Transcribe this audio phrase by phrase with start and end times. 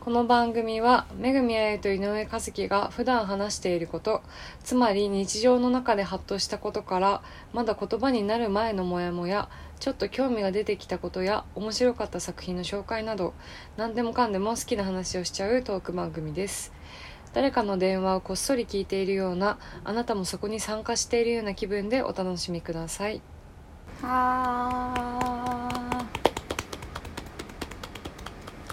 [0.00, 4.22] この番組はめぐみあゆと井上和樹が普段話していること
[4.64, 7.22] つまり日常の中でハッとしたことから
[7.52, 13.34] まだ言葉になる前のモヤモヤちょっと興味が出てきたことや面白かった作品の紹介など
[13.76, 16.72] 何でもかんでも好きな話をしちゃうトーク番組です。
[17.34, 23.20] 誰かの電話をこっそり聞いているようなあなたもそこに参加しているような気分でお楽しみください。
[24.02, 24.92] あ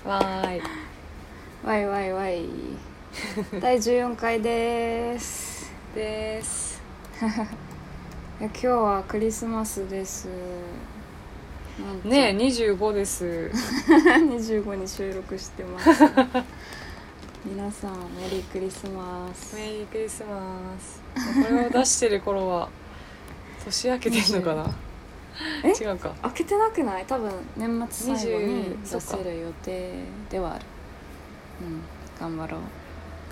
[0.06, 0.62] わーい。
[0.62, 2.46] ーわいわいわい。
[3.60, 5.74] 第14回です。
[5.94, 6.82] です。
[8.40, 10.28] 今日はクリスマスです
[12.06, 13.26] ねえ25です。
[13.52, 15.90] 25に収録してます。
[17.46, 19.56] 皆さんメリークリスマス。
[19.56, 21.02] メリークリスマス。
[21.50, 22.70] これを出してる頃は
[23.66, 24.66] 年明けてんのかな？
[25.64, 25.70] え？
[25.72, 26.12] 違うか。
[26.22, 27.06] 開けてなくない？
[27.06, 29.92] 多分年末最後に20出せる予定
[30.30, 30.66] ではある。
[31.62, 31.82] うん
[32.20, 32.62] 頑張ろう。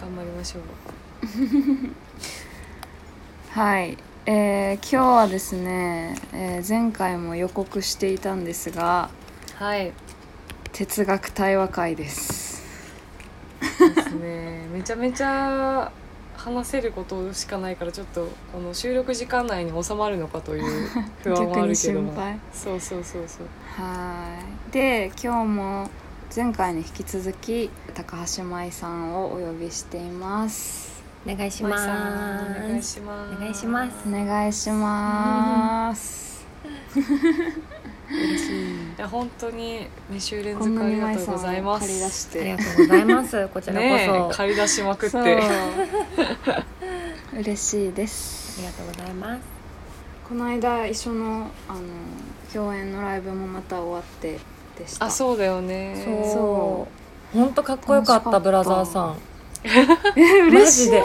[0.02, 0.64] 頑張りましょう。
[3.58, 9.10] はい、えー今日はですね、えー前回も予告していたんですが
[9.56, 9.92] はい。
[10.72, 12.64] 哲学対話会です。
[13.62, 14.66] ですね。
[14.74, 15.92] めちゃめちゃ
[16.38, 20.90] 話せることしかないからちょっとこの収録時間内に収まるのかという
[21.24, 22.12] 不安はあるけども。
[22.12, 22.40] 心配。
[22.54, 23.48] そうそうそうそう。
[23.78, 24.72] はい。
[24.72, 25.90] で今日も
[26.36, 30.83] 前回に引き続き高橋舞さんをお呼びしています
[31.26, 32.96] お願いし舞まさんお願いす。
[32.96, 34.08] しますお願いします。
[34.08, 36.46] お願いします
[38.12, 38.74] 嬉しい。
[38.74, 43.48] いや本当に2週連続ありがとうございまを借り出すしてありがとうございます。
[43.48, 43.80] こちらこ
[44.32, 44.38] そ。
[44.38, 45.16] 借り出しまくって
[47.40, 49.42] 嬉しいですりがとうございます。
[50.28, 51.80] この間一緒のあの
[52.54, 54.40] 共演のライブもまた終わって
[54.78, 56.04] でしたあそうだよね
[56.34, 56.88] そ
[57.34, 57.38] う。
[57.38, 59.16] 本当かっこよかった楽しかったブラザーさん。
[60.16, 61.04] 嬉しいジで。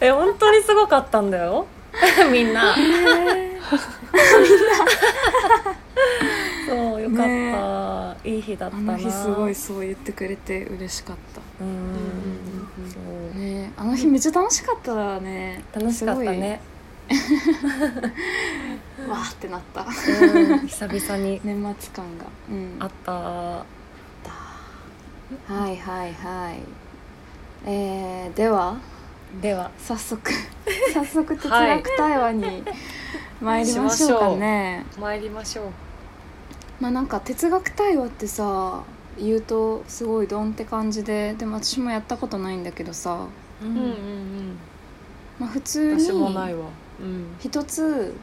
[0.00, 1.66] え本当にすごかったんだよ。
[2.30, 2.74] みんな。
[6.68, 7.18] そうよかっ
[8.24, 8.28] た。
[8.28, 8.94] いい日だったな。
[8.94, 12.68] あの日すごいそう言ってくれて嬉しかったうーん。
[13.32, 16.60] そねあの日めっちゃ楽しかったねう楽しかったね。
[19.08, 19.84] わーってなったう
[20.56, 23.12] ん久々に年末感がうんあった。
[23.12, 23.64] は
[25.68, 26.62] いはいはい
[27.66, 28.78] えー、では
[29.42, 29.70] では。
[29.78, 30.30] 早速
[30.92, 32.64] 早速哲学対話に
[33.40, 35.66] 参りましょうかね、参りましょう。
[36.80, 38.82] まあなんか哲学対話ってさ
[39.18, 43.26] 言うとすごいドンって感じででも私もやったことないんだけどさ、
[43.62, 44.58] ううんうんうん。
[45.38, 46.66] まあ、普通に私もないわ。
[47.00, 47.36] うん。
[47.38, 48.14] 一つ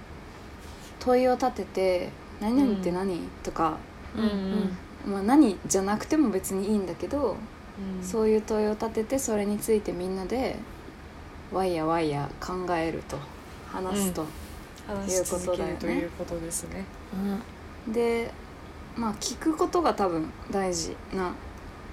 [0.99, 2.09] 問いを立てて
[2.41, 3.19] 「何々って何？
[3.43, 3.77] とか、
[4.15, 5.13] うんうん。
[5.13, 7.37] まあ、何じゃなくても別にいいんだけど、
[7.79, 8.03] うん。
[8.03, 10.55] そういう問いを立ててそれについてみんなで
[11.51, 13.17] わいやわいや考えると
[13.71, 14.25] 話すと、
[14.87, 16.85] 話し続けるということですね。
[17.85, 17.93] うん。
[17.93, 18.31] で
[18.95, 21.33] まあ聞くことが多分大事な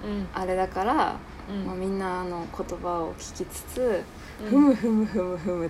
[0.03, 0.27] うん。
[0.33, 1.15] あれだから、
[1.49, 1.65] うん。
[1.65, 4.03] まあ、みんなの言葉を聞きつつ、
[4.41, 4.49] うん。
[4.49, 5.69] ふむふむふむふむっ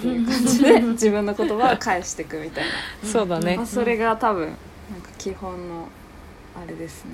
[0.00, 2.70] ていう感じで自分の言葉を返していくみたいな、
[3.08, 3.56] そうだね。
[3.56, 5.88] まあ、それが多分なんか基本の
[6.56, 7.12] あれですね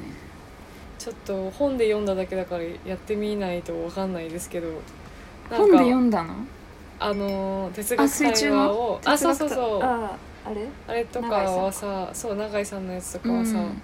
[1.00, 4.68] ちょっと本で読んだだけだからやってみないとわかんないですけど
[5.48, 6.34] 本でか読んだの？
[6.98, 9.82] あのー哲あ学対水中話をのあそうそうそう。
[9.82, 13.82] あああれれとかはさそう永井さんのやつとかはさ、うん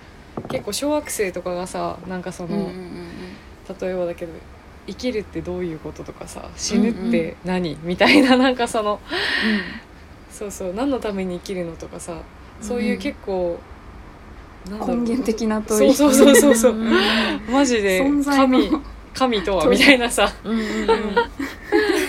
[0.50, 3.06] 結構小学生とかがさなんかその、うんうんうん
[3.80, 4.32] 例えばだけど
[4.86, 9.00] 生きるってどういうこととかさ死ぬって何、みたいな なんかその
[10.30, 12.18] そうそう何のために生きるのとかさ
[12.60, 13.58] そういう結構、なん
[14.70, 15.94] 根源的な問い。
[15.94, 16.74] そうそうそうそう。
[17.50, 18.58] マジで存在の。
[18.58, 18.70] 神
[19.14, 20.30] 神とはみたいなさ。
[20.44, 20.66] うんうん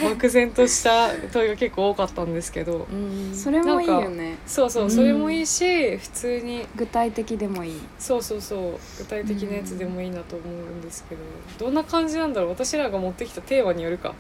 [0.03, 2.87] 漠然とした問いが結構多かったんですけど。
[2.91, 4.37] うんそれもいいよね。
[4.45, 4.91] そうそううん。
[4.91, 6.65] それもいいし普通に。
[6.75, 7.79] 具体的でもいい。
[7.97, 8.79] そうそうそう。
[8.99, 11.65] 具体的なやつでもいいなと思うんですけど。
[11.65, 12.49] どんな感じなんだろう。
[12.51, 14.13] 私らが持ってきたテーマによるか。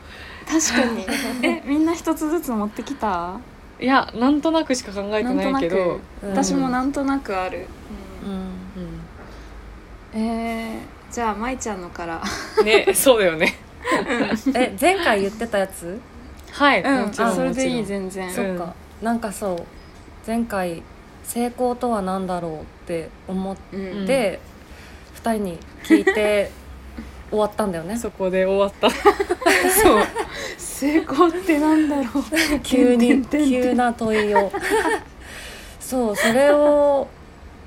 [0.49, 1.05] 確かに。
[1.47, 3.39] えみんな一つずつ持ってきた？
[3.79, 5.99] いやなんとなくしか考えてないけど。
[6.23, 6.29] うん。
[6.29, 8.06] 私もなんとなくある、うん
[10.13, 12.21] えー、じゃあ舞ちゃんのから。
[12.59, 13.55] うんねそうだよね。
[14.55, 15.99] え前回言ってたやつ？
[16.51, 17.01] はい、うん。
[17.05, 18.27] もちろんあそれでいい全然。
[18.27, 18.73] んそっか。
[19.01, 19.63] なんかそう。
[20.25, 20.81] 前回
[21.23, 24.07] 成功とは何だろうって思っうん。
[24.07, 24.39] て、
[25.13, 26.51] 二人に聞いて
[27.29, 27.97] 終わったんだよね？
[27.97, 28.89] そこで終わった。
[29.69, 30.03] そう。
[30.57, 32.23] 成功ってなんだろう。
[32.63, 34.51] 急に急な問いを。
[35.79, 37.07] そうそれを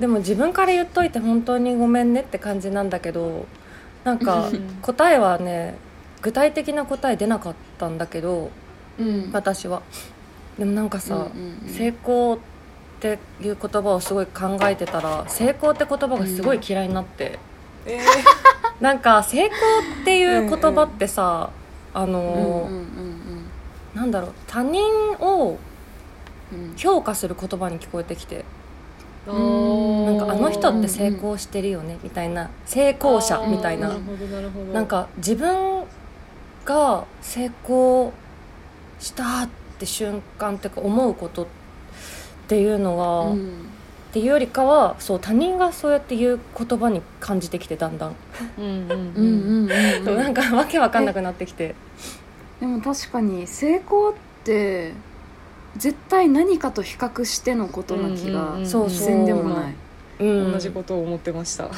[0.00, 3.46] でも自分から言っといて本当にごめんねって感じなんだけど
[4.02, 4.78] なんかうん。
[4.80, 5.74] 答えはね
[6.22, 8.50] 具体的な答え出なかったんだけど
[8.98, 9.30] うん。
[9.32, 9.82] 私は。
[10.58, 12.38] でもなんかさ、うんうんうん成功っ
[13.02, 17.38] ていう言葉をすごい考えてたら成功って言葉がすごい嫌いになって、
[17.86, 17.98] え
[18.78, 19.56] なんか成功
[20.02, 21.48] っていう言葉ってさ、
[21.94, 23.50] あのーうんうんうん
[23.94, 24.82] なんだろう他人
[25.18, 25.56] を
[26.52, 26.74] うん。
[26.76, 28.36] 評価する言葉に聞こえてきて。
[28.36, 28.44] ー、うん
[29.26, 29.32] な
[30.12, 32.50] んかあの人って成功してるよねみたいな。
[32.66, 33.88] 成功者みたいな。
[33.88, 34.72] なるほどなるほど。
[34.72, 35.84] なんか自分
[36.64, 38.12] が成功
[38.98, 41.46] したって瞬間ってか思うことっ
[42.48, 43.66] ていうのは、っうん。
[44.12, 48.16] ていうよりかはそう他人がそうやって言う言葉に感じてきてだんだん、
[50.16, 51.76] なんかわけわかんなくなってきて。
[52.58, 54.92] でも確かに成功って
[55.76, 58.58] 絶対何かと比較してのことな気が
[58.88, 59.74] せんでもない、
[60.18, 60.52] うん。
[60.52, 61.70] 同じことを思ってました、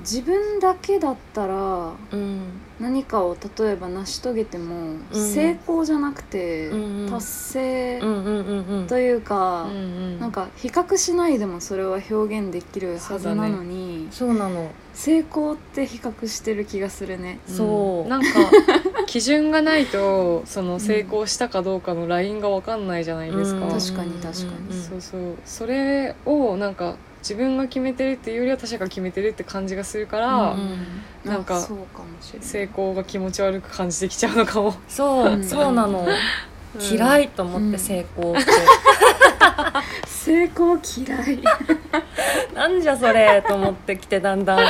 [0.00, 5.32] 自分だけだったらうん何かを例えば成し遂げても、うん。
[5.32, 7.10] 成功じゃなくて、うんうん。
[7.10, 8.86] 達成うんうんうんうん。
[8.88, 10.18] というか、ん。
[10.18, 14.72] なんか比較しないでもそれは表現できるはずなのに、そうなの。
[14.94, 17.38] 成功って比較してる気がするね。
[17.46, 18.08] そう。
[18.08, 18.50] なんか
[19.06, 23.70] 基準がないとその成功したかどうかのラインが分かんないじゃないですか、うん。
[23.70, 24.82] 確かに確かに。
[24.82, 25.36] そうそう。
[25.44, 30.76] それをなんか自分が決めてるっていうよりは他者が決めてるって感じがするから、うん
[31.24, 32.48] なんかあそうかもしれない。
[32.48, 36.04] 成功が気持ち悪く感じてきちゃうのかも、そう、う んそうなの、
[36.80, 38.42] 嫌いいと思ってうん成功って、
[40.06, 41.42] 成功嫌い。
[42.54, 44.58] なんじゃそれと思ってきてだんだん。
[44.58, 44.68] めっ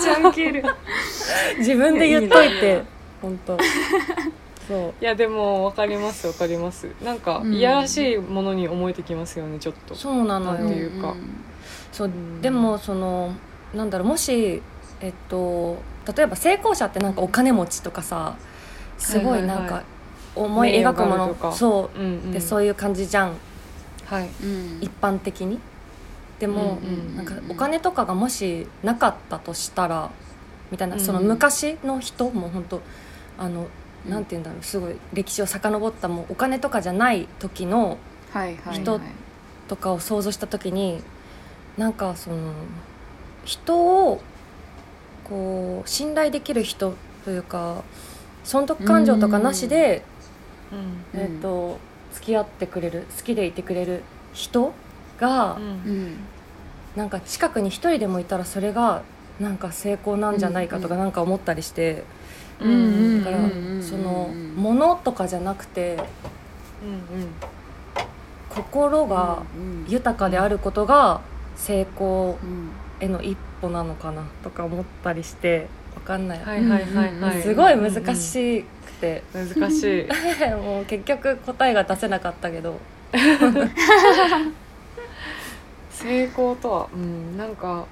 [0.00, 0.64] ちゃウケる。
[1.58, 2.82] 自分で言っといて
[3.20, 3.58] 本当。
[4.68, 4.94] そう。
[5.00, 6.88] いやでも分かります分かります。
[7.02, 7.54] なんかうん。
[7.54, 9.94] いやらしいものに思えてきますよねちょっと。
[9.94, 11.14] そうなのなんてよいうか
[11.94, 12.42] そううん。
[12.42, 13.32] でもその
[13.72, 14.60] なんだろうもし
[15.00, 15.78] えっと
[16.14, 18.36] 例えば成功者ってなんかお金持ちとかさ
[18.98, 19.82] すごいなんか
[20.34, 21.98] 思い描くものそう。
[21.98, 22.30] んうん。
[22.30, 23.36] うでそういう感じじゃん。
[24.06, 24.28] はい。
[24.42, 24.78] うん。
[24.80, 25.58] 一般的に。
[26.38, 26.78] でも、
[27.16, 30.10] なんかお金とかがもしなかったとしたら
[30.70, 31.00] みたいな、うん。
[31.00, 32.82] その昔の人も本当
[33.38, 33.68] あの、
[34.04, 34.10] うん。
[34.10, 37.96] なんて言うんだろうすごい歴史を遡ったもうお金とかじゃない時の
[38.72, 39.00] 人
[39.68, 41.02] とかを想像した時に
[41.76, 42.52] なんかその
[43.44, 44.20] 人を
[45.24, 46.94] こう信頼できる人
[47.24, 47.82] というか
[48.44, 50.02] 損得感情とかなしで、
[51.14, 51.20] うん。
[51.20, 51.78] えっと
[52.12, 54.72] 付き合ってくれる好きでいてくれる人
[55.18, 55.62] が、うん。
[55.62, 56.16] うん
[56.94, 59.02] なんか近くに一人でもいたらそれが
[59.40, 61.00] なんか成功なんじゃないかとかうん。
[61.00, 62.04] なんか思ったりして、
[62.60, 62.70] うん。
[62.70, 62.76] う
[63.20, 63.82] んだからうん。
[63.82, 64.54] そのうん。
[64.54, 65.96] 物とかじゃなくて
[66.84, 67.28] うん。
[68.48, 69.86] 心がうん。
[69.88, 71.20] 豊かであることが
[71.56, 72.70] 成功うん
[73.00, 77.42] への一歩なのかなとか思ったりしてわかんない、はいはいはいはい。
[77.42, 80.08] すごい難しくて、うん難しい。
[80.62, 82.78] もう結局答えが出せなかったけど。
[85.90, 87.86] 成功とはうんなんか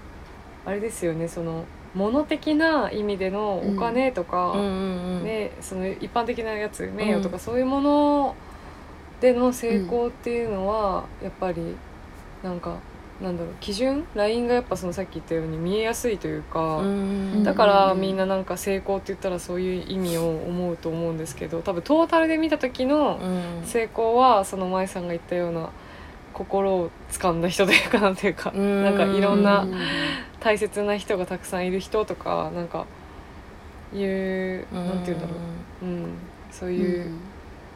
[0.66, 1.28] あれですよね。
[1.28, 1.64] その
[1.94, 5.24] 物的な意味でのお金とか、うん。
[5.24, 8.34] ね、その一般的なやつ名誉とかそういうもの
[9.20, 11.76] での成功っていうのは、やっぱり
[12.42, 12.76] なんか
[13.22, 14.04] なんだろう基準？
[14.14, 17.44] ラインがやっぱそのさっき言ったように見えやすいというか、うん。
[17.44, 18.00] だからうん。
[18.00, 23.66] みんななんか成功って言ったらそういう意味を思うと思うんですけど多分トータルで見た時のうん。
[23.66, 25.70] 成功はその舞さんが言ったような
[26.34, 28.82] 心を掴んだ人というかなんていうかうん。
[28.82, 29.72] なんかいろんうなん。
[30.40, 32.86] 大切な人がたくさんいる人とかなんか
[33.94, 35.34] いうなんて言うんだろ
[35.82, 36.14] う、うん、
[36.50, 36.74] そううん。
[36.74, 37.10] いう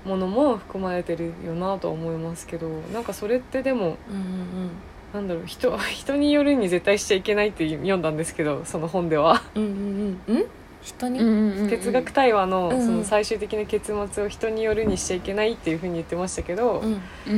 [0.05, 4.71] ものも含まれてるよなとは思いますけどなんかそれってでもうんうん
[5.15, 9.43] なんだろう人 人によるに絶対しちゃいけないって読んだんですけどその本では。
[9.55, 10.37] うんうんうん。
[10.37, 10.45] うん？
[10.83, 17.35] 人に、うんうんうん哲学対話のうんその最終的な結末を人によるにしちゃいけないっていうふうに言ってましたけど、うんうんうん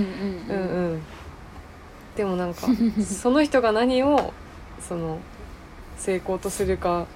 [0.49, 0.93] うん。
[0.93, 1.03] うん
[2.17, 2.67] でもなんか
[3.01, 4.33] その人が何を
[4.81, 5.19] その
[5.97, 7.07] 成功とするか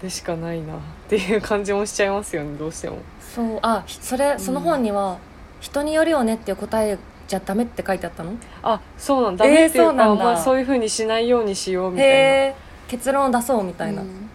[0.00, 0.78] でしかないなっ
[1.08, 2.98] ていう感じもしちゃいますよねどうしても。
[3.34, 3.58] そう。
[3.62, 5.18] あそれその本には、
[5.60, 6.96] 人によるよねっていう答え
[7.28, 8.32] じゃダメって書いてあったの？
[8.62, 9.44] あそうなんだ。
[9.44, 10.24] ダメっていうか、そうなんだ。
[10.24, 12.12] まあ、そういうふうにしないようにしようみたいな。
[12.12, 12.54] へえ
[12.88, 14.30] 結論を出そうみたいな、うん。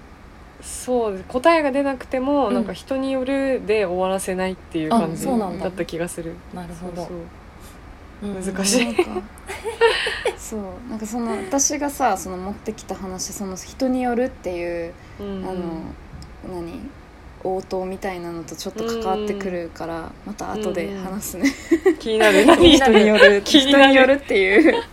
[0.62, 2.54] そう答えが出なくても、うん。
[2.54, 5.66] なんか人によるで終わらせないっていう感じあそうなんだ。
[5.66, 6.36] だった気がする。
[6.54, 6.98] なるほど。
[6.98, 7.08] そう
[8.22, 8.32] そう。
[8.32, 8.46] うん。
[8.46, 8.86] 難しい。
[8.86, 9.02] なんか。
[10.38, 15.46] そうなんかその私がさその持ってきた話その人によるっていううん。
[16.48, 16.80] あの何？
[17.44, 21.52] 応答みたいなのとちょっと関わってくるからまた後で話すね。
[22.00, 22.56] 気になる人
[22.90, 24.84] による人によるっていう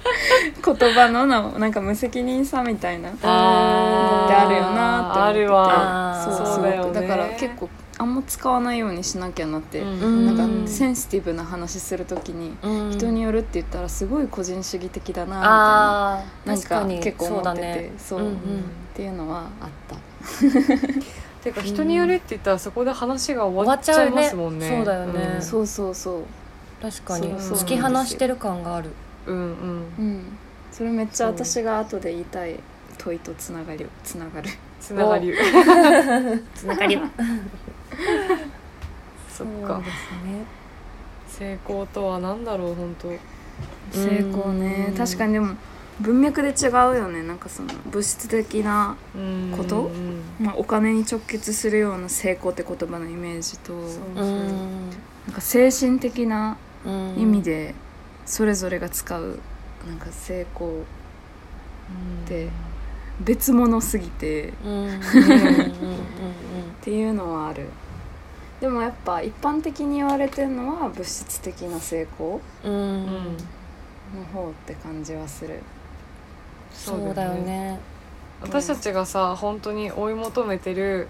[0.65, 3.11] 言葉のななんか無責任さみたいな。
[3.11, 5.45] ってあるよなって思ってて。
[5.45, 6.55] あるわ。
[6.55, 7.01] そうだよね。
[7.01, 10.27] だから結構あんま使わないようにしなきゃなって、うん。
[10.27, 10.69] なんかうん。
[10.69, 12.91] センシティブな話するときにうん。
[12.91, 16.85] 人によるって言ったらすごい個人主義的だなみたいな。
[16.85, 17.93] なんか結構思ってて。
[17.99, 18.31] そうだね。
[18.31, 18.61] うんうん。
[18.61, 18.63] っ
[18.95, 19.97] ていうのはあった
[21.43, 24.69] ていうか人によるって言ったらそこで話が終終わっちゃいますもんね。
[24.69, 25.43] そうだよね、うん。
[25.43, 26.25] そうそうそう。
[26.83, 27.31] 確かに。
[27.31, 27.59] そうそう。
[27.59, 28.91] 突き放してる感がある。
[29.27, 29.45] うんうん。
[29.99, 30.39] うん。
[30.71, 32.61] それめっちゃ私が後で言いたい。
[32.99, 34.51] 問いとつながりつながる。
[34.79, 35.33] つながり
[36.55, 37.11] つながりは。
[39.33, 39.79] そっか。
[39.79, 39.91] です
[40.27, 40.45] ね。
[41.29, 43.09] 成功とは何だろう本当
[43.97, 44.87] 成功ね。
[44.91, 44.95] うん。
[44.95, 45.55] 確かにでも
[46.01, 47.23] 文脈で違うよね。
[47.23, 50.23] なんかその物質的な、うんことうん。
[50.41, 53.73] まあ、お金に直結するような成功って言葉のイメージと
[54.15, 57.15] なんか精神的なうん。
[57.19, 57.75] 意味で
[58.25, 59.39] それぞれが使う
[59.87, 60.85] なんか成功
[62.29, 62.49] で
[63.21, 64.53] 別物すぎてっ
[66.81, 67.67] ていうのはある。
[68.61, 75.61] でもやっぱ一般的に言われてるのは物質的な成功の方って感じはする
[76.73, 77.79] そうだよね。
[78.43, 81.09] 私たちがさ本当に追い求めてる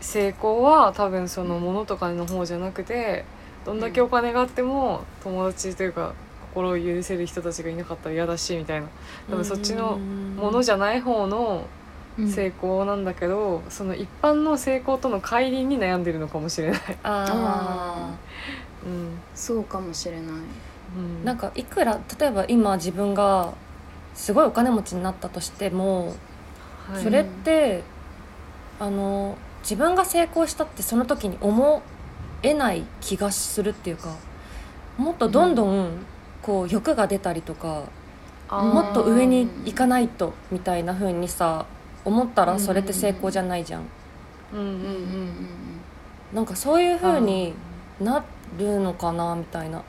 [0.00, 3.24] 成功は多分そのものとかの方じゃなくて
[3.64, 6.14] どんだけお金があっても友達というか
[6.52, 8.88] 心を許せる人たちがいなかったら嫌だしみたいな。
[9.30, 11.66] 多分そっちのものじゃない方の
[12.28, 16.80] 成功なんだけど、その一般の成功との乖離に悩んでるのかもしれない。
[17.04, 18.14] あ
[18.84, 19.18] うん。
[19.34, 20.24] そうかもしれない。
[20.26, 20.34] うん。
[21.22, 23.54] ーなんかいくら例えば今自分が
[24.14, 26.14] すごいお金持ちになったとしても
[26.90, 27.02] はい。
[27.02, 27.82] それって
[28.80, 31.82] あの自分が成功したってその時に思
[32.42, 34.16] えない気がするっていうか
[34.98, 36.04] もっとどんどん
[36.42, 37.84] こう欲が出たりとか、
[38.48, 38.64] あー。
[38.64, 41.66] もっと上に行かないとみたいな風にさ
[42.04, 43.82] 思ったらそれって成功じゃないじゃん。
[44.52, 45.26] うんうんううんうんうん。
[45.28, 45.48] ん
[46.34, 47.54] なんかそういう風に
[48.00, 48.24] な
[48.58, 49.82] るのかなみたいな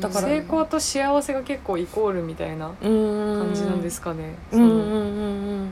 [0.00, 0.28] だから。
[0.28, 4.34] 成功と幸せが結構イコールみたいな感感じなんですかね。
[4.52, 5.70] うんうんうん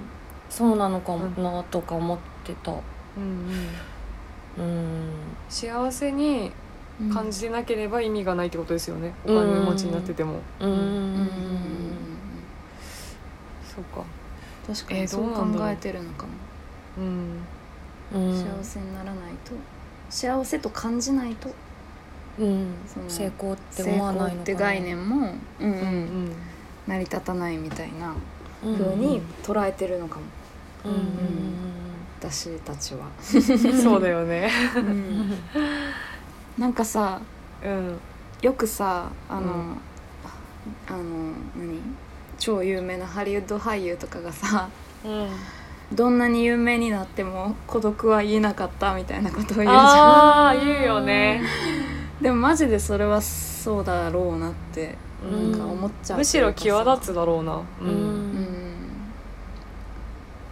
[0.51, 1.27] そのうなのかも。
[1.43, 2.73] なとか思ってた。
[2.73, 2.79] うん。
[4.59, 5.11] うんうん
[5.49, 6.53] 幸せに
[7.01, 11.29] うん感じてなければ意味がないってことですよね、お金持ちになってても、うん。
[13.75, 14.05] そうか
[14.67, 16.33] 確かにえーそう考えてるのかも
[16.99, 18.29] うん。
[18.29, 18.33] うん。
[18.33, 19.15] 幸せにならない
[19.45, 19.53] と
[20.09, 21.49] 幸せと感じないと
[22.39, 24.33] うんその成功って成思わないのかな。
[24.33, 25.17] 功って概念も、
[25.61, 26.33] うんううんん
[26.87, 28.15] 成り立たないみたいな
[28.65, 28.79] うん。
[28.79, 30.23] 風に捉えてるのかも、
[30.85, 30.99] うんうん
[32.21, 34.51] 私たちは、うんそうだよね。
[34.77, 35.35] うん。
[36.59, 37.21] なんかさ
[37.63, 37.99] うん。
[38.43, 39.77] よくさあの、うん
[40.89, 41.81] あの何？
[42.39, 44.69] 超有名なハリウッド俳優とかがさ
[45.05, 45.29] うん。
[45.93, 49.77] どんなに有名になっても孤独は言えなかったみたいなことを言うじゃん。
[49.77, 51.43] ああ言うよね
[52.21, 55.61] でもマジでそれはそうだろうなってうんなん。
[55.61, 57.57] か思っちゃうむしろ際立つだろうな。
[57.57, 57.91] ううん。
[57.91, 58.75] うん。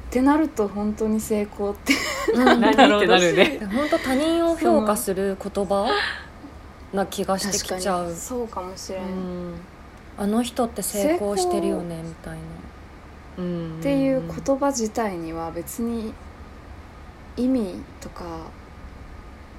[0.08, 1.94] ってなると本当に成功って。
[2.34, 2.44] うん。
[2.60, 3.60] 何ってなるね。
[3.72, 5.90] 本当他人を評価する言葉
[6.92, 8.14] な気がしてきちゃう。
[8.14, 9.54] そうかもしれん、っうん。
[10.18, 12.40] あの人って成功してるよねみたいな。
[13.38, 13.78] うん。
[13.80, 16.12] ていう言葉自体には別に
[17.36, 18.24] 意味とか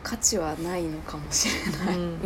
[0.04, 2.20] 価値はないのかもしれない、うん。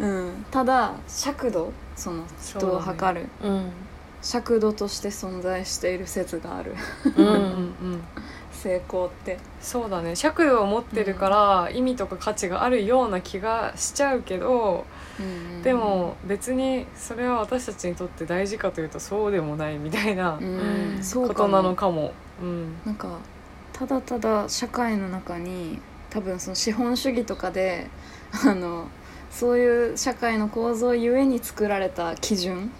[0.00, 0.26] うん。
[0.26, 3.70] うん、ただ尺度その人を測る、うん。
[4.22, 6.74] 尺度として存在している説がある。
[7.16, 7.92] ううんうん。
[7.94, 8.02] ん
[8.52, 9.38] 成功って。
[9.62, 10.14] そうだね。
[10.14, 14.84] 尺度を持ってるから意味とか価値があるような気がしちゃうけど
[15.62, 20.38] でも別にそれは私たちにとって大事かというとそうでもないみたいな
[21.12, 22.12] ことなのもかも。
[22.42, 22.74] うん。
[22.84, 23.18] なんか
[23.72, 25.80] ただただ社会の中に
[26.10, 27.86] 多分その資本主義とかで
[28.44, 28.88] あの
[29.30, 32.70] そういう社会の構造ゆえに作られた基準、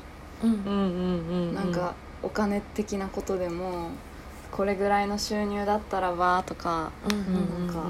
[0.43, 0.51] うん。
[0.51, 3.91] うんうんうんなんかお金的なことでも
[4.51, 7.85] これぐらいの収入だったらばとかなんか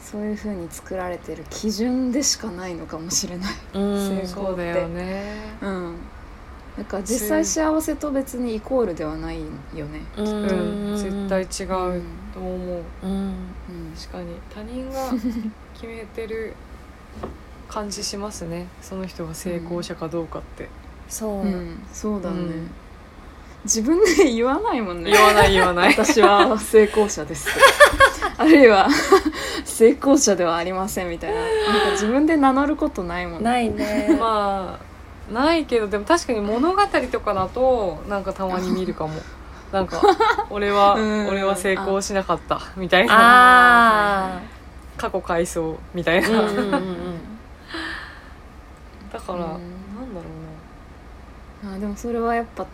[0.00, 3.54] そういう風に作られてる基準でしかないのかもしれない。
[3.74, 4.08] うん。
[4.20, 5.56] 成そうだよね。
[5.60, 5.96] うん
[6.78, 9.40] だから実際幸せと別にイコールではない
[9.74, 10.00] よね。
[10.16, 10.96] ううん。
[10.96, 12.02] 絶対違うう
[12.32, 12.82] と思う。
[13.02, 13.10] うん。
[13.10, 13.34] うん。
[13.94, 15.10] 確かに他人が
[15.74, 16.54] 決めてる
[17.68, 18.68] 感じしますね。
[18.80, 20.68] その人が成功者かどうかって。
[21.10, 21.82] そう、うん。
[21.92, 22.70] そうだね、うん。
[23.64, 25.10] 自分で言わないもんね。
[25.10, 25.92] 言わない言わない。
[25.92, 27.48] 私は成功者です。
[28.38, 28.88] あるいは
[29.66, 31.40] 成功者ではありませんみたいな。
[31.40, 33.44] なんか自分で名乗ることないもんね。
[33.44, 34.16] ないね。
[34.18, 34.91] まあ
[35.30, 39.14] ないけどでも確かに物語とかだとなんかたまに見るかも。
[39.72, 40.02] なんか
[40.50, 41.28] 俺はうん。
[41.28, 44.36] 俺は成功しなかったみたいな。
[44.36, 44.40] あ
[44.98, 47.20] 過去回想みたいな、あうんうん
[49.10, 49.40] だから、うん。
[49.40, 50.20] なんだ
[51.64, 52.66] ろあでもそれはやっぱ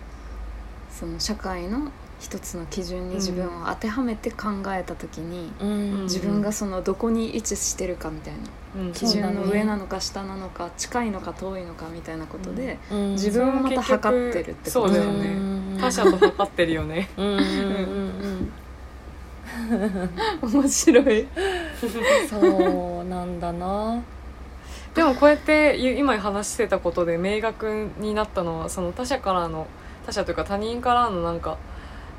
[0.91, 6.03] その社会の一つの基準に自分を当てはめて考えた時に、うん。
[6.03, 8.41] 自分がそのどこに位置してるかみたいな
[8.79, 13.13] うん、基準の上なのか下なのか近いのか遠いのかみたいなことで、うん。
[13.13, 15.11] 自分をまた測ってるってことだよね。
[15.11, 15.81] そうだよね。
[15.81, 17.09] 他者と測ってるよね。
[17.17, 17.43] うんうんうん
[20.43, 20.53] うん。
[20.53, 21.27] 面白い。
[22.31, 22.39] そ
[23.03, 23.41] うなん。
[23.41, 24.01] だな
[24.95, 29.67] でもこうやって今話してたことで明確になったのはその他者からの
[30.07, 31.41] 他者というか他人からのなん。
[31.41, 31.59] か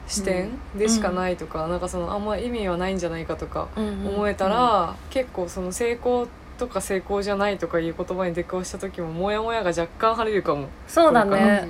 [0.07, 1.79] 視点でしかないとか、なん。
[1.79, 2.25] かそのあん。
[2.25, 2.97] ま意味はないん。
[2.97, 6.27] じゃないかとか思えたら、結構その成功
[6.59, 10.67] とか成功じゃないとかいう言葉に出くわした時もモヤモヤが若干晴れるかも。
[10.87, 11.67] そうだうね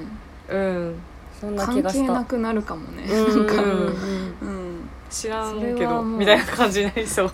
[0.49, 0.95] んうん。
[1.39, 2.13] そんな気関係がした。
[2.13, 3.03] なくなるかもね。
[3.03, 3.47] うん。
[3.47, 3.75] なんか、うんう
[4.75, 7.31] ん、知らんけどみたいな感じになりそう。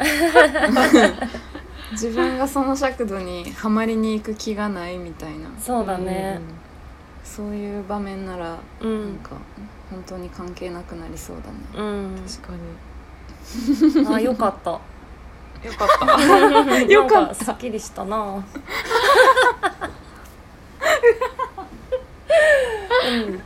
[1.93, 5.49] 自分がその尺度にはまりに行く気がないみたいな。
[5.59, 6.39] そうだね。
[7.23, 9.31] そういう場面ならうなんんか
[9.89, 11.57] 本当に関係なくなりそうだね。
[11.75, 12.15] うん。
[12.27, 12.47] 確
[14.05, 14.71] かあよかった。
[14.71, 14.77] に
[15.65, 16.81] よかった。
[16.91, 17.35] よかった。
[17.35, 18.17] すっきりしたな。
[23.07, 23.41] うん。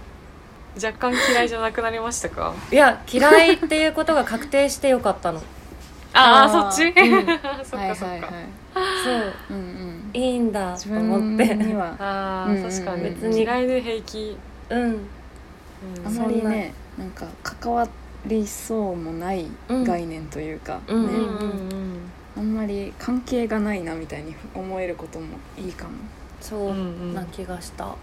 [0.81, 2.53] 若干嫌いじゃなくなりましたか？
[2.71, 5.41] いや嫌いっていうことが確定してよかったの。
[6.13, 6.71] あああー。
[6.71, 7.25] そっち、うん。
[7.65, 8.31] そっはいかそっか、はいはい。
[9.03, 9.33] そう。
[9.51, 10.09] うんうん。
[10.13, 11.55] いいんだ自と思分って。
[11.55, 11.95] には。
[11.99, 13.03] あうんうん確かに。
[13.03, 13.41] 別に。
[13.43, 14.37] 嫌いで平気、
[14.69, 14.81] うん。
[14.81, 15.07] うん。
[16.05, 17.05] あまりねな。
[17.05, 17.87] んか関わ
[18.25, 21.07] りそうもない概念というか、うん。
[21.07, 22.09] ね。
[22.37, 25.91] あんまり関係がないなみたいに思えることもいいかも。
[26.41, 27.95] そうな気がした。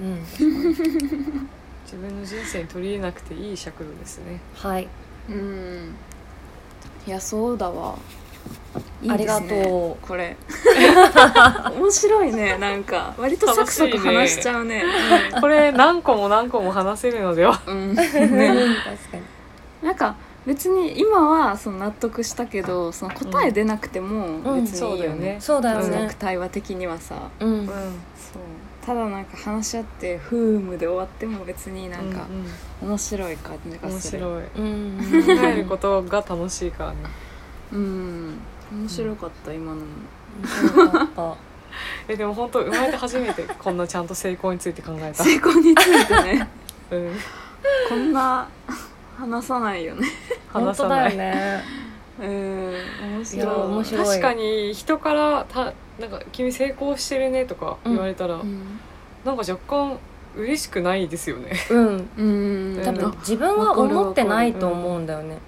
[0.00, 0.06] うん。
[0.06, 0.18] うん。
[1.84, 4.40] 自分の人生に取り入れなくていい尺度ですね。
[4.54, 4.88] はい。
[5.30, 5.94] うん。
[7.06, 7.98] いやそうだわ
[9.02, 9.14] いいね。
[9.14, 10.36] ありがとこれ。
[11.78, 13.14] 面白いねなんか。
[13.18, 14.82] 割とサクサク話しちゃうね。
[15.40, 17.60] これ何個も何個も話せるのでは。
[17.66, 17.94] うん、うん。
[17.94, 19.22] ね、確かに。
[19.82, 24.64] なんか別に今はその納得したけどその答え出なくてもうん。
[24.64, 25.96] 別にいいよね,、そうだよ哲ね。
[26.04, 27.14] 学対話的にはさ。
[27.40, 27.48] うん。
[27.50, 27.66] うん。
[27.66, 27.76] そう。
[28.84, 32.20] ただなんか話し合って「フーム」で終わっても別になんか
[32.80, 34.44] 面白い感じがうん面する、白い。
[34.56, 34.98] うん。
[35.38, 36.96] 考えることが楽しいからね
[37.72, 38.38] うん。
[38.72, 39.80] 面白かった、今の。
[39.80, 41.36] もよかった。
[42.08, 45.22] えでも本当生まれて初めてこんなちゃんと成功について考えた。
[45.22, 46.48] 成功についてね。
[46.90, 47.16] うん。
[47.88, 48.48] こんな
[49.16, 50.08] 話さないよね。
[50.52, 51.16] 本 話さない。
[51.16, 51.62] ね。
[52.20, 52.74] うん。
[53.16, 53.46] 面白い。
[53.46, 54.06] 面白い。
[54.06, 58.80] 確かに人からたなんか君成功してるねとか言われたら、うん。
[59.24, 59.98] なんか若干
[60.36, 62.22] 嬉しくないですよねうんう
[62.80, 65.38] ん多分自分は思ってないと思うんだよね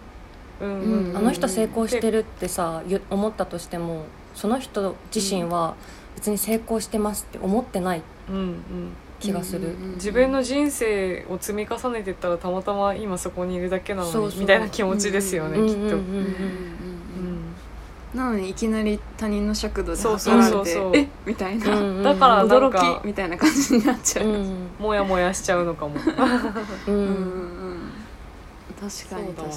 [0.60, 1.16] うんうん。
[1.16, 5.74] あの人成功してるってさゆ思ったとしてもその人自身は
[6.16, 8.56] 別に成功してますって思ってないうんうん。
[9.20, 9.76] 気がする。
[9.96, 14.40] 自分の人生を積み重ねてったらたまたま今そこにいるだけなのにそうそう。
[14.40, 15.98] みたいな気持ちですよね、うんきっと、
[18.16, 21.26] なのにいきなり他人の尺度でそう測そうそうそうられてえ？
[21.26, 24.68] みたいな、うんうんだから驚かきみたいな感じになっちゃう、うん。
[24.78, 25.96] もやもやしちゃうのかも。
[26.88, 27.10] ううんんう
[27.74, 27.92] ん。
[28.80, 29.50] 確かに確かに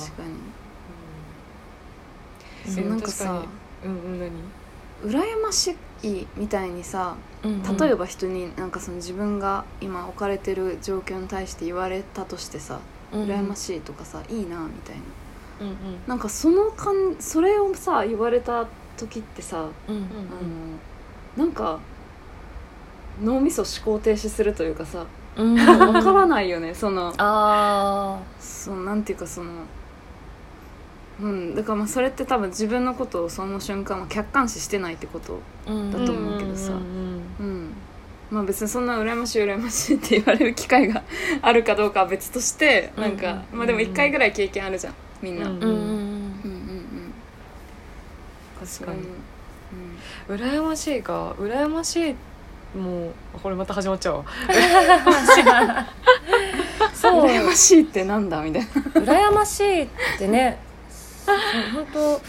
[2.90, 3.44] なんかさ
[3.84, 4.32] うんうん何？
[5.12, 12.80] 羨ましいみたいにさうん例えば人になんかその自分が今置かれてる状況に対して言われたとしてさ
[13.12, 15.02] 羨まいしいとかさいいなみたいな。
[15.62, 15.76] うんうん。
[16.08, 18.66] なんかそのかんそれをさ言われた
[18.98, 20.00] 時ってさうんあ
[21.38, 21.80] のなんか
[23.22, 27.14] 脳みそ思考停止するというかさうんわからないよねその。
[27.18, 29.52] あそのなんていうかその
[31.22, 36.74] うんだからまあそれって多分自分のことをその瞬間は客観視してないってことだと思うけどさ。
[36.74, 36.76] う
[37.44, 37.74] ん。
[38.32, 41.04] まあ別にそんな羨ましい羨ましいって言われる機会が
[41.42, 45.72] あるかどうかは別としてなんか、まあでも1回ぐらい経験あるじゃんみんな、うんうん、うん。
[45.72, 47.14] うん
[48.60, 49.02] 確かに。
[50.30, 50.36] うん。
[50.36, 51.36] 羨ましいか。
[51.38, 52.16] 羨ましい
[52.78, 54.26] もうこれまた始まっちゃうわ。
[56.94, 57.26] そう。
[57.26, 58.68] 羨ましいってなんだみたいな。
[59.02, 60.58] 羨ましいってね
[61.74, 62.22] 本当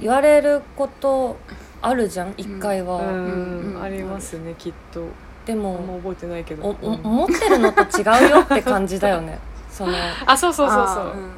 [0.00, 1.36] 言われること
[1.82, 3.82] あるじゃん一回うは、うんうんん。
[3.82, 5.06] ありますねきっと。
[5.46, 6.76] でも覚えてないけど。
[6.80, 9.38] 思ってるのと違うよって感じだよね。
[9.70, 9.92] その
[10.26, 10.86] あそうそうそうそう。
[10.86, 11.30] あーうんうん。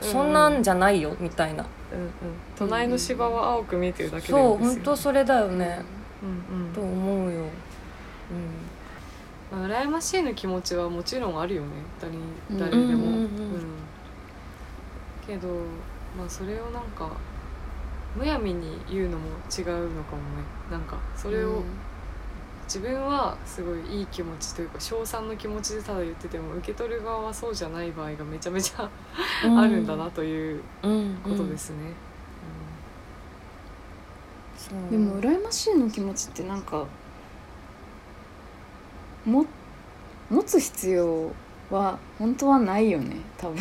[0.00, 1.64] そんなんじゃないよみたいな。
[1.92, 2.00] うん。
[2.00, 2.10] うん
[2.56, 5.82] 隣の芝は青く見えてるだけでそう本当それだよね。
[6.22, 7.40] うんと思うよ。
[9.52, 9.58] うん。
[9.60, 11.68] まあ、羨ましいの気持ちはもちろんあるよね。
[12.00, 12.18] 誰う
[12.54, 12.58] ん。
[12.58, 13.12] 誰でも、うんうん。
[13.12, 13.26] うん
[15.26, 15.48] けど
[16.16, 17.10] まあそれをなんか
[18.16, 20.44] むやみに言うのも違うのかもね。
[20.70, 21.62] なんかそれを
[22.64, 28.88] 自分はすごいいい気持ちというか称賛の気持ちでただ言ってても受け取る側はそうじゃない場合がめちゃめちゃ
[29.44, 29.58] うん。
[29.58, 31.76] あるんだなといううんことですね。
[34.56, 34.90] そう。
[34.90, 36.86] でも羨ましいの気持ちってなんか
[39.24, 39.44] も
[40.30, 41.32] 持つ必要
[41.70, 43.56] は本当はないよね多分。
[43.56, 43.58] っ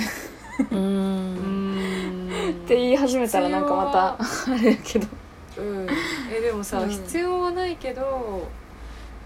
[0.71, 2.25] ううん。
[2.25, 2.29] ん
[2.67, 5.07] て言い始めたらなんかまたあれやけど。
[5.57, 5.87] うん、
[6.35, 6.89] えでもさ、うん。
[6.89, 8.47] 必要はないけど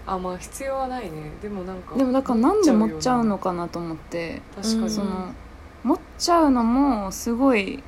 [0.06, 1.32] あまあ必要はないね。
[1.42, 4.42] でもなんかでもだからなんで持っちゃうのかなと思って。
[4.56, 5.34] 確かに、うんその
[5.82, 7.82] 持っちゃうのもすごい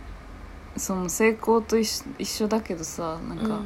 [0.78, 3.64] その成功と一緒一緒だけどさなんか、うん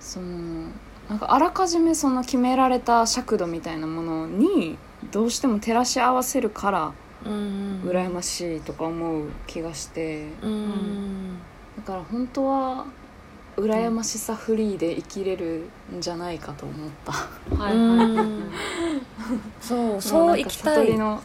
[0.00, 0.70] その
[1.08, 4.76] なんかあらかじめその決められた尺度みたいなものに
[5.10, 6.92] どうしても照らし合わせるからうん
[7.24, 10.28] 羨ましいとか思う気がして。
[10.42, 11.38] うん
[11.78, 12.86] だから本当は
[13.56, 15.64] 羨ましさフリーで生きれる
[15.96, 18.16] んじゃないかと思った、はいはい。
[19.60, 20.76] そうもそう生きたい。
[20.76, 21.20] 悟りの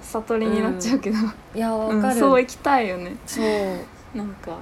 [0.00, 1.16] 悟りになっちゃうけど、
[1.54, 3.16] いやうんわかる、そう生きたいよね。
[3.26, 4.18] そう。
[4.18, 4.58] なんか。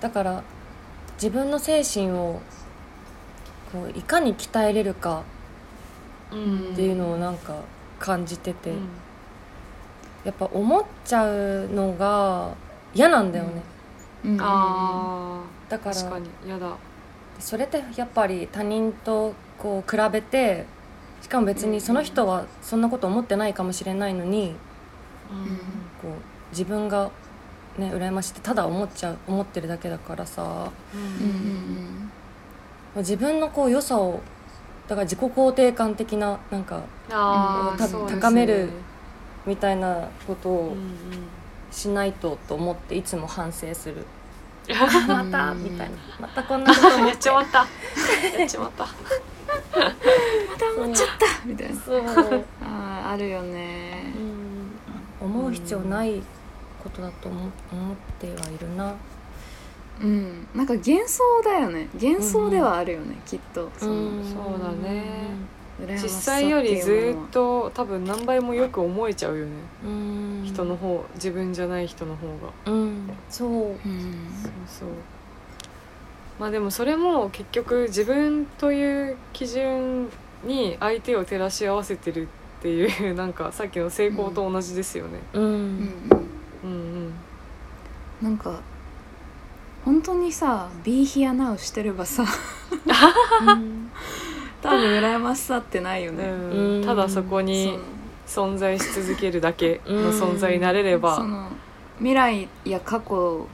[0.00, 0.42] だから
[1.14, 2.40] 自分の精神を
[3.72, 5.22] こういかに鍛えれるか
[6.32, 7.56] うんっていうのをなんか
[7.98, 8.88] 感じてて、うん
[10.24, 12.54] やっぱ思っちゃうのが
[12.94, 13.62] 嫌なんだよね、
[14.24, 14.38] うん。
[14.40, 16.76] あだからー確かに嫌だ。
[17.38, 20.64] それってやっぱり他人とこう比べて
[21.22, 24.54] しかも別にその人はそんなこと思ってないかもしれないのに
[26.00, 26.12] こう
[26.50, 27.10] 自分が
[27.78, 30.42] ね羨ましいってただ思っちゃう思ってるだけだからさ。
[30.94, 31.00] うん。
[31.00, 31.48] うんう
[31.88, 32.12] ん
[32.96, 34.20] 自分のこう良さを
[34.86, 38.68] だから自己肯定感的ななんか高める
[39.46, 40.76] みたいなことをうんうん
[41.70, 44.04] しないとと思っていつも反省する。
[44.68, 44.76] うん。
[45.08, 45.54] また？
[45.54, 45.96] みたいな。
[46.20, 47.58] またこんなこと思や っちまった。
[48.38, 48.86] やっちまった。
[50.76, 51.08] 思っちゃっ
[51.44, 51.80] みたいな。
[51.80, 52.02] そう、
[52.62, 54.12] あーあるよね。
[55.20, 56.22] うん、思う必要ない
[56.82, 58.94] ことだと思思ってはいるな。
[60.02, 60.46] うん。
[60.54, 61.88] なんか幻想だよね。
[61.94, 63.70] 幻想ではあるよね、きっと。
[63.78, 65.04] その、そうだね
[65.80, 69.52] 実際よりずっと多分何倍もよく思えちゃうよね。
[69.84, 70.42] うん。
[70.44, 72.26] 人の方自分じゃない人の方
[72.66, 72.72] が。
[72.72, 73.10] うん。
[73.28, 73.48] そう。
[73.50, 73.74] うん。
[73.74, 73.78] そう
[74.66, 74.88] そう。
[76.38, 80.08] まあでもそれも結局自分という基準
[80.44, 85.20] に相手を照らし合わせてるっていう なんかさっきの成功と同じですよね。
[85.32, 85.48] うんうん。
[85.48, 85.60] うん。
[86.64, 86.74] うんう
[87.08, 87.12] ん。
[88.22, 88.60] なんか
[89.84, 92.24] 本当にさ「Be here now」してればさ。
[93.40, 93.90] うん
[94.62, 96.84] 多分羨ましさってないよね、うん。
[96.84, 97.76] ただそこに
[98.26, 101.16] 存在し続けるだけの存在になれれば。
[101.16, 101.48] その
[101.98, 103.46] 未来や過去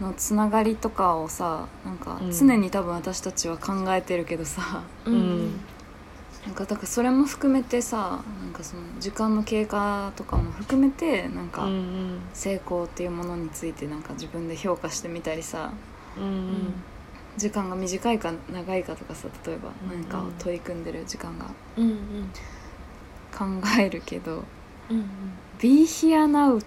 [0.00, 2.32] のつながりとかをさなんかうん。
[2.32, 5.60] 常に多分私たちは考えてるけどさ、ううん。
[6.46, 11.66] なんかだからそれも含めてさなんかその時間の経過とかも含めてなんか
[12.32, 15.72] 成功っていうものについてなんか自分で評価してみたりさ。
[16.18, 16.74] うんうん
[17.38, 21.46] 時間が短いか長いかとかさ例えばうん何かを取り組んでる時間が
[21.76, 22.30] うんうん。
[23.36, 23.44] 考
[23.78, 24.44] えるけど
[24.90, 25.04] うん
[25.60, 26.64] 「Be here now」っ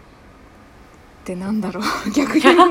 [1.24, 1.84] てなんだろう？
[2.16, 2.46] 逆に。
[2.56, 2.64] も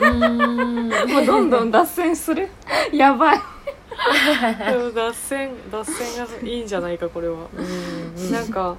[0.00, 0.92] うん。
[1.22, 2.48] うどんどん脱線する。
[2.92, 3.40] やばい。
[4.70, 7.46] でも脱線脱線がいいんじゃないかこれは。
[7.56, 7.62] う
[8.20, 8.30] ん。
[8.32, 8.76] なんか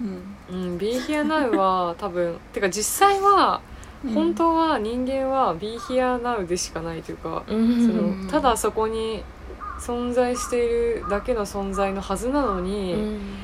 [0.00, 0.36] うん。
[0.48, 3.60] うん「Be Here Now」は多分てか実際は
[4.14, 7.86] 本当は人間は「Be Here Now」でしかないというか、うん。
[7.86, 9.22] そのうんただそこに
[9.78, 12.94] 存在しているだけの存在のはずなのに、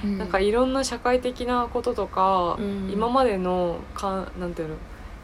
[0.05, 0.19] うん。
[0.19, 2.91] なんかいろんな社会的なこととか、うん。
[2.93, 4.75] 今までのかなんていうの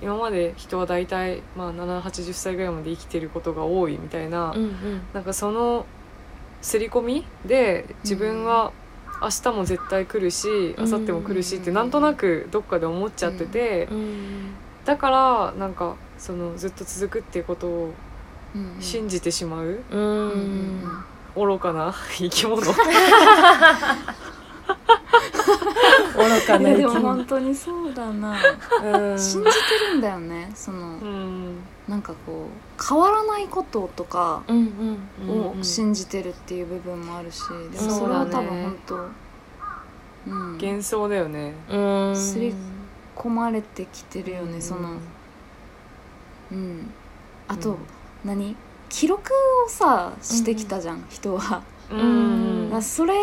[0.01, 5.01] 今まで人は大体、まあ、780歳ぐらいまで生きてることが多いみたいな、うんうん。
[5.12, 5.87] なんかその
[6.61, 8.72] 刷り込みで自分は
[9.20, 14.55] 明日も絶対来るしうん明後日も来るしってうんなんとなくどっかで思っちゃっててうん
[14.88, 17.92] だからなんかそのずっと続くっていうことを
[18.55, 20.29] うん信じてしまうううん
[20.79, 21.05] ん。
[21.37, 22.62] 愚かな生き物。
[22.62, 22.87] 愚かい
[26.14, 26.68] な生き物。
[26.70, 28.35] やでも本当にそうだな。
[28.83, 29.18] うん。
[29.18, 29.57] 信じて
[29.92, 30.51] るんだよね。
[30.55, 31.59] そのうん。
[31.87, 34.57] なんかこう変わらないこととかうん
[35.20, 38.96] うんうんを信じてるっていう部分もあるし、でもそれは多分本当、
[40.29, 41.53] うん、幻想だよね。
[41.70, 41.79] う
[42.12, 42.55] んすり
[43.18, 44.62] 込まれてきてるよね、うん。
[44.62, 44.90] その。
[46.52, 46.90] うん。
[47.48, 47.76] あと、うん。
[48.24, 48.54] 何？
[48.88, 49.20] 記録
[49.66, 52.02] をさしてきたじゃん、人は、うんう
[52.66, 53.14] んだそれ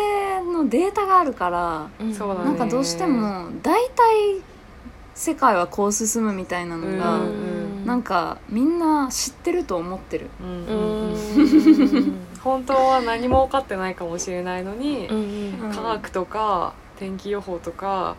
[0.42, 2.14] のデータがあるから、うん。
[2.14, 2.44] そうだね。
[2.46, 4.42] なんかどうしても大体
[5.14, 10.74] 世界はこう進むみたいなのが、うんなんかみんな知ってると思ってる、うんうう
[11.06, 11.12] ん。
[11.12, 12.26] ん。
[12.42, 15.72] 本当は何も分かってないかもしれないのに、うん。
[15.72, 18.16] 科学とか天気予報とか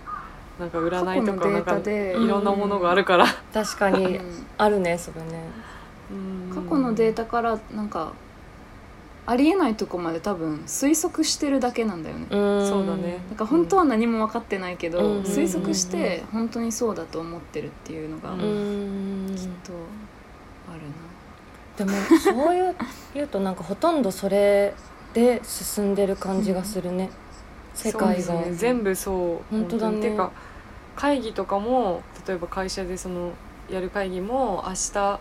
[0.60, 2.16] なんか占いと過去のデーかなんかタで。
[2.20, 4.18] いろんなものがあるから、確かに。
[4.18, 4.46] うん。
[4.58, 5.44] あるねそれね。
[6.54, 8.14] 過去のデータからなんか
[9.26, 13.20] ありえないとこまで多分推測してるだけなんだよね、そうだね。
[13.30, 15.22] だから本当は何も分かってないけど、うん。
[15.24, 19.36] 推測して本当にそうだと思ってるっていうのがうん。
[19.36, 19.74] きっうんと
[20.72, 20.82] ある
[21.78, 22.76] でもそういう
[23.14, 24.74] 言うとなんかほとんどそれ
[25.14, 27.10] で進んでる感じがするね、
[27.74, 28.56] 世界が、そうですね。
[28.56, 29.56] 全部そう。
[29.56, 30.02] 本当だね。
[30.02, 30.32] てか
[30.98, 33.32] 会議とかも例えば会社でその
[33.70, 35.20] やる会議も明日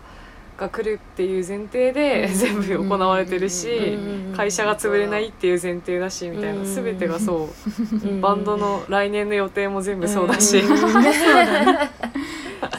[0.57, 2.33] が来るっていう前提でうん。
[2.33, 4.35] 全部行われてるし、うん。
[4.35, 6.65] 会社が潰れないっていう前提だしみたいな、うん。
[6.65, 7.49] 全てがそ
[7.93, 8.21] う、うん。
[8.21, 10.63] バンドの来年の予定も全部そうだし、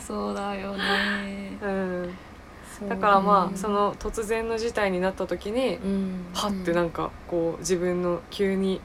[0.06, 1.58] そうだよね。
[1.62, 2.18] うん。
[2.88, 6.26] だからまうんあその突然の事態になった時にうん。
[6.34, 8.80] はってなんかこう自分の急に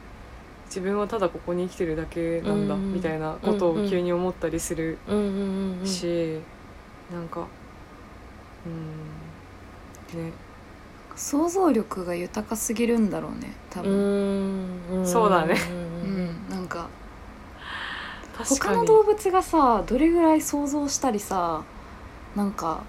[0.75, 6.39] 自分はただここに生きてるだけなんだうんみたいなことを急に思ったりするうんうんうんし
[7.11, 7.45] なんか
[8.65, 8.69] う
[10.17, 10.31] んね。
[11.15, 15.07] 想像力が豊かすぎるんだろうね多う分ん。
[15.07, 15.53] そうだね。
[15.53, 16.87] ううんんなんか。
[18.59, 21.61] 他の動物がさどれぐらい想像したりさ
[22.35, 22.81] なんか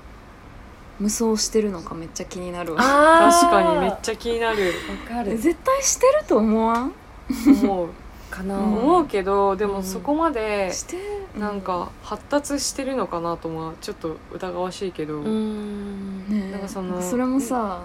[0.99, 2.81] 無双してるのかめっちゃ気になるわ。
[2.81, 4.73] 確かにめっちゃ気になる。
[5.09, 5.37] わかる。
[5.37, 6.93] 絶対してると思わん？
[7.31, 7.89] 思う
[8.31, 8.79] かな、うん。
[8.79, 9.73] 思うけどでうん。
[9.73, 11.15] もそこまでして。
[11.39, 16.29] なんか発達してるのかなともちょっと疑わしいけど、うん。
[16.29, 16.53] ねえ。
[16.53, 17.83] なんかそのそれもさ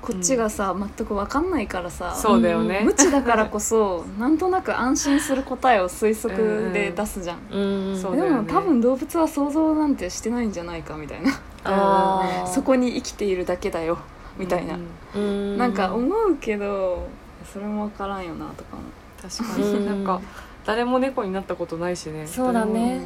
[0.00, 8.30] こっちがさ、全く分かんないからさそうだよね、無知だからこそ なんとなく安心する答えを推測で出すじゃん、うんうだよね。
[8.30, 11.30] も多分動物は想像なんてしてないんじゃないかみたいな。
[12.52, 13.96] そこに生きているだけだよ
[14.36, 14.76] みたいな、
[15.14, 15.22] うん。
[15.22, 15.58] うん。
[15.58, 17.06] なんか思うけど
[17.44, 18.82] それも分からんよなとかも
[19.20, 19.86] 確かに、うん。
[19.86, 20.20] なんか
[20.64, 22.26] 誰も猫になったことないしね。
[22.26, 23.00] そうだね。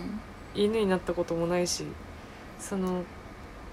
[0.55, 1.85] 犬になったこともないし。
[2.59, 3.03] その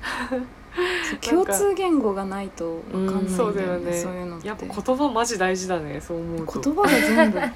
[1.21, 3.93] 共通言語がないと分かんないんだよね,、そうだよね。
[3.93, 4.47] そういうのって。
[4.47, 6.60] やっぱ言葉マジ大事だねそう思うと。
[6.60, 7.39] 言葉が全部。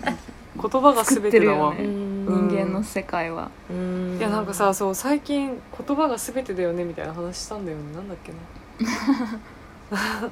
[0.59, 1.83] 言葉が全てだわ、ね。
[1.83, 2.49] うん。
[2.49, 4.17] 人間の世界は、うん。
[4.17, 7.83] いやなんかさそう最近言葉が全てだよねみたいな話したんだよね。
[7.93, 8.37] なんだっけな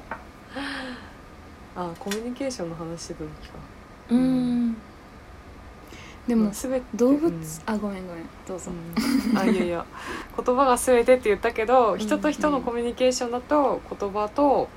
[1.76, 3.58] あコミュニケーションの話してた時か。
[4.10, 4.76] うん。
[6.26, 6.86] でも全て。
[6.94, 7.42] 動物、うん。
[7.66, 8.24] あごめんごめん。
[8.48, 9.38] どうぞ、うん。
[9.38, 9.84] あいやいや。
[10.36, 14.68] 言葉が全てって言ったけどん人と人のコミュニケーションだと言葉と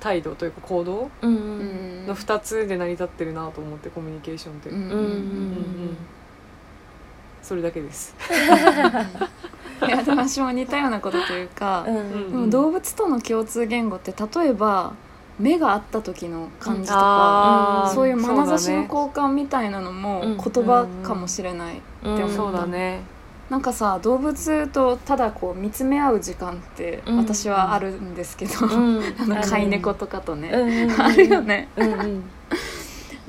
[0.00, 5.96] 態度というか行動の2つで成り立ってるなと思ってコミュニケーションって、うんうんうんうん。
[7.42, 8.12] それだけです、
[9.86, 11.92] いやでも私も似たようなことというか、で
[12.36, 14.94] も動物との共通言語って例えば
[15.38, 17.94] 目が合った時の感じとか、あー。
[17.94, 23.00] そういう眼差しの交換みたいなのもうん言葉かもしれない、うんでもそうだね。
[23.50, 27.16] なんかさ動物とただこう見つめ合う時間ってうん。
[27.18, 29.02] 私はあるんですけど、うん。
[29.18, 31.68] あの飼い猫とかとね、うんうんあるよね。
[31.76, 32.24] うんうん。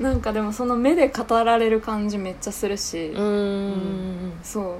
[0.00, 4.76] なんかでもその目で語られる感じめっちゃするし、うんそ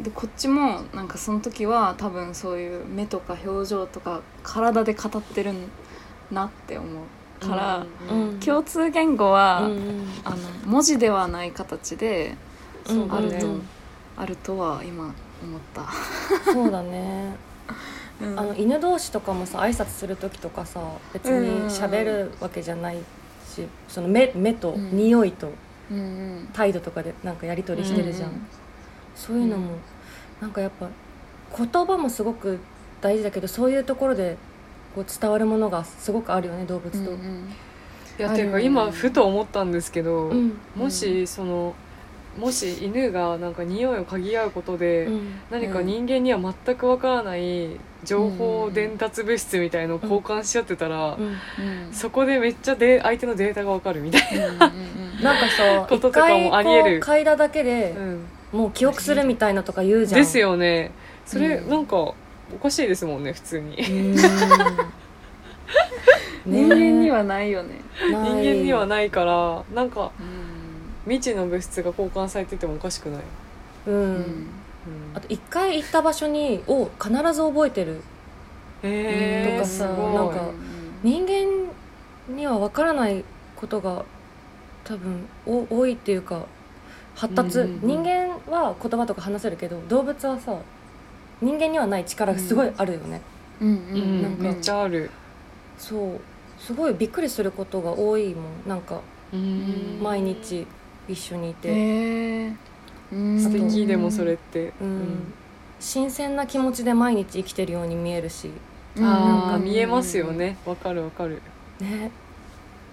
[0.00, 0.02] う。
[0.02, 5.52] でこっちもなんかその時は多分そういう目とか表情とか体で語ってる
[6.30, 6.86] なって思
[7.40, 8.40] うから、うんうん。
[8.40, 12.36] 共通言語は、うんあの文字ではない形で
[12.86, 13.46] そうあると、
[14.16, 15.04] あるとは今
[15.42, 15.86] 思った、
[16.52, 17.34] そうだね。
[18.20, 18.38] うん。
[18.38, 20.80] あの犬同士とかもさ挨拶する時とかさ
[21.12, 22.98] 別に喋るわけじゃない
[23.48, 24.96] しその目目とうん。
[24.96, 25.50] 匂いと
[25.90, 26.48] うんうん。
[26.52, 28.46] 態度とかでなんかやり取りしてるじゃん、うん。
[29.16, 29.72] そういうのも
[30.40, 30.88] なんかやっぱ
[31.56, 32.58] 言葉もすごく
[33.00, 34.36] 大事だけどそういうところで
[34.94, 37.10] こう伝わるものがすごくあるよね動物と。
[37.10, 37.48] うんうん。
[38.18, 40.58] いやていうか今ふと思ったんですけど、うん。
[40.74, 41.74] もしその
[42.38, 45.34] もし犬がなんか匂いを嗅ぎ合うことで、うん。
[45.50, 47.70] 何か人間には全くわからない
[48.04, 51.24] 情報伝達物質みたいのを交換し合ってたら、うん。
[51.24, 51.36] うん。
[51.92, 57.00] そこでめっちゃで相手のデータがわかるみたいうんうんうんなんかさ こととか一回もありえる。
[57.00, 57.94] 嗅いだだけで
[58.52, 60.20] もう記憶するみたいなとか言うじゃん。
[60.20, 60.92] ですよね。
[61.26, 61.70] それ、うん。
[61.70, 62.14] なんか
[62.54, 63.76] おかしいですもんね普通に。
[63.76, 64.16] うん。
[66.46, 67.80] 人間にはないよね。
[68.00, 70.50] 人間にはなないからなんかうん。
[71.04, 73.24] 未知の物質が交換されててもおかしくない、い、
[73.86, 73.94] うん。
[73.94, 74.46] うん。
[75.14, 78.02] あと一回行った場所にを必ず覚えてる。
[78.82, 78.88] と
[79.58, 80.14] かさすごい。
[80.14, 80.50] なんか
[81.02, 81.70] 人間
[82.34, 83.24] には分からない
[83.56, 84.04] ことが
[84.84, 86.46] 多分お多いっていうか
[87.14, 87.88] 発達、うんうんうん。
[87.88, 90.56] 人間は言葉とか話せるけど動物はさ
[91.40, 93.20] 人間にはない力がすごいあるよね、
[93.60, 94.18] うんううん。
[94.20, 94.42] んなんか。
[94.42, 95.10] めっちゃある。
[95.78, 96.20] そう。
[96.58, 98.68] すごいびっくりすることが多いもん。
[98.68, 99.00] なんか
[99.32, 99.98] うん。
[100.02, 100.66] 毎日
[101.08, 102.52] 一緒にいて、
[103.10, 104.72] 素敵でもそれって。
[104.80, 105.32] うん。
[105.78, 108.50] 新鮮な気持ちで毎日生きてるように見えるし。
[108.96, 110.56] うんああうん見えますよね。
[110.66, 111.40] わかるわかる。
[111.80, 112.10] ね。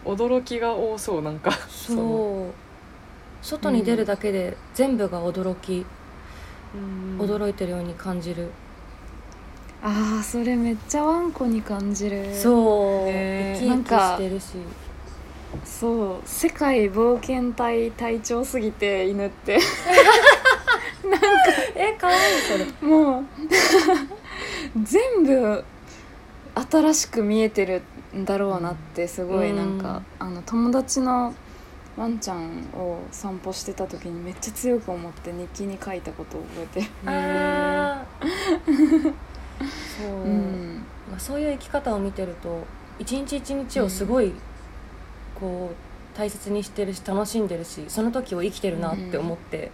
[0.05, 1.51] 驚きが多そうなんか。
[1.51, 1.95] そう。
[1.97, 2.53] の。
[3.41, 5.85] 外に出るだけで全部が驚き、うん
[7.17, 8.51] 驚いてるように感じる、
[9.81, 12.33] ああそれめっちゃワンコに感じる。
[12.35, 13.05] そう。
[13.05, 14.45] ね生き生きしてるし。
[15.63, 19.59] そう世界冒険隊隊長すぎて犬って。
[21.75, 22.89] え可愛いそれ。
[22.89, 23.25] もう
[24.83, 25.63] 全部
[26.69, 27.81] 新しく見えてる
[28.15, 31.33] んだろうなってすごいなんか、あの友達の
[31.97, 36.87] ワンちゃんを散歩してた時にめっちゃ強く思って日記に書いたことを覚えてる、
[39.99, 40.85] そう、うん。
[41.09, 42.65] まあ、そういう生き方を見てると
[42.99, 44.31] 一日一日をすごい
[45.39, 49.71] こう大切にしてるし楽しんでるしその時を生きてるなって思って、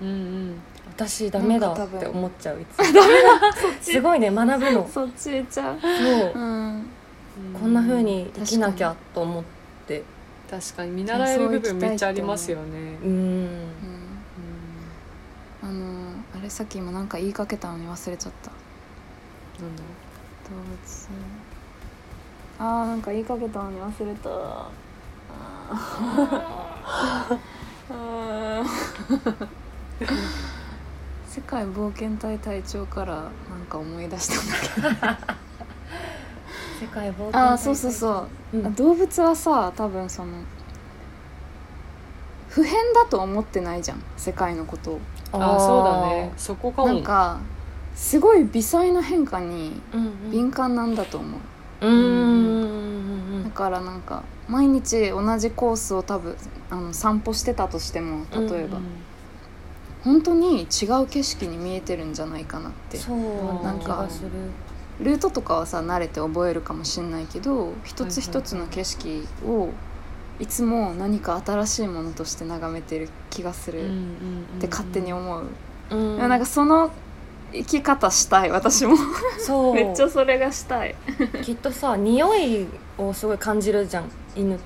[0.00, 0.54] うんうん。
[0.88, 2.84] 私ダメだって思っちゃういつも。
[3.82, 4.88] すごいね学ぶの。
[4.88, 6.32] そっち行っちゃう、そう。
[6.34, 6.86] うん、
[7.60, 9.44] こんな風に生きなきゃと思っ
[9.86, 10.02] て
[10.50, 12.96] 確かに見習える部分めっちゃありますよね。
[13.02, 13.10] うん。
[13.10, 13.68] うん。
[15.62, 18.50] あのあれさっき今なんか言いかけたのに忘れちゃった。
[19.62, 19.82] なんだ？
[19.82, 21.08] 動物。
[22.58, 24.30] あーなんか言いかけたのに忘れた。
[24.30, 27.38] あー。
[27.90, 28.66] あー。
[31.26, 33.30] 世界冒険隊隊長からなん
[33.68, 35.45] か思い出したんだけど
[36.80, 38.74] 世界冒険あーそうそうそう、うん。
[38.74, 40.32] 動物はさ多分その
[42.48, 44.02] 普遍だと思ってないじゃん。
[44.16, 45.00] 世界のことを。
[45.32, 46.32] ああそうだね。
[46.36, 46.88] そこかも。
[46.88, 47.38] なんか
[47.94, 50.30] すごい微細な変化にうんうん。
[50.30, 52.04] 敏感なんだと思う、うんうん
[52.60, 56.36] うんだからなんか毎日同じコースを多分
[56.70, 58.84] あの散歩してたとしても例えば、うん
[60.04, 62.96] 本当に違う景色に見えてるんじゃないかなって。
[62.96, 63.18] そう
[63.64, 64.30] なんかする
[65.00, 69.70] ルートとかはさ慣れて覚えるかもしんないけど一つ一つの景色を
[70.38, 73.96] いつも何か新しいものとして眺めてる気がするっうんうん
[74.54, 75.44] うんて勝手に思う、
[75.90, 76.18] うん。
[76.18, 76.90] なんかその
[77.52, 78.96] 生き方したい私も。
[79.38, 79.74] そう。
[79.76, 80.94] めっちゃそれがしたい、
[81.42, 82.66] きっとさ匂い
[82.98, 84.10] をすごい感じるじゃん。
[84.34, 84.58] 犬、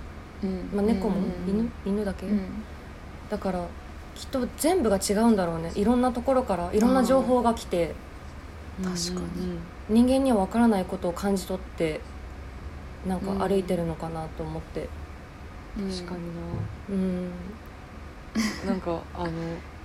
[0.43, 0.71] うん。
[0.75, 1.71] まあ、猫も、うん犬？
[1.85, 2.40] 犬だけ、うん。
[3.29, 3.64] だから
[4.14, 5.71] きっと全部が違うんだろうね。
[5.77, 7.95] いろんなところからいろんな情報が来て。
[8.83, 9.59] 確かに
[9.90, 12.00] 人間には分からないことを感じ取って
[13.07, 14.88] なんか歩いてるのかなと思って。
[15.79, 15.90] うん。
[15.90, 17.31] 確かにうん。
[18.66, 19.31] ななんかあの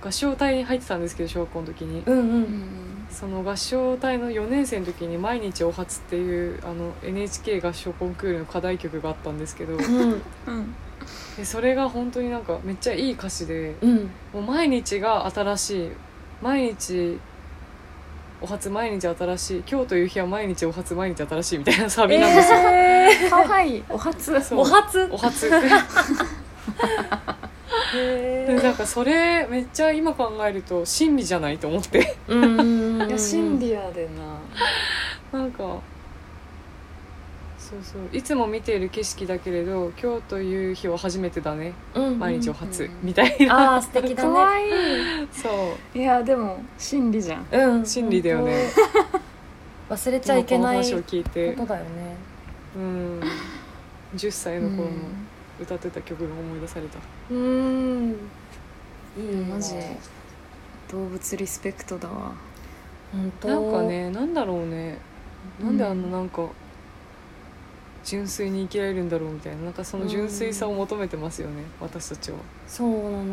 [0.04, 2.02] 合唱隊に入ってたんですけど小学校の時に。
[2.06, 3.06] うんううんん。
[3.10, 10.12] その合唱隊の4年生の時に「毎日お初」っていうあの NHK 合唱コンクールの課題曲があったんですけどうん。
[10.12, 10.22] うん。
[11.36, 14.10] でそれが本当になんかめっちゃいい歌詞でうん。
[14.32, 15.90] もう毎日が新しい。
[16.42, 17.18] 毎日
[18.40, 24.34] お初毎日新しい今日という日は毎日お初毎日新しいみたいなサビなんですよ、えかわいいお初。
[24.54, 25.08] お初。
[25.10, 25.50] お初。
[27.94, 31.98] へでなんかそれめっちゃ今考えると真理じゃないと思って。
[31.98, 32.00] い
[33.10, 34.08] や真理やで
[35.32, 35.38] な。
[35.38, 35.80] なんか
[37.68, 38.16] そうそう。
[38.16, 41.72] いつも見ている景色だけれど今日という日は初めてだね。
[41.94, 42.90] うん毎日お初、うん。
[43.02, 43.72] みたいな。
[43.72, 44.34] ああ素敵だかね。
[44.34, 44.68] わい。
[45.24, 45.48] いそ
[45.94, 45.98] う。
[45.98, 47.46] いやでも真理じゃん。
[47.50, 47.84] うん。
[47.84, 48.68] 真理だよね。
[49.90, 51.56] 忘れちゃいけないこ今この話を聞いて。
[51.56, 52.16] とだよね。
[52.76, 53.20] うん。
[54.14, 55.26] 10歳の頃のうん。
[55.60, 56.98] 歌ってた曲が思い出された、
[57.30, 58.16] うん。
[59.18, 59.74] いいマジ
[60.92, 62.32] 動物リスペクトだわ。
[63.10, 63.48] 本当。
[63.48, 64.98] なんかねなんだろうね。
[65.60, 66.10] なんであん。
[66.10, 66.48] ななんか
[68.06, 72.38] 純粋に生きられるんだろうみたいななんかその純粋さを求めてますよね、私たちは、
[72.68, 73.24] そうなのよ。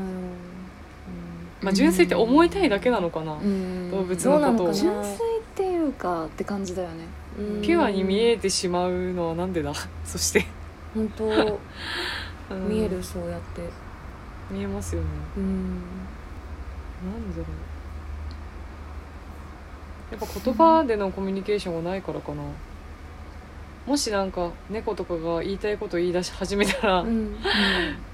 [1.62, 3.92] まあ純粋って思いたいだけなのかな、うん。
[3.92, 4.74] 動物のことを。
[4.74, 7.06] 純粋っていうかって感じだよね。
[7.40, 7.62] うん。
[7.62, 9.72] ピュアに見えてしまうのはなんでだ？
[10.04, 10.46] そして、
[10.94, 11.26] 本当。
[11.30, 11.30] う
[12.56, 12.68] ん。
[12.68, 13.62] 見えるそうやって。
[14.52, 15.08] 見えますよね。
[15.38, 15.82] うん。
[17.06, 17.46] なんだろう。
[20.12, 22.44] やっぱ言葉でのコミュニケーションがないからかな
[23.86, 27.36] もしなんか猫とかが言いたいこと言い出し始めたら、うん。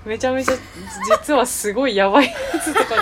[0.03, 0.53] めちゃめちゃ
[1.21, 2.95] 実はすごいやばいやつとか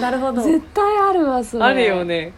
[0.00, 0.42] なるほど。
[0.42, 1.60] 絶対あるわそれ。
[1.60, 2.32] があるよね。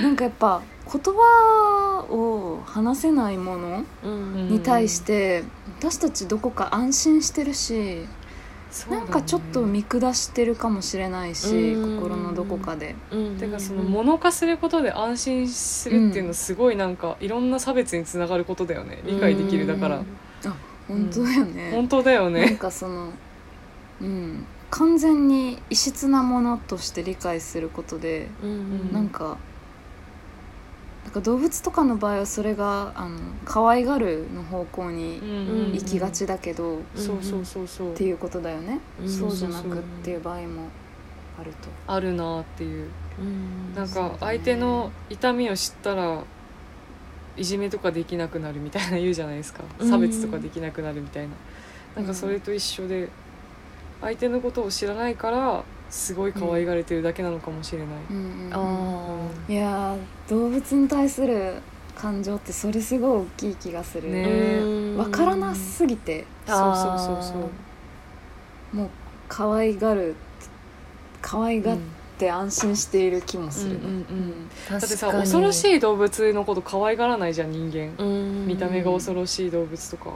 [0.00, 4.48] なんかやっぱ言葉を話せないものうん。
[4.48, 5.42] に対して
[5.80, 8.06] 私たちどこか安心してるし、
[8.90, 11.96] なんかちょっと見下してるかもしれないし、うん。
[11.96, 12.94] 心のどこかで。
[13.10, 13.36] うん。
[13.38, 19.00] てかその物化することで安心するっていうのすごいなんかいろんな差別につながることだよね。
[19.04, 20.02] 理解できるだから。
[20.86, 23.10] 本当だよね、本当だよなんねかその
[24.00, 24.46] うん。
[24.70, 28.92] 完全に異質なものとして理解することで、うん。
[28.92, 29.36] なんか
[31.08, 35.24] なんか動物とかの場合はそれがあの可愛がるの方向にう
[35.70, 37.94] ん行きがちだけど、っそうそうそうそう。
[37.94, 39.08] ていうことだよね、うん。
[39.08, 40.68] そうじゃなくっていう場合も
[41.40, 41.68] あると。
[41.86, 42.90] あるなっていう。
[43.18, 43.74] うん。
[43.74, 46.22] なんか相手の痛みを知ったら
[47.38, 49.64] いじめとかできなくなるみたいな言うじゃないですか。
[49.78, 49.88] うん。
[49.88, 51.30] 差別とかできなくなるみたいな。
[51.96, 53.08] なんかそれと一緒で
[54.02, 58.54] 相手のことを知らないからすごい可愛がれてるだけなのかもしれない、うんうんうん。
[58.54, 61.54] あいやー動物に対する
[61.94, 66.24] 感情ってそれすごい大きい気がする、ねーわからなすぎて。
[66.46, 67.50] そうそうそうそ
[68.74, 68.76] う。
[68.76, 68.88] もう
[69.28, 70.14] 可愛がる
[71.20, 71.78] 可愛がっ
[72.18, 73.84] て安心している気もするね、うん。
[73.84, 78.46] うんうんだだってさ恐ろしい動物のこと可愛がらないじゃん人間。
[78.46, 80.12] 見た目が恐ろしい動物とか。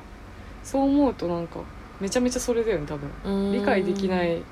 [0.63, 1.61] そう思うとなんか
[2.01, 3.53] めちゃめちゃそれだよね多分。
[3.53, 4.43] 理解できない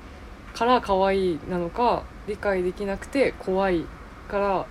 [0.53, 3.83] から可愛いなのか理解できなくて怖い
[4.29, 4.65] から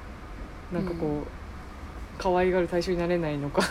[0.72, 3.62] なんかこう、可愛がる対象になれないのか。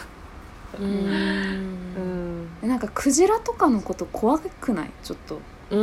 [0.79, 2.47] う うん。
[2.61, 4.89] なんかクジラとかのこと怖くない？
[5.03, 5.39] ちょっと、
[5.71, 5.77] う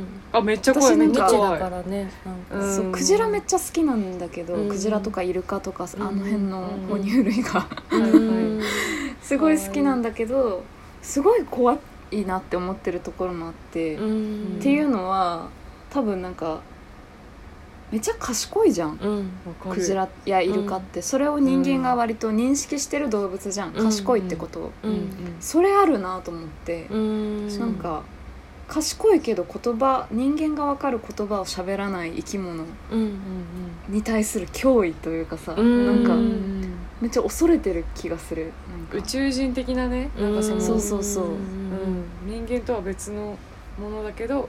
[0.00, 0.06] ん。
[0.32, 1.58] あめっちゃ怖いめっちゃ怖い。
[1.60, 2.10] からね
[2.50, 4.68] そうクジラめっちゃ好きなんだけど、うん。
[4.70, 6.02] クジラとかイルカとか、うん。
[6.02, 6.98] あの辺のうん。
[6.98, 7.66] 哺乳類が、
[9.22, 10.62] すごい好きなんだけど
[11.02, 11.76] すごい怖
[12.10, 14.58] いなって思ってるところもあって、っうん。
[14.60, 15.48] ていうのは
[15.94, 16.60] 多分なんか
[17.92, 18.98] めっちゃ賢いじゃん。
[19.00, 19.30] うん
[19.70, 23.84] クジラやイルカって、それを人間が割と認識してる動物じゃん、うん。
[23.84, 24.58] 賢いってこと。
[24.60, 24.90] を、うん。
[24.90, 25.08] うん。
[25.38, 27.58] それあるなと思って、うん。
[27.60, 28.02] なんか
[28.66, 33.00] 賢いけど言葉人間が分かる言葉を喋らない生き物うん。
[33.00, 33.14] うん
[33.88, 35.86] に対する脅威というかさ、うん。
[35.86, 36.20] なんかうん。
[36.20, 36.70] うん
[37.00, 38.52] めっちゃ恐れてる気がする。
[38.92, 41.24] 宇宙人的なねなんかその、そうそうそう。
[41.26, 42.04] うん。
[42.26, 43.36] 人間とは別の
[43.78, 44.48] ものだけど思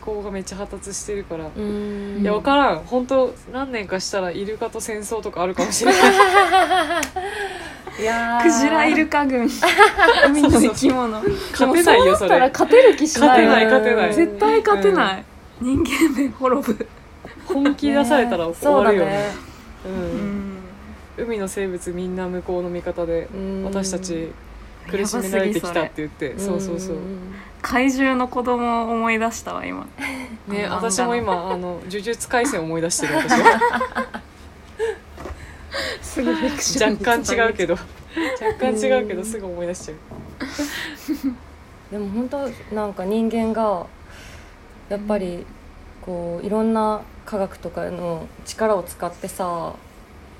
[0.00, 2.18] 考がめっちゃ発達してるから、うん。
[2.20, 2.78] いや分からん。
[2.80, 6.00] 本当何年かしたらイルカと戦争とかあるかもしれない。
[8.00, 8.42] いやー。
[8.42, 9.48] クジライルカ軍。
[10.26, 11.22] 海の生き物
[11.52, 13.42] 勝てないよそでもそうなったられ勝てる気しない。
[13.42, 14.14] 勝てない勝てない。
[14.14, 15.24] 絶対勝てない、
[15.60, 16.86] 人間で滅ぶ、
[17.46, 19.10] 本気出されたら 終わるよね。
[19.10, 19.30] ね
[19.86, 20.58] ううんん。
[21.16, 23.64] 海の生物みんな向こうの味方でうん。
[23.64, 24.30] 私たち
[24.90, 26.38] 苦しめられてきたって言って。
[26.38, 26.96] そうそうそう。
[27.62, 29.86] 怪獣の子供を思い出したわ今。
[30.48, 33.60] ね私も今あの呪術廻戦を思い出してる私は
[36.00, 37.76] すぐフィクション若干違うけど。
[38.40, 39.96] 若干違うけどすぐ思い出しちゃう
[41.92, 43.86] でも本当なんか人間が
[44.88, 45.46] やっぱり
[46.02, 49.74] こういろんな科学とかの力を使ってさ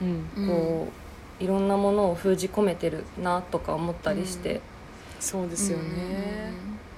[0.01, 0.46] うん。
[0.46, 1.07] こう
[1.41, 4.61] いろんなものを封じ込めてるなとか思ったりして、
[5.20, 6.53] そうですよね。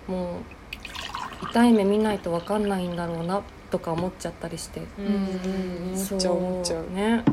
[0.09, 4.83] もう痛い目見ないと分かんないんだろうなとか思っちゃったりして。
[4.99, 5.07] うん。
[5.07, 5.95] うん。
[5.95, 6.85] 思っちゃう思っちゃう。
[6.85, 7.25] そね。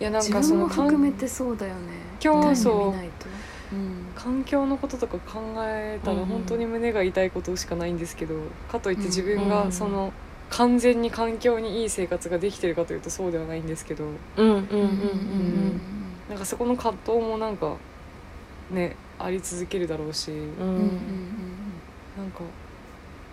[0.00, 1.80] いやなん自かその分も含めてそうだよね。
[2.22, 3.74] 今日そう。
[3.74, 4.06] うん。
[4.14, 8.34] 環境のこととか考えたらうん本当に胸が痛いことしかないんですけど
[8.70, 9.48] かといって自分うん。
[9.48, 10.12] がその
[10.52, 14.04] 完全に環境にいい生活ができてるかというとそうではないんですけど。
[14.04, 15.80] うんうんうんうん
[16.28, 17.76] なんかそこの葛藤もなんか
[18.70, 20.30] ねあり続けるだろうし。
[20.30, 21.22] うん
[22.16, 22.40] なんか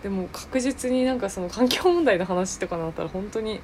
[0.02, 3.60] でも確実になんかその環境問題の話とかなったら本当に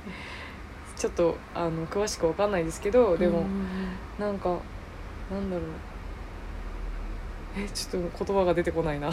[0.96, 3.44] ちょっとあの詳しくわかんないですけどでも、
[4.18, 4.58] なんか
[5.30, 5.66] なんだろう
[7.58, 9.10] えちょっと言葉が出てこないな。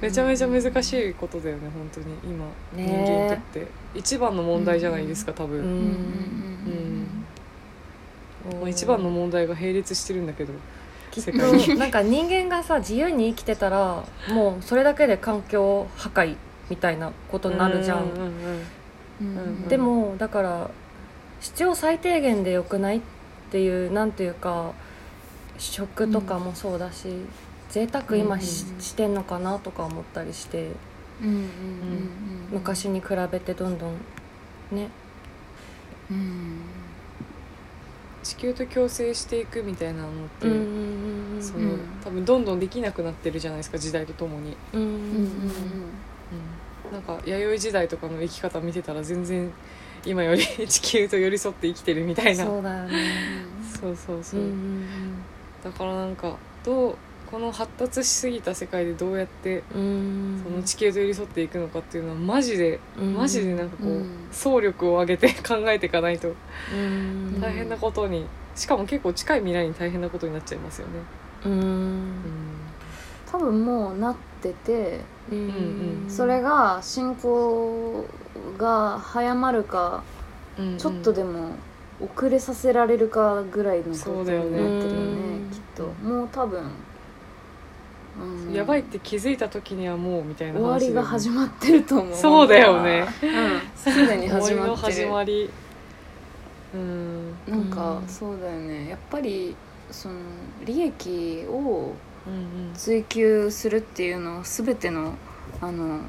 [0.00, 2.44] めちゃめちゃ難しいことだよね本当に今、
[2.76, 3.04] ね。
[3.04, 3.66] 人間にとって。
[3.94, 5.64] 一番の問題じゃないですか多分、うん。
[5.64, 5.70] うん。
[8.52, 8.60] うん。
[8.60, 10.52] まあ、一番の問題が並列してるんだけど
[11.10, 11.24] きっ
[11.76, 16.36] なんか人間がさ自由に生きてたらもうそれだけで環境破壊
[16.70, 18.66] みたいなことになるじゃん,、ううんうん
[19.20, 19.36] うん。
[19.36, 19.68] うん。
[19.68, 20.70] でもだから
[21.40, 23.00] 必要最低限でよくないっ
[23.50, 24.72] ていうなんていうか
[25.60, 27.08] 食とかもそうだし、
[27.68, 30.70] 贅沢今し,、うんしてんのかなとか思ったりして
[31.22, 31.48] うんうんうんうん
[32.52, 33.92] 昔に比べてどんどん
[34.72, 34.88] ね。
[36.10, 36.58] うん。
[38.22, 41.80] 地球と共生していくみたいなのって、うんうんうんそのうん。
[42.02, 44.98] 多分どんどんできなくなってるじゃないですか時代とともに、うんうんうんう
[46.90, 46.92] ん。
[46.92, 49.50] なんか弥生時代とかの生き方見てたら全然
[50.04, 52.44] 今より地球と寄り添って生きてるみたいな。
[52.46, 52.92] そうだよね。
[53.80, 54.84] そうそうそう、うんうん
[55.62, 56.96] だからなんかどう
[57.30, 63.14] この発達しすぎた世界でどうやってその地球と寄り添っていくのかっていうのはマジで、うん。
[63.14, 64.28] マジでなんかこう、うん。
[64.32, 66.34] 総力を上げて 考えていかないと。
[66.74, 67.40] うん。
[67.40, 70.92] 大変なことに、しかも結構近い未来に大変なことになっちゃいますよね。
[71.46, 72.12] うん。
[73.30, 75.00] 多分もうなってて
[76.08, 78.04] それが進行
[78.58, 80.02] が早まるか
[80.58, 80.78] うん。
[80.78, 81.50] ちょっとでも
[82.00, 85.50] 遅れさせられるかぐらいの状態になってるよねうん。
[85.50, 85.84] きっと。
[86.02, 92.16] もう多分、うんやばいって気づいた時にはもうみたいな終わりが始ままってると思う。
[92.16, 93.06] そうだよね。
[93.22, 93.60] うん。
[93.76, 94.86] すでに始終わりのまって。
[94.88, 95.50] る始まり。
[96.74, 97.34] うん。
[97.48, 98.88] なんかうんそうだよね。
[98.88, 99.56] やっぱり
[99.90, 100.14] その
[100.64, 101.94] 利益を
[102.26, 105.14] うん追求するっていうのを全ての
[105.60, 106.00] あの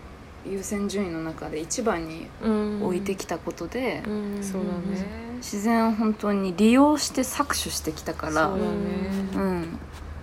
[0.45, 2.83] 優先順位の中で一番にうん。
[2.83, 4.43] 置いてきたことで、うん。
[4.43, 5.21] そうだね。
[5.37, 9.11] 自然を本当に利用して搾取してきたからそうだね。
[9.35, 9.79] うん。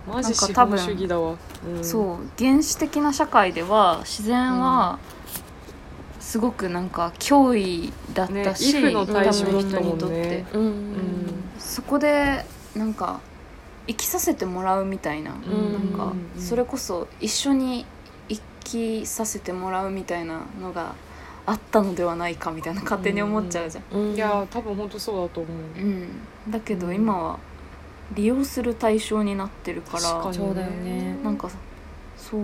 [0.07, 0.53] マジ資
[1.65, 1.83] うん。
[1.83, 2.17] そう。
[2.37, 4.99] 原始的な社会では自然は
[6.19, 9.45] すごくなんか脅威だったし、ねの対象
[10.53, 10.61] うん。
[10.61, 11.43] うん。
[11.57, 12.45] そこで
[12.75, 13.19] なんか
[13.87, 15.73] 生きさせてもらうみたいな、ん。
[15.73, 17.98] なんかうんそれこそ一緒に生
[18.69, 20.93] きさせてもらうみたいなのが
[21.45, 23.83] あったのではないかみたいな勝手に思っちゃうじゃん。
[23.91, 24.15] うん。
[24.15, 25.79] いや多分本当そうだと思う。
[25.79, 26.09] うん、
[26.49, 26.95] だけどうん。
[26.95, 27.39] 今は
[28.13, 31.17] 利用する対象になってるから確かにそうだよね。
[31.23, 31.49] なんか
[32.17, 32.41] そう。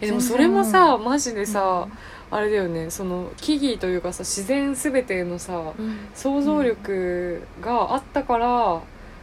[0.00, 1.88] えでもそれもさマジでさ、
[2.30, 2.90] あれだよね。
[2.90, 5.98] その木々というかさ自然全てのさうん。
[6.14, 8.80] 想像力があったから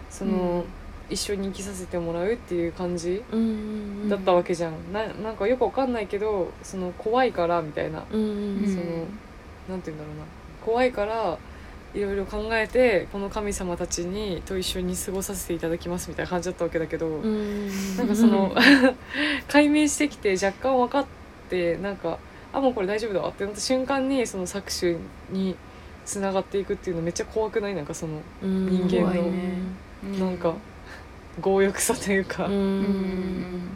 [0.10, 0.64] その、うん
[1.12, 3.44] 一緒に生きさせてもらうっていう感じうんう
[4.06, 8.26] んだったわけじゃん、ななんかよくわかんないけどその怖いからみたいな、うんう
[8.64, 8.84] んその
[9.70, 10.24] なんて言うんだろうな。
[10.66, 11.38] 怖いから
[11.94, 18.56] いろいろ考えてこの神様たちにと一緒に過ごさせていただきますみたいな感じだったわけだけど、うんなんかその
[19.50, 21.06] 解明してきて若干分かっ
[21.50, 22.18] てなんか
[22.54, 24.98] あもうこれ大丈夫だわってなった瞬間にその搾取
[25.32, 25.56] に
[26.06, 27.76] つながっていくっていうのめっちゃ怖くない？
[27.76, 28.70] なんかそのうん。
[28.88, 29.54] 人間のね。
[30.20, 30.54] なんか
[31.42, 32.54] 強欲さというか、うん。
[32.54, 33.70] うん。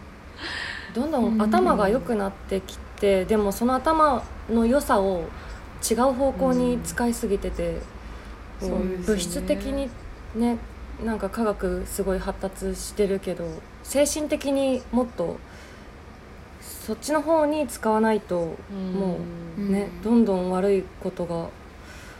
[0.93, 5.23] どんどん頭が良くなってきてでもその頭の良さを
[5.89, 7.81] 違う方向に使いすぎてて、
[8.59, 9.05] こうそうですね。
[9.07, 9.89] 物質的に
[10.35, 10.57] ね
[11.03, 13.45] なんか科学すごい発達してるけど
[13.83, 15.37] 精神的にもっと
[16.61, 18.55] そっちの方に使わないと
[18.93, 19.17] も
[19.57, 19.71] うん。
[19.71, 21.49] ね、どんどん悪いことが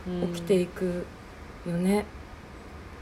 [0.06, 1.04] うん起きていく
[1.66, 2.04] よね。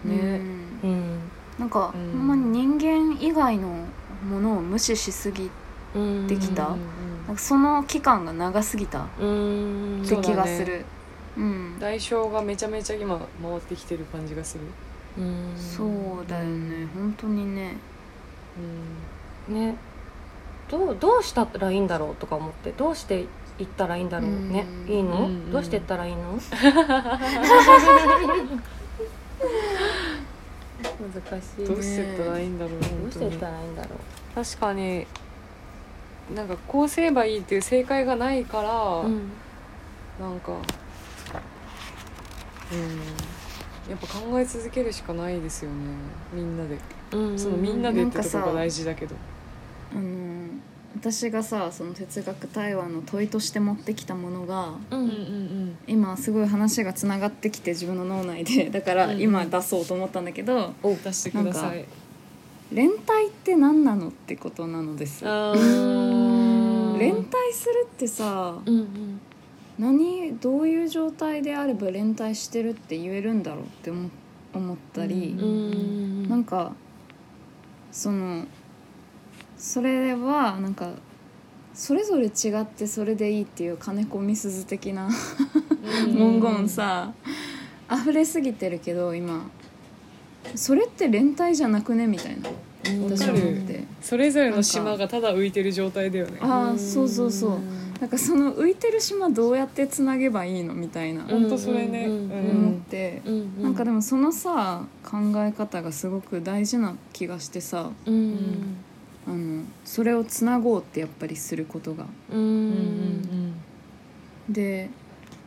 [0.05, 0.11] うん。
[0.11, 0.41] ね。
[0.85, 1.19] うん
[1.59, 2.13] なんか、うん。
[2.13, 3.85] ほんまに人間以外の
[4.29, 5.51] ものを無視しすぎ
[5.95, 6.81] うんできたうん。
[7.27, 9.07] なんかその期間が長すぎた。
[9.21, 10.03] うん。
[10.05, 10.85] って気がする。
[11.37, 11.79] うん。
[11.79, 13.27] 代償がめちゃめちゃ今回
[13.57, 14.65] ってきてる感じがする、
[15.19, 15.89] うんそう
[16.29, 16.87] だよね。
[16.95, 17.77] 本当にね。
[19.49, 19.77] ね。
[20.71, 23.27] どうどうしたらいいんだろうとか思ってどうして
[23.59, 24.67] いったらいいんだろうね。
[24.87, 24.93] うん。
[24.93, 26.39] いいの、うんどうしていったらいいの？
[30.85, 31.67] 難しいね。
[31.67, 33.91] どうしてったらいいんだろう、どうしてたらいいんだろ
[34.35, 35.07] 確かに
[36.35, 39.31] なんかこうすればいいっていう正解がないから、う、うん。
[40.21, 40.57] なんかう
[42.77, 42.81] ん。
[43.91, 45.77] やっぱ考え続けるしかないですよね。
[46.33, 46.79] みんなで。
[47.13, 49.15] うんそのみんなでってとこが大事だけど。
[49.95, 50.03] あの
[50.97, 55.07] 私がさその哲学対話の問いとして持ってきたものがううん。
[55.07, 58.71] んうん今すごい話がつながってきて自分の脳内で。
[58.71, 59.21] だからうん。
[59.21, 61.85] 今出そうと思ったんだけど、うん出してください。
[62.73, 65.25] 連帯って何なのってことなのです。
[65.25, 65.33] 連
[67.17, 69.21] 帯するってさうんうん。
[69.79, 74.09] 何どういう状態であれば連帯してるって言えるんだろうって思
[74.55, 75.53] 思ったり、うんう
[76.27, 76.29] ん。
[76.29, 76.73] なんか
[77.91, 78.47] その
[79.65, 80.91] それはなんか
[81.73, 85.09] それぞれ違ってそれでいいっていう金子みすず的な
[86.13, 87.15] 文言さ
[87.91, 89.49] 溢れすぎてるけど今
[90.55, 92.51] それって連帯じゃなくねみたいな
[93.09, 93.85] 私は思って。
[94.03, 96.39] それぞれの島がただ浮いてる状態だよね。
[96.43, 97.59] ああそうそうそう。
[97.99, 102.05] なんかその浮いてる島どうやってつなげばいいのみたいなほんとそれね。
[102.05, 103.63] うんう思っんてうん。
[103.63, 108.77] なんかでもそのさ考え方がすごく大事な気がしてさうん
[109.27, 112.07] あのそれをつなごうってやっぱりすることが。
[112.31, 112.39] うん。
[112.39, 113.55] うんうん
[114.49, 114.91] で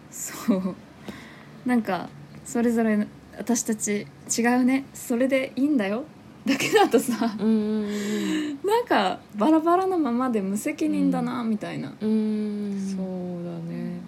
[0.09, 0.75] そう。
[1.65, 2.09] なんか
[2.45, 3.07] それぞれ
[3.37, 4.07] 私たち
[4.37, 4.85] 違うね。
[4.93, 6.03] それでいいんだよ。
[6.45, 7.49] だけだとさうんう
[7.83, 12.09] んなんかバラバラなままで無責任だなみたいな、うん。
[12.09, 13.99] うんそうだね。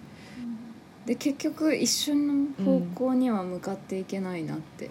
[1.06, 4.90] で結局一緒の方向には向かっていけないなって、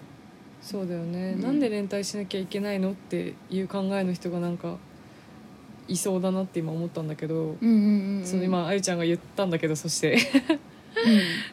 [0.62, 1.42] そうだよね、うん。
[1.42, 4.76] なんで連帯しなきゃいけないのっていう考えの人がなんか
[5.88, 8.26] いそうだなって今思ったんだけど、うんうんうんうん。
[8.26, 10.18] その今あゆちゃんが言ったんだけどそして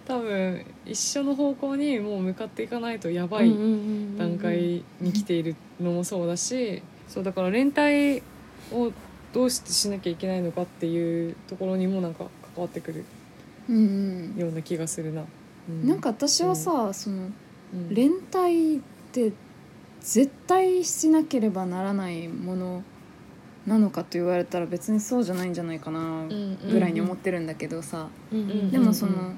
[0.05, 3.49] 多分一緒の方向にもう向かっていかないとやばい
[4.17, 8.21] 段階に来ているのもそうだしそうだから連帯
[8.71, 8.91] を
[9.33, 13.05] どうしてしなきゃいけないのかっていうところにもなんか関わってくる
[14.37, 15.21] ような気がするな。
[15.21, 15.25] う
[15.69, 15.87] うん。
[15.87, 17.29] なんか私はさ、その
[17.73, 17.93] うん。
[17.93, 18.81] 連帯
[19.27, 19.35] って
[20.01, 22.83] 絶対しなければならないもの
[23.65, 29.25] なのかと言われたら別にそうじゃないんじゃないかなうんぐらいに思ってるんだけどさ、んでもその、うん。
[29.25, 29.37] うん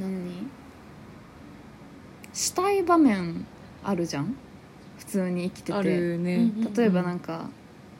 [0.00, 0.48] 何？
[2.32, 3.46] したい場面
[3.82, 4.36] あるじゃん？
[4.98, 6.50] 普通に生きてあてるね。
[6.76, 7.48] 例えばなんか、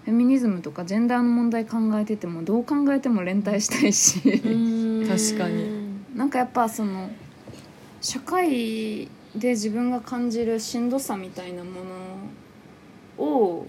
[0.04, 5.84] フェミニズムとかジェンダーの問題考えててもどう考えても連帯したいし、確かに。
[6.16, 7.10] なんかやっぱその
[8.00, 11.70] 社会で自分が感じるしんどさみたいなも
[13.18, 13.66] のを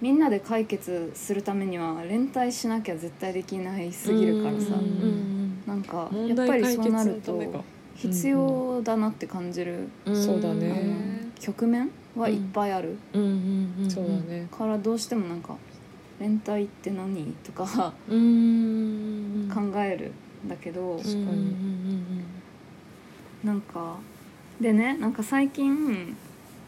[0.00, 4.74] みんなで解決するためには連帯しなきゃ絶対できないすぎるからさ。
[4.74, 7.64] うんなんか問やっぱりそうなるのためかと。
[7.96, 11.26] 必要だなって感じる、そうだね。
[11.40, 13.18] 局面はいっぱいある、そ
[14.02, 14.46] うだね。
[14.50, 15.56] からどうしてもなんか
[16.20, 19.48] 「連帯って何?」とか考うん。
[19.76, 20.12] える
[20.44, 21.56] んだけど、確かに。
[23.42, 23.96] なんか
[24.60, 26.16] でねなんか最近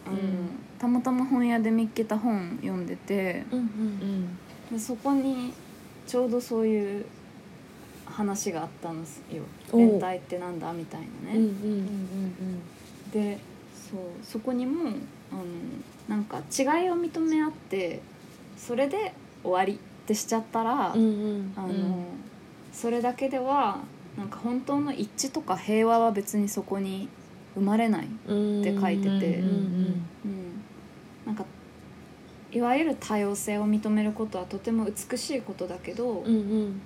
[0.06, 0.48] あの、うん。
[0.78, 4.38] たまたま本屋で見っけた本読んでてうん
[4.70, 5.52] でそこに
[6.06, 7.04] ちょうどそういう
[8.06, 9.80] 話があったんですよ「おう。
[9.80, 11.38] 連帯ってなんだ?」みたいなね。
[11.38, 12.60] うん
[13.12, 13.38] で
[13.90, 14.90] そうそこにも
[15.32, 15.42] あの
[16.08, 18.00] なんか違いを認め合って
[18.56, 19.12] それで
[19.42, 19.76] 終わりっ
[20.06, 22.04] てしちゃったら、あのうん
[22.72, 23.80] それだけでは
[24.16, 27.08] なんか本当の一致とか平和は別にそこに
[27.58, 29.42] 生まれない、って書いてて。
[31.26, 31.44] なんか
[32.50, 36.24] いわゆる多様性を認めることはとても美しいことだけど、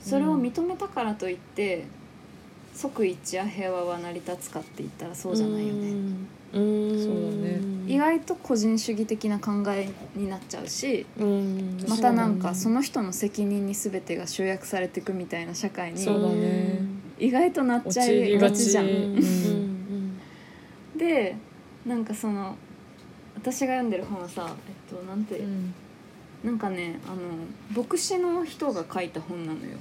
[0.00, 1.84] それを認めたからといって
[2.74, 5.92] 即一致や平和は成り立つかって言ったらそうじゃないよね。
[6.52, 6.90] うん。
[6.98, 7.60] そうだね。
[7.86, 11.84] 意外と個人主義的な考えになっちゃうしうん。
[11.88, 16.02] またなんかそその人の責任に全てが集約されていくみたいな社会に
[17.18, 18.86] 意外となっちゃいがちじゃん
[21.02, 21.36] で
[21.84, 22.54] なんかその
[23.34, 25.74] 私が読んでる本はさえっとなんて、うん。
[26.44, 27.20] なんかねあの
[27.84, 29.78] 牧師の人が書いた本なのよ。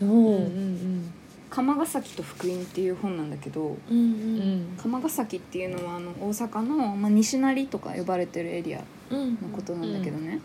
[0.00, 1.12] うんおううん
[1.50, 4.66] 「鎌ヶ崎と福音」っていう本なんだけどうんうん。
[4.80, 9.30] 鎌ヶ崎っていうのはあの大阪の、まあ、西成とか呼ばれてるエリアうん。
[9.34, 10.40] のことなんだけどね、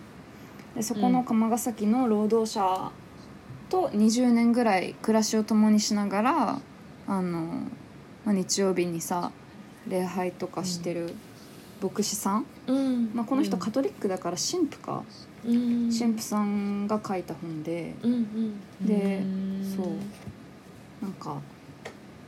[0.76, 2.92] でそこの鎌ヶ崎の労働者
[3.70, 6.62] と20年ぐらい暮らしを共にしながら
[7.08, 7.68] あの、
[8.26, 9.32] まあ、日曜日にさ
[9.88, 11.14] 礼拝とかしてる
[11.82, 13.12] 牧師さん、うん。
[13.14, 13.62] まあ、この人うん。
[13.62, 15.04] カトリックだから神父か、
[15.46, 15.92] うん。
[15.92, 17.94] 神父さんが書いた本で。
[18.02, 18.88] うんうん。
[18.88, 19.76] でうん。
[19.76, 19.88] そう。
[21.04, 21.42] なんか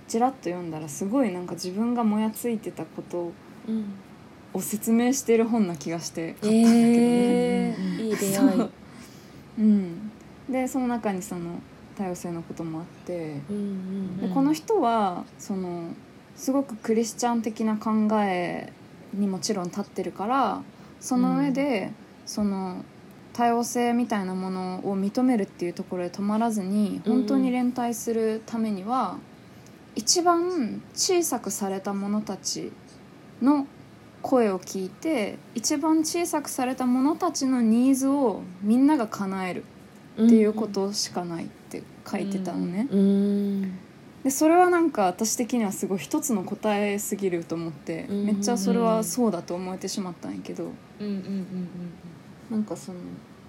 [0.08, 3.32] ちらっと読んだらすごいなんか自分がもやついてたこと
[3.68, 3.86] うん。
[4.54, 6.76] を説明してる本な気がして買ったんだけどね。
[6.78, 8.36] えーいい出会い。
[8.58, 8.72] そう。
[9.58, 10.12] うん、
[10.50, 11.62] でその中にその
[11.98, 13.42] 多様性のこともあって。
[13.50, 14.18] うんうん。
[14.18, 15.90] でこの人はその
[16.36, 17.92] すごくクリスチャン的な考
[18.24, 18.72] え
[19.14, 20.62] にもちろん立ってるから
[21.00, 21.92] その上で、
[22.26, 22.84] その
[23.34, 27.14] 多様性みたいなものを認めるっていうところで止まらずにうん。
[27.14, 29.18] 本当に連帯するためには、
[29.96, 32.72] 一番小さくされた者たち
[33.42, 33.68] の
[34.22, 39.64] 声を聞いて一番小さくされた者たちのニーズをみんなが叶える
[40.14, 42.88] っていうことしかないって書いてたのね。
[42.92, 43.78] うん
[44.26, 50.64] でそれはなんか私的にはすごい一つの答えすぎると思ってうんめっちゃそれはそうだと思えてしまったんやけど。
[50.64, 50.72] うん
[51.08, 51.68] うんうん
[52.50, 53.00] なんかその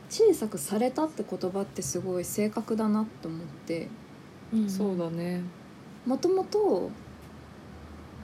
[0.09, 3.89] 小さくされたって言葉ってすごい正確だなって思って。
[4.53, 5.43] うんそうだね。
[6.07, 6.91] もともと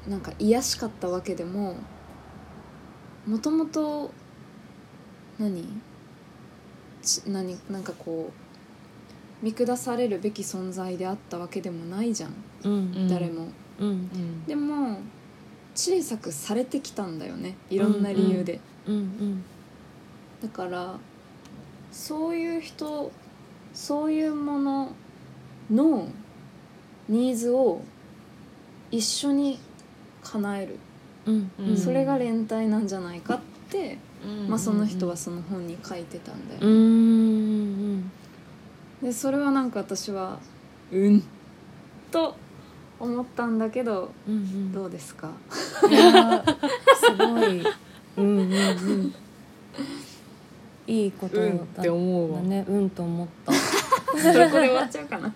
[0.07, 1.77] なんか癒しかったわけでも
[3.27, 4.13] もともと
[5.39, 5.67] 何？
[7.03, 7.59] ち何？
[7.71, 8.42] なんかこう
[9.43, 12.35] 見下されるべき存在であったわけでもないじゃん、
[12.65, 13.09] うん。
[13.09, 13.49] 誰も。
[13.81, 13.89] うん。
[13.89, 14.47] うん。
[14.47, 14.99] でも
[15.75, 17.57] 小さくされてきたんだよね。
[17.69, 19.43] いろんな理由で、うん。
[20.43, 20.97] だから
[21.91, 23.11] そういう人
[23.75, 24.93] そういうもの
[25.71, 26.09] の
[27.09, 27.83] ニーズを
[28.91, 29.59] 一緒に
[30.23, 30.79] 叶える、
[31.27, 31.51] うん。
[31.59, 31.77] うん。
[31.77, 33.41] それが連帯なんじゃないかっ
[33.71, 34.49] て、うん。
[34.49, 36.75] まあ、その人はその本に書いてたんだよ、うんう
[37.49, 37.52] ん
[39.03, 40.39] でそれはなんか私は
[40.93, 41.23] うん。
[42.11, 42.37] と
[43.01, 44.73] 思ったんだけどうんうん。
[44.73, 45.31] どうですか？
[45.91, 46.57] いやー
[46.97, 47.63] すごい。
[48.17, 49.15] うんうんうん。
[50.87, 53.53] いいことだうんって思うわ、ねうんと思った。
[53.53, 53.59] そ
[54.17, 55.27] こで終わっちゃうかな。
[55.27, 55.33] うん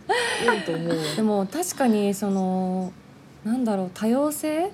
[0.62, 0.94] と思うわ。
[1.16, 2.92] でも確かにその
[3.44, 4.70] なんだろう多様性？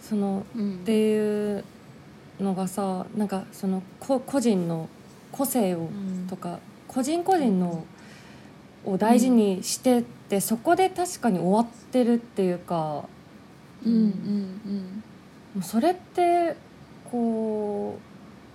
[0.00, 0.74] そのうん。
[0.76, 1.64] っていう
[2.40, 4.88] のがさなんかその個個人の
[5.30, 6.26] 個性をうん。
[6.28, 6.58] とか
[6.88, 7.84] 個人個人の
[8.86, 13.04] を大事にしてって、そこで確かに終わってるっていうか
[13.84, 15.02] うんうん
[15.54, 16.56] もうそれって
[17.10, 17.98] こ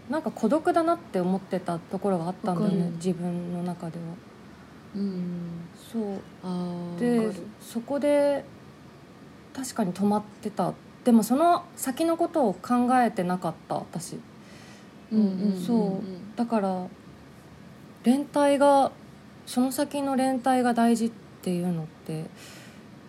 [0.10, 4.04] うなんか孤独だなって思ってたところがあったんだよね自分の中では。
[4.96, 5.70] うんうん。
[5.76, 7.00] そう。
[7.00, 8.44] でそこで
[9.54, 10.74] 確かに止まってた。
[11.06, 14.18] でもその先のことを考えてなかった私。
[15.12, 15.62] うんうん。
[15.66, 16.38] そう。
[16.38, 16.88] だから
[18.04, 18.92] 連帯が
[19.52, 22.24] その先の連帯が大事っていうのって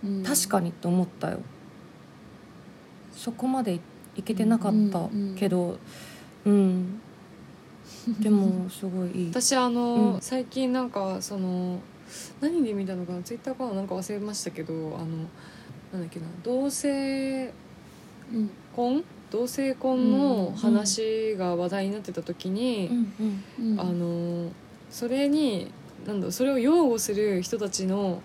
[0.05, 0.22] うん。
[0.24, 1.38] 確かにって思ったよ。
[3.14, 3.80] そこまでい
[4.16, 5.78] いけてなかったけど
[6.45, 7.01] うん、
[8.18, 9.30] でもすごいいい。
[9.30, 10.20] 私あの、うん。
[10.20, 11.78] 最近なんかその
[12.40, 13.22] 何で見たのかな？
[13.22, 13.74] ツイッターかな？
[13.74, 15.07] なんか忘れましたけどあの
[15.93, 16.26] なんだっけな？
[16.43, 17.53] 同性
[18.32, 18.51] うん。
[18.74, 19.05] 婚？
[19.30, 23.80] 同性婚の話が話題になってた時に、うんうんうん。
[23.80, 24.51] あの
[24.90, 25.70] それに
[26.07, 28.20] なんだそれを擁護する人たちの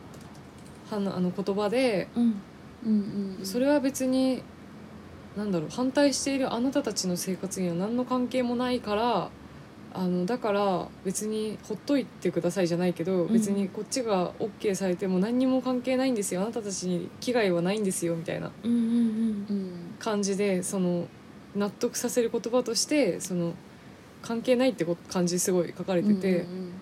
[0.90, 2.42] はなあの言葉でうん。
[2.86, 4.44] うんうんそれは別に
[5.36, 9.30] なんだろう反対しているあなたたちの生活には何の関係もないから
[9.94, 13.34] あのだから別にほっといてくださいじゃないけど、ん。
[13.34, 16.42] 別にこっちが OK されても何にも関係ないんですよ。
[16.42, 19.72] あなたたちに危害はないんですよみたいなうんうんうん。
[20.00, 21.08] 感じでその
[21.56, 23.54] 納得させる言葉としてその
[24.22, 26.74] 関係ないってこ感じすごい書かれてて、うん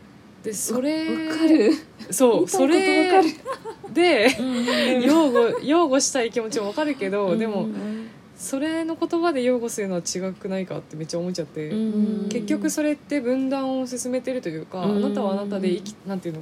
[0.46, 1.72] でそれわかる。
[2.12, 8.10] そうそれ言いたいで擁護擁護したい気持ちもわかるけど、うんでもうん。
[8.38, 16.36] それの言葉で擁護するのは違くないかってめっちゃ思っちゃって、うん結局それって分断を進めてるというか、うんあなたはあなたで生きなんていう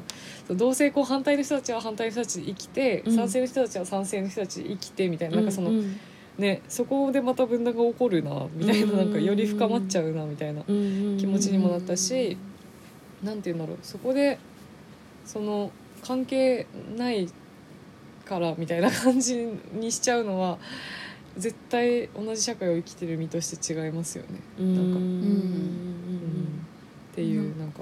[0.49, 0.58] の？
[0.58, 3.16] 同性婚反対の人たちは反対の人たちで生きて、うん。
[3.16, 5.99] 賛成の人たちは賛成の人たちで生きてみたいななんかその、うん
[6.36, 11.18] ねそこでまた分断が起こるなみたいなうんなんかより深まっちゃうなみたいなうん。
[11.20, 12.38] 気持ちにもなったし、
[13.24, 13.78] なんていうんだろう。
[13.82, 14.38] そこで
[15.26, 15.71] その
[16.03, 16.67] 関係
[16.97, 17.30] ない
[18.26, 20.57] からみたいな感じにしちゃうのは
[21.38, 24.39] 絶対同じ社会を生きてる身として違いますよね。
[24.59, 24.76] うん。
[24.76, 24.93] なん。
[24.93, 26.65] かうん。
[27.11, 27.80] っていうなんか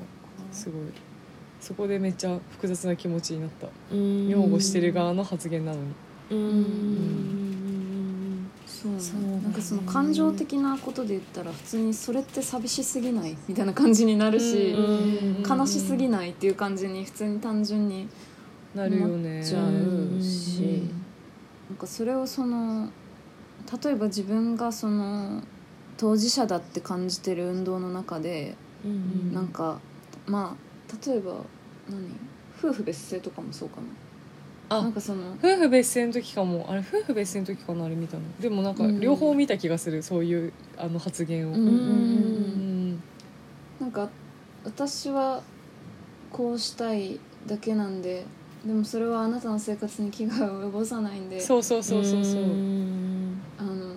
[0.51, 0.81] すごい。
[1.59, 3.67] そこでめっちゃ複雑な気持ちになった。
[3.91, 4.27] うん。
[4.29, 5.87] 擁護してる側の発言なのに。
[6.31, 7.80] うん
[8.82, 8.99] そう。
[8.99, 18.07] そうなんかその感情的なことで言ったら普通にそれって寂しすぎないみたいな感じになるしうん悲しすぎないっていう感じに普通に単純に
[18.73, 19.43] なるよね。
[19.43, 20.88] じゃうしうん。
[21.69, 22.89] なんかそれをその
[23.84, 25.43] 例えば自分がその
[25.97, 29.79] 当事者だって感じてる運動の中でうんなんか
[30.25, 31.34] まあ例えば
[31.89, 32.09] 何？
[32.59, 33.84] 夫婦別姓とかもそうかな。
[33.88, 34.11] あ
[34.82, 36.65] なんかその夫婦別姓の時かも。
[36.69, 38.24] あれ夫婦別姓の時かなあれ見たの。
[38.39, 38.99] でもなんかうん。
[39.01, 42.91] 両方見た気がする、そういうあの発言を、うんうんうんううん。
[42.93, 43.03] ん
[43.82, 44.09] なんか
[44.63, 45.41] 私は
[46.32, 48.26] こうしたいだけなんで
[48.65, 53.41] でもそれはあなたの生活に危害を及ぼさないんでそうそうそうそうそう、ん。
[53.57, 53.95] あの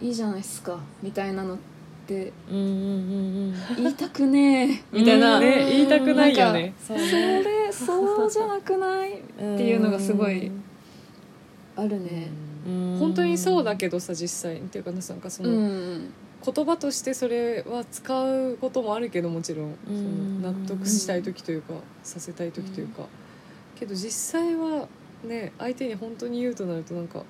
[0.00, 1.58] いいじゃないですかみたいなのっ
[2.06, 4.82] てうんうん言いたくねえ。
[4.92, 6.74] みたいな、ね言いたくないよね。
[6.86, 9.12] それそうじゃなくない？
[9.18, 10.50] っていうのがすごい
[11.76, 12.28] あるね。
[12.66, 12.96] うん。
[12.98, 16.12] 本当にそうだけどさ実際っていうかなんかその、うん。
[16.44, 20.42] 言葉としてそれは使うこともあるけどもちろん、そうん。
[20.42, 23.06] の納得したい時というか、させたい時というか、
[23.78, 24.86] けど実際は
[25.26, 27.22] ね相手に本当に言うとなるとなんか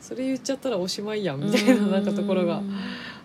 [0.00, 2.62] それ言っちゃったらおしまいやんみたいななんかところが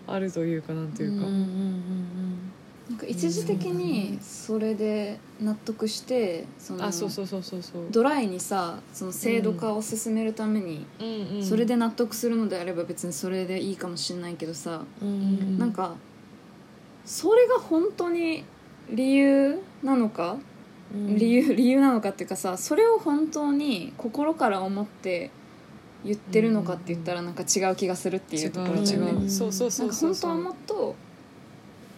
[0.06, 2.52] あるというかなんていうか、うんうんうん
[2.88, 7.86] なんか一時的にそれで納得してそのあそうそうそうそうそう。
[7.90, 10.86] ドライにさその制度化を進めるために、
[11.42, 15.58] それで納得するのであれば別にそれでいいかもしれないけどさ、うんうん。
[15.58, 15.96] なんか
[17.04, 18.44] それが本当に
[18.88, 20.36] 理由なのか、
[20.94, 21.16] うん。
[21.18, 25.32] 理由理由なのかっていうかさそれを本当に心から思って
[26.04, 29.28] 言ってるのかって言ったらなんか違う気がするっていうところだよね。
[29.28, 30.94] そうそうそうそうなんか本当はもっと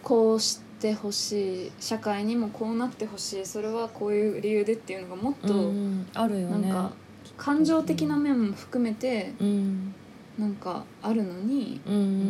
[0.03, 3.45] こうしてほしい社会にもこうなってほしい。
[3.45, 6.07] それはこういう理由でっていうのがもっとうん。
[6.13, 6.69] あるよね。
[6.69, 6.91] なんか
[7.37, 9.93] 感情的な面も含めてうん。
[10.37, 11.89] なんかあるのに、う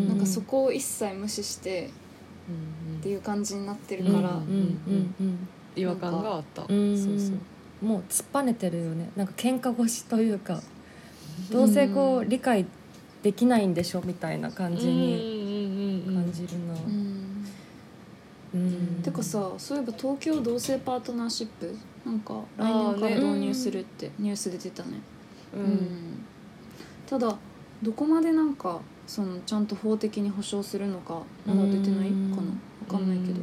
[0.09, 1.91] なんかそこを一切無視して
[2.49, 4.41] うんっていう感じになってるから、
[5.75, 6.97] 違和感があったうん。
[6.97, 9.27] そうそうもう突っぱねてるよねなん。
[9.27, 10.59] か喧嘩腰というか
[11.51, 12.65] どうせこううん理解
[13.23, 16.73] できないんでしょみたいな感じにに感じるな。
[16.73, 17.45] うん。
[18.53, 19.01] うん。
[19.03, 21.75] てかさそういえば東京同性パートナーシップ
[22.05, 25.01] なんか来年から導入するってニュースで出てたね。
[25.53, 25.65] ううん。
[25.65, 26.25] ん
[27.07, 27.35] ただ
[27.83, 32.35] どこまでなんかそのちゃんと法的に保障するのかまだ出てないかうん。
[32.35, 32.41] な？
[32.87, 33.41] わかんないけど。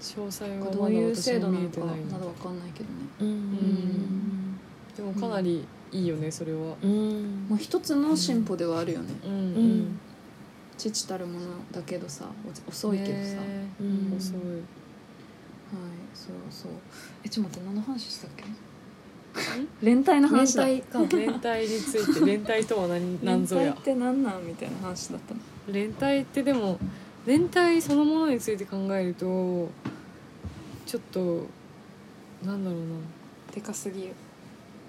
[0.00, 1.86] 詳細はまだどういう制度なのかま
[2.18, 2.94] だわかんないけどね。
[3.20, 4.58] うん。
[4.94, 6.74] でもかなりいいよねそれは。
[6.82, 7.46] うん。
[7.48, 9.14] まあ一つの進歩ではあるよね。
[9.24, 9.32] うん。
[9.32, 10.00] うん。
[10.76, 12.26] 父たるものだけどさ
[12.66, 14.16] お遅いけどさ、はいねうん。
[14.16, 14.36] 遅い。
[16.14, 16.72] そうそう。
[17.24, 18.44] えちょっと待って何の話したっけ？
[19.82, 20.64] 連帯の話だ。
[20.66, 20.98] 連帯か。
[21.16, 23.18] 連帯について連帯とは何？
[23.24, 23.62] 何ぞや？
[23.62, 24.46] 連帯って何なん？
[24.46, 25.40] みたいな話だったの。
[25.72, 26.78] 連帯ってでも
[27.26, 29.70] 連帯そのものについて考えると
[30.86, 31.46] ちょっと
[32.44, 32.86] なんだろうな。
[33.52, 34.12] でかすぎる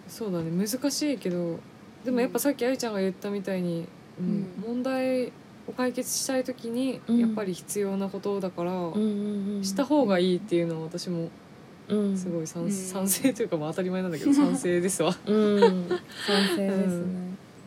[0.07, 0.51] そうだね。
[0.51, 1.59] 難しいけど
[2.03, 3.87] でもやっぱさっきあゆちゃんが言ったみたいに、
[4.19, 4.29] うんう
[4.69, 4.73] ん。
[4.75, 5.31] 問題
[5.67, 7.19] を解決したい時にうん。
[7.19, 11.29] やっぱり必要なことだから、うんうんうんした方がいいっていうのは私も
[11.87, 12.17] うん。
[12.17, 12.71] すごい賛,、うん。
[12.71, 15.15] 賛成というかまあ当たり前なんだけど 賛成ですわ。
[15.25, 15.59] うん。
[15.59, 17.05] 賛成ですね。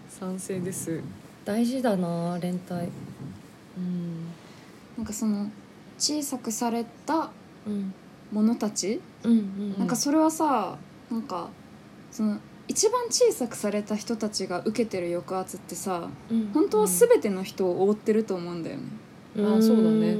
[0.09, 1.01] 賛成です。
[1.45, 2.89] 大事だな連帯。
[3.77, 4.27] うん。
[4.97, 5.51] なんかその
[5.99, 7.31] 小さくされた
[7.67, 7.93] うん。
[8.31, 9.79] ものたち、うんうん。
[9.79, 10.77] なんかそれはさ
[11.11, 11.49] なんか
[12.19, 16.51] その一番小さくされた人たちが受けてる抑圧ってさうん。
[16.53, 18.83] 本当は全ての人を覆ってると思うんだよね、
[19.37, 19.87] あそうだね。
[19.87, 20.01] うん。
[20.03, 20.17] うん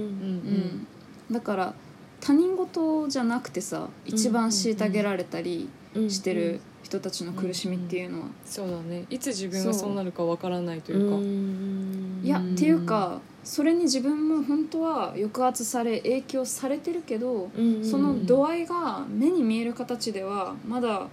[1.29, 1.35] うん。
[1.35, 1.75] だから
[2.21, 9.05] 他人事じゃなくてさ一番虐げられたりうんしてる人たちの苦しみっていうのは、そうだね。
[9.11, 11.17] いつ自分がそうなるかわからないというか。
[11.17, 12.21] うん。
[12.23, 17.85] いや、うんっていうかそれに自分も本当は抑圧され影響されてるけど、うん。
[17.85, 21.09] その度合いが目に見える形ではまだ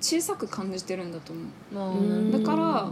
[0.00, 1.32] 小さく感じてるんだと
[1.70, 2.32] 思う。
[2.32, 2.90] だから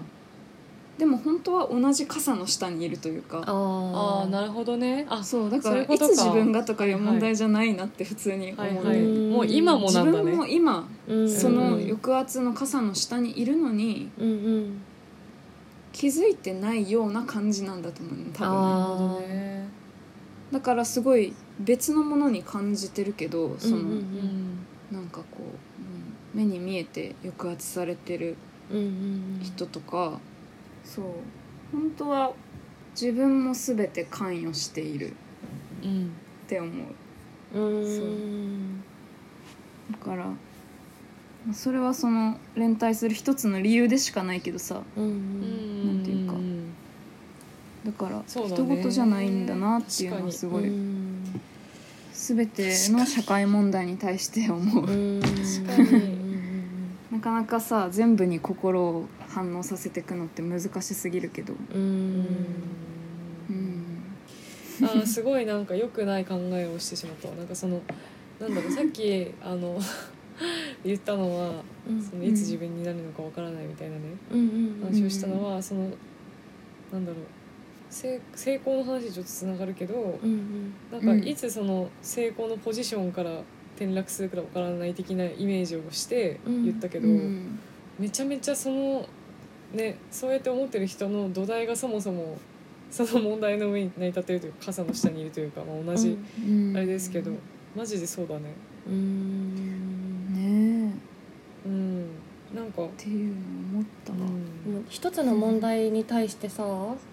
[0.99, 3.39] でも本当は同じ傘の下にいるというか。
[3.47, 3.97] あー。
[3.97, 5.07] ああなるほどね。
[5.09, 9.01] あそうだからいつ自分がとかいう問題じゃないなって普通に思う、はいねはい。
[9.01, 11.31] うんもう今も自なんだ分もね今うん。
[11.31, 14.81] そのうん抑圧の傘の下にいるのにうんうん。
[15.93, 19.29] 気づいてないような感じなんだと思うね多分。
[19.29, 19.69] ね。
[20.51, 24.59] だからすごい別のものに感じてるけどその、うんうんうん。
[24.91, 25.38] なんかこ
[26.35, 28.37] 目に見えて抑圧されてる
[28.71, 30.21] うんうん人とか、
[30.85, 31.05] そう。
[31.73, 32.33] 本当は
[32.93, 35.15] 自分も全て関与している
[35.83, 36.71] うんって思
[37.55, 37.59] う。
[37.59, 38.83] うん。
[39.91, 40.33] だからま
[41.51, 44.83] あそれはその連帯する一つの理由でしかないけどさ。
[44.97, 45.87] うんうん。
[45.87, 46.35] なんていうか。
[47.87, 50.69] だから人事じゃないんだなっていうのはすごい。
[50.69, 51.08] うん
[52.19, 54.85] 全ての社会問題に対して思う。
[54.85, 55.21] うん。
[55.21, 56.19] 確かに
[57.13, 61.55] なかなかさ全部に心を反応させていくのって難しすぎるけど。
[61.73, 62.27] うん。
[63.49, 64.05] うん。
[64.83, 67.37] あーすごいなんか良くない考えをしてしまったわ。
[67.37, 67.81] なんかその
[68.41, 69.79] なんだろうさっきあの
[70.85, 72.03] 言ったのはうん。
[72.03, 74.03] そのいつ自分になるのかわからないみたいなね
[74.83, 75.89] 話をしたのはその
[76.93, 77.23] なんだろう
[77.99, 80.75] 成成功の話にちょっとつながるけどうんうん。
[80.93, 81.27] なんかうん。
[81.27, 83.41] いつその成功のポジションから
[83.77, 87.59] 転落するかわからない的なイメージをして言ったけど、うん。
[87.99, 89.07] めちゃめちゃその
[89.73, 92.39] ねそうやって思ってる人の土台がそもそも
[92.91, 96.77] その問題の上に成り立ってるというか傘の下にいるというか、まあ、同じうん。
[96.77, 97.33] あれですけど、
[97.77, 98.55] マジでそうだね。
[98.87, 100.35] うん。
[100.35, 100.95] ね
[101.65, 102.07] えうん。
[102.55, 103.35] なんか、っていうの
[104.79, 106.65] わ、うんもう一つの問題に対してさ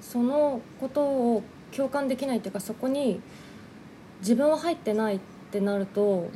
[0.01, 1.43] そのことを
[1.76, 3.20] 共感できないっていうかそこに
[4.20, 5.20] 自分は入ってないっ
[5.51, 6.30] てなると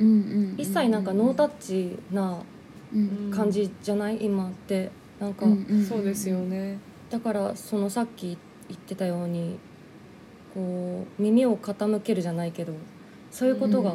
[0.56, 2.42] 一切なんかノータッチな
[2.92, 4.24] うん感じじゃない？
[4.24, 4.90] 今って。
[5.20, 5.44] なんか
[5.86, 6.78] そうですよね。
[7.10, 9.58] だからそのさっき言ってたように
[10.54, 12.72] こう耳を傾けるじゃないけど
[13.30, 13.92] そういうことが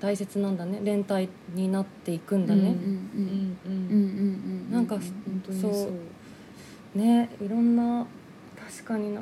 [0.00, 0.80] 大切なんだね。
[0.84, 2.76] 連帯になっていくんだね。
[4.70, 5.90] なんか本当にそうそう
[6.94, 8.06] ねいろんな
[8.56, 9.20] 確かにな。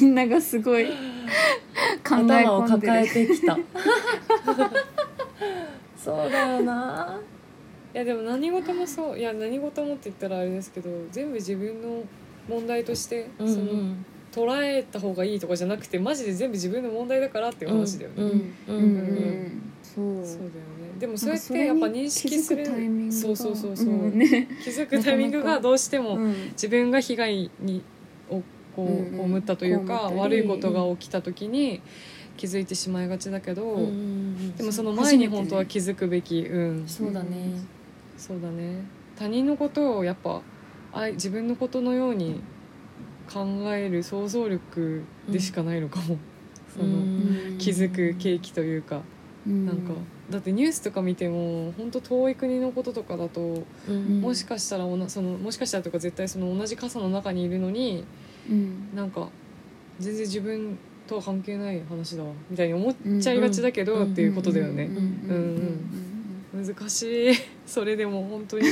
[0.00, 3.58] みんながすごい考 え頭を抱えてきた。
[5.96, 7.18] そうだよな。
[7.94, 12.02] いやでも何事もそういや何事もって言ったらあれですけど全部自分の
[12.48, 13.94] 問題として、うんその
[14.32, 18.16] 捉えた方がいいとかじゃなくてマジで全部自分の問題だからっていう話だよね。
[18.16, 18.28] うん。
[18.28, 20.26] うんうんうんそう。
[20.26, 20.98] そうだよね。
[20.98, 22.64] でもそうやってやっぱ認識する
[23.10, 24.18] そうそうそうそう、ん。
[24.18, 26.34] ね気づくタイミングがどうしてもうん。
[26.52, 27.82] 自分が被害に
[28.30, 28.42] を
[28.76, 29.34] こうんうん。
[29.34, 30.20] う被ったというか、被ったり。
[30.20, 31.80] 悪いことが起きた時に
[32.36, 36.88] 気づいてしまいがちだけど、うんでもその前に本当は気づくべき、うん。
[36.88, 37.52] そうだね。
[38.16, 38.84] そうだね。
[39.18, 40.42] 他人のことをやっぱ
[40.92, 42.40] あい自分のことのように
[43.32, 46.18] 考える想像力でしかないのかも、
[46.76, 47.58] そのうん。
[47.58, 49.02] 気づく契機というか、うん
[49.46, 49.92] なんか
[50.30, 54.20] だってニュースとか見ても本当遠い国のこととかだとうん。
[54.20, 58.04] もしかしたらおなそのもしかしたらとか絶対その同じ傘の中にいるのに
[58.48, 58.88] うん。
[58.94, 59.28] なんか
[59.98, 64.12] 全然自分とは関係ない話だわみたいに思っちゃいがちだけど、うん。
[64.12, 64.88] っていうことだよね、
[66.54, 67.34] 難しい。
[67.66, 68.64] それでも本当に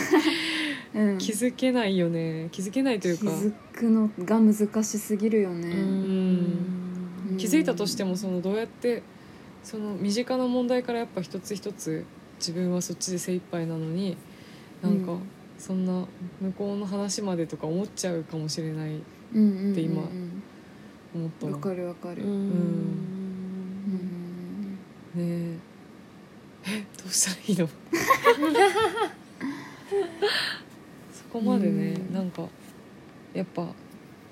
[1.18, 2.48] 気づけないよね。
[2.50, 3.24] 気づけないというか。
[3.26, 7.36] 気づくのが難しすぎるよね、うん。
[7.36, 9.02] 気づいたとしてもそのどうやって
[9.64, 12.04] その身近な問題からやっぱ一つ一つ
[12.38, 14.16] 自分はそっちで精一杯なのに
[14.82, 15.18] なんかうん。
[15.58, 16.04] そんな
[16.40, 20.02] 向こうの話までとか思っちゃうかもしれないって今
[21.14, 22.30] 思ったわわかるわかる、うん。
[22.30, 22.34] う
[23.94, 24.78] ん。
[25.14, 25.58] ね
[26.66, 26.72] え。
[26.78, 27.68] えどうしたらいいの？
[31.12, 32.14] そこまでねうん。
[32.14, 32.48] なんか
[33.32, 33.68] やっぱ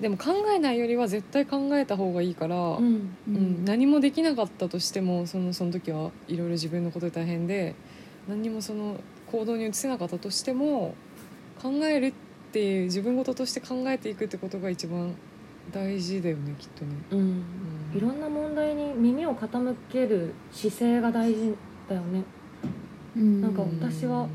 [0.01, 3.65] でも考えないよりは絶対考えた方がいいから、うんうん。
[3.65, 7.75] 何もできなかったとしてもそのその時はいろいろ自分のことで大変で
[8.27, 8.99] 何にもその
[9.31, 10.95] 行動に移せなかったとしても
[11.61, 12.13] 考えるっ
[12.51, 15.15] ていう自分事として考えていくってことが一番
[15.71, 16.95] 大事だよねきっとね。
[17.11, 17.19] うん。
[17.19, 17.97] うん。
[17.97, 21.55] いろんな問題に耳を傾ける姿勢が大事
[21.87, 22.23] だよね。
[23.15, 23.41] うん。
[23.41, 24.27] なんか私は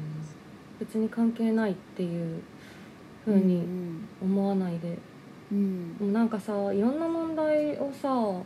[0.79, 2.43] 別に関係ないっていう
[3.25, 3.65] 風に
[4.23, 4.99] 思わないで、
[5.53, 5.99] うん。
[5.99, 8.43] でもなんかさいろんな問題をさうん。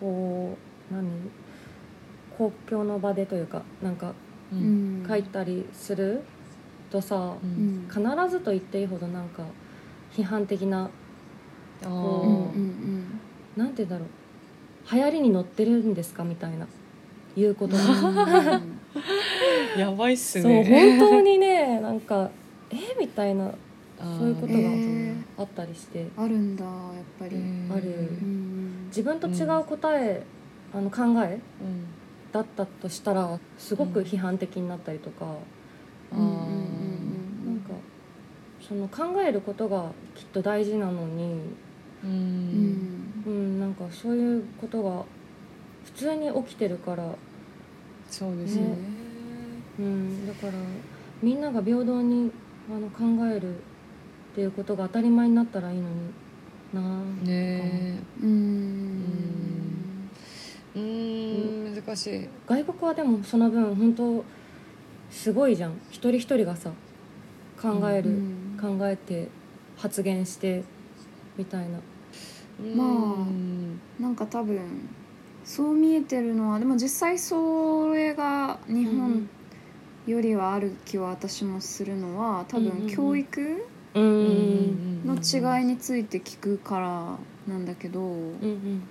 [0.00, 0.56] こ
[0.90, 1.08] う何？
[2.36, 4.12] 公共の場でというかなんか
[4.52, 5.02] ううん。
[5.04, 6.22] ん書いたりする
[6.90, 7.86] とさ、ううん。
[7.86, 8.00] ん必
[8.30, 9.44] ずと言っていいほどなんか
[10.12, 10.90] 批判的な
[11.84, 11.96] あうう
[12.60, 13.20] ん
[13.56, 14.08] なんて言うんだろう。
[14.94, 16.66] 流行りに乗ってるんですかみたいな
[17.36, 17.76] 言うこと。
[17.76, 18.78] がうん。
[19.80, 20.98] やばいっすそうね。
[20.98, 22.30] 本当にねなんか
[22.70, 22.76] え？
[23.00, 23.50] みたいな
[24.18, 26.06] そういうことがえーあったりして。
[26.16, 26.72] あるんだやっ
[27.18, 27.68] ぱり、うん。
[27.72, 27.82] ある。
[27.90, 27.92] う
[28.24, 28.86] ん。
[28.88, 30.22] 自分と違う答え、
[30.72, 31.86] あの考えうん。
[32.32, 35.26] だったとしたらすごく批判的になったりとか、
[36.12, 36.18] うん
[37.46, 37.70] なんか
[38.60, 41.34] その考えることがきっと大事なのに、
[42.04, 42.12] ううん。
[42.12, 45.04] んうん、なんかそういうことが
[45.84, 47.04] 普通に起きてるから、
[48.10, 48.76] そうですよね。
[49.78, 50.52] うん、だから
[51.22, 52.30] みんなが平等に
[52.70, 53.54] あの考える
[54.34, 55.94] っていうことが当たり前になったらいいのに
[56.74, 59.00] なあねうん。
[60.74, 61.74] えうーん。
[61.86, 62.28] 難しい。
[62.44, 64.24] 外国はでもその分本当
[65.08, 65.74] すごいじゃん。
[65.92, 66.72] 一人一人がさ
[67.62, 69.28] 考える、うん考えて
[69.76, 70.64] 発言して
[71.36, 71.78] みたいな。
[72.74, 72.90] まあう
[73.30, 74.88] んなんか多分
[75.44, 79.28] そう見えてるのはでも実際それが日本
[80.06, 83.64] よりはある気は私もするのは多分教育
[84.00, 85.14] の
[85.58, 86.78] 違いについて聞くか
[87.46, 87.64] らなん。
[87.66, 88.38] だけどうん。
[88.42, 88.82] うん。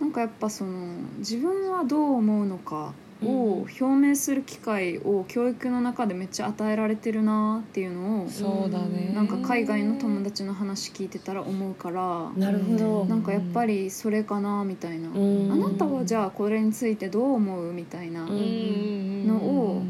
[0.00, 0.12] なん。
[0.12, 2.92] かやっぱその自分はどう思うのか
[3.22, 9.12] を表明する機会を教育の中でめっちゃ与えられてるなっていうのをそうだね。
[9.14, 9.26] なん。
[9.26, 13.22] か海外の友達の話聞いてたら思うからなるほどなん。
[13.22, 19.82] かやっぱりそれかなみたいなあなたはじゃあこれについてどう思うみたいなのを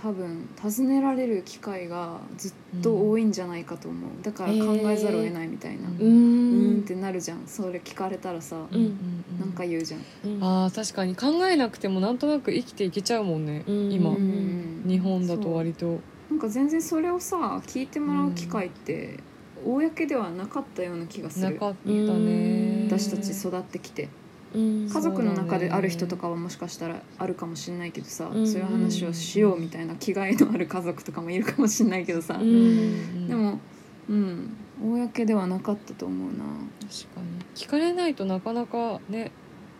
[0.00, 4.10] 多分尋ねられる機会がずっと多いんじゃないかと思う。
[4.22, 5.88] だから考えざるを得ないみたいな。
[5.88, 6.74] うううん。
[6.74, 6.80] んーん。
[6.82, 7.42] ってなるじゃん。
[7.46, 8.64] それ聞かれたらさ。
[8.70, 9.24] うん。
[9.40, 10.00] なんか言うじゃん。
[10.24, 10.44] うん。
[10.44, 15.98] あー確かに考えなくてもなんとなく生きていけちゃうもんね、うん今、うん日本だと割と。
[16.30, 17.36] なんか全然それをさ
[17.66, 19.18] 聞いてもらう機会って
[19.64, 21.54] 公ではなかったような気がする。
[21.54, 22.86] なかったうん。
[22.86, 24.04] ね私たち育ってきて。
[24.04, 24.08] うん
[24.54, 28.46] 家族の中である人とかはもしかしたらあるかもしれないけどさ、うん。
[28.46, 33.28] そういう話をしようみたいな気概のある家族とかもいるかもしれないけどさ、うん。
[33.28, 33.60] でも
[34.08, 34.56] うん。
[34.80, 36.44] 公ではなかったと思うな。
[36.88, 37.26] 確かに。
[37.54, 39.32] 聞かれないとなかなかね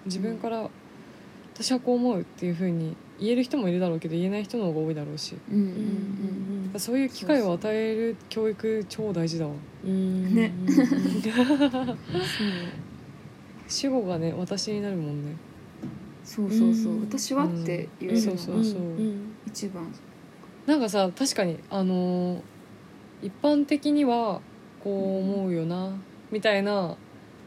[0.04, 0.68] 自分から
[1.54, 5.34] 私はこう思うっていうふうに言える人もいるだろうけど言えない人の方が多いだろうし。
[6.76, 9.54] そういう機会を与える教育超大事だわ。
[9.84, 10.34] うん。
[10.34, 10.52] ね
[13.68, 15.36] 主語がね私になるもんね。
[16.24, 17.00] そうそうそう、うん。
[17.02, 18.32] 私はって言えるの。
[18.32, 18.82] がそうそうそう。
[19.46, 19.92] 一番。
[20.66, 22.40] なんかさ確かにあのー
[23.20, 24.40] 一般的には
[24.84, 25.90] こう思うよな
[26.30, 26.96] みたいな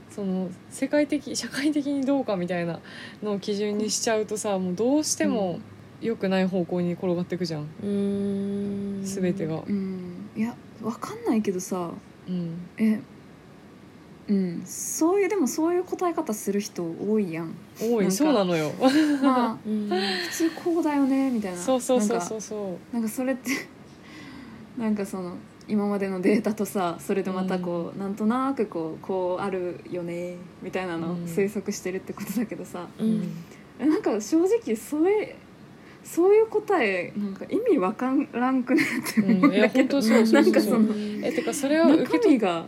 [0.09, 2.81] その世界的社会的にどうかみたいな
[3.23, 5.59] のを基準にしちゃうとさもうどうしても
[6.01, 7.69] 良くない方向に転がっていくじゃん。
[7.83, 9.01] うん。
[9.03, 9.63] 全てが。
[9.65, 10.29] うん。
[10.35, 11.91] いやわかんないけどさ。
[12.27, 12.67] うん。
[12.77, 12.99] え
[14.31, 14.61] うん。
[14.65, 17.53] そういうでもそういう答え方する人多いやん。
[17.79, 17.89] 多い。
[17.89, 18.71] なんかそうなのよ。
[19.21, 19.89] まあ うん。
[19.89, 21.57] 普通こうだよねみたいな。
[21.57, 22.93] そうそうそうなんかそうそう。
[22.93, 23.51] なんかそれって
[24.79, 25.35] なんかその
[25.67, 31.23] 今までのデータとさそれでまたこう、なんとなくこうこうあるよねみたいなのをうん。
[31.25, 33.27] 推測してるってことだけどさ、うん。
[33.79, 35.35] えなんか正直それ
[36.03, 40.73] そういう答えなんか意味わからんくねって思うんいやだけど、本当そうそうそうそう。
[40.73, 42.65] なんかそのえてかそれを受け中取っ身が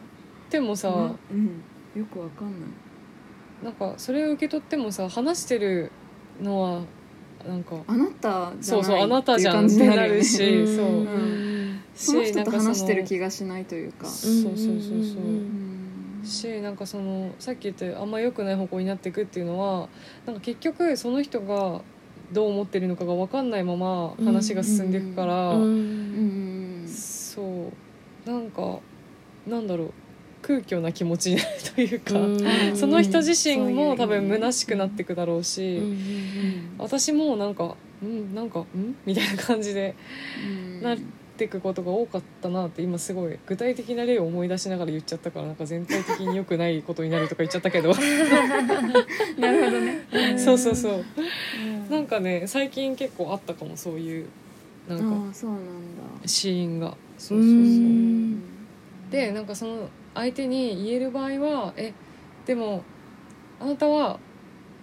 [0.54, 3.66] てもさ、なうん、よくわかんない。
[3.66, 5.92] なんかそれを受け取ってもさ話してる
[6.42, 6.82] のは
[7.48, 10.68] なんかあなたじゃそうそうあなたじゃんってなるしうん。
[10.68, 10.86] そう。
[10.86, 11.44] うん
[11.96, 14.08] その人と話してる気がしないというか。
[14.08, 15.24] そうそうそうそう。
[15.24, 16.22] うん。
[16.26, 19.90] しなんかそのさっき言ったあんま良くない方向になっていくっていうのは
[20.26, 21.82] なんか結局その人が
[22.32, 25.62] どう思ってるのかが分かんないまま話が進んでいくから、うん。
[25.62, 26.88] うん。
[26.88, 28.30] そう。
[28.30, 28.80] なんか
[29.48, 29.94] なんだろう
[30.44, 32.78] 空虚な気持ちになるというか、うん。
[32.78, 38.96] その人自身も多分虚しくなっていくだろうし、うん私もなんかうんなんかん？
[39.06, 39.96] みたいな感じで
[40.46, 40.82] うん。
[40.84, 40.98] なっ
[41.36, 47.94] ていくことが多かったなって今すごい具体的な例を思い出しながら言っちゃったからなんか全体的に良くないことになるとか言っちゃったけど。
[49.40, 50.04] なるほどね。
[50.38, 51.06] そうそうそう。
[51.90, 54.26] なんかね最近結構あったかもそういう
[54.88, 55.00] なん
[55.32, 55.34] か。
[56.26, 56.96] シーンが。
[57.18, 57.54] そうそうそう。
[57.54, 58.44] うん。
[59.10, 61.94] でなんかその相手に言える場合は「え
[62.46, 62.84] でも
[63.60, 64.20] あなたは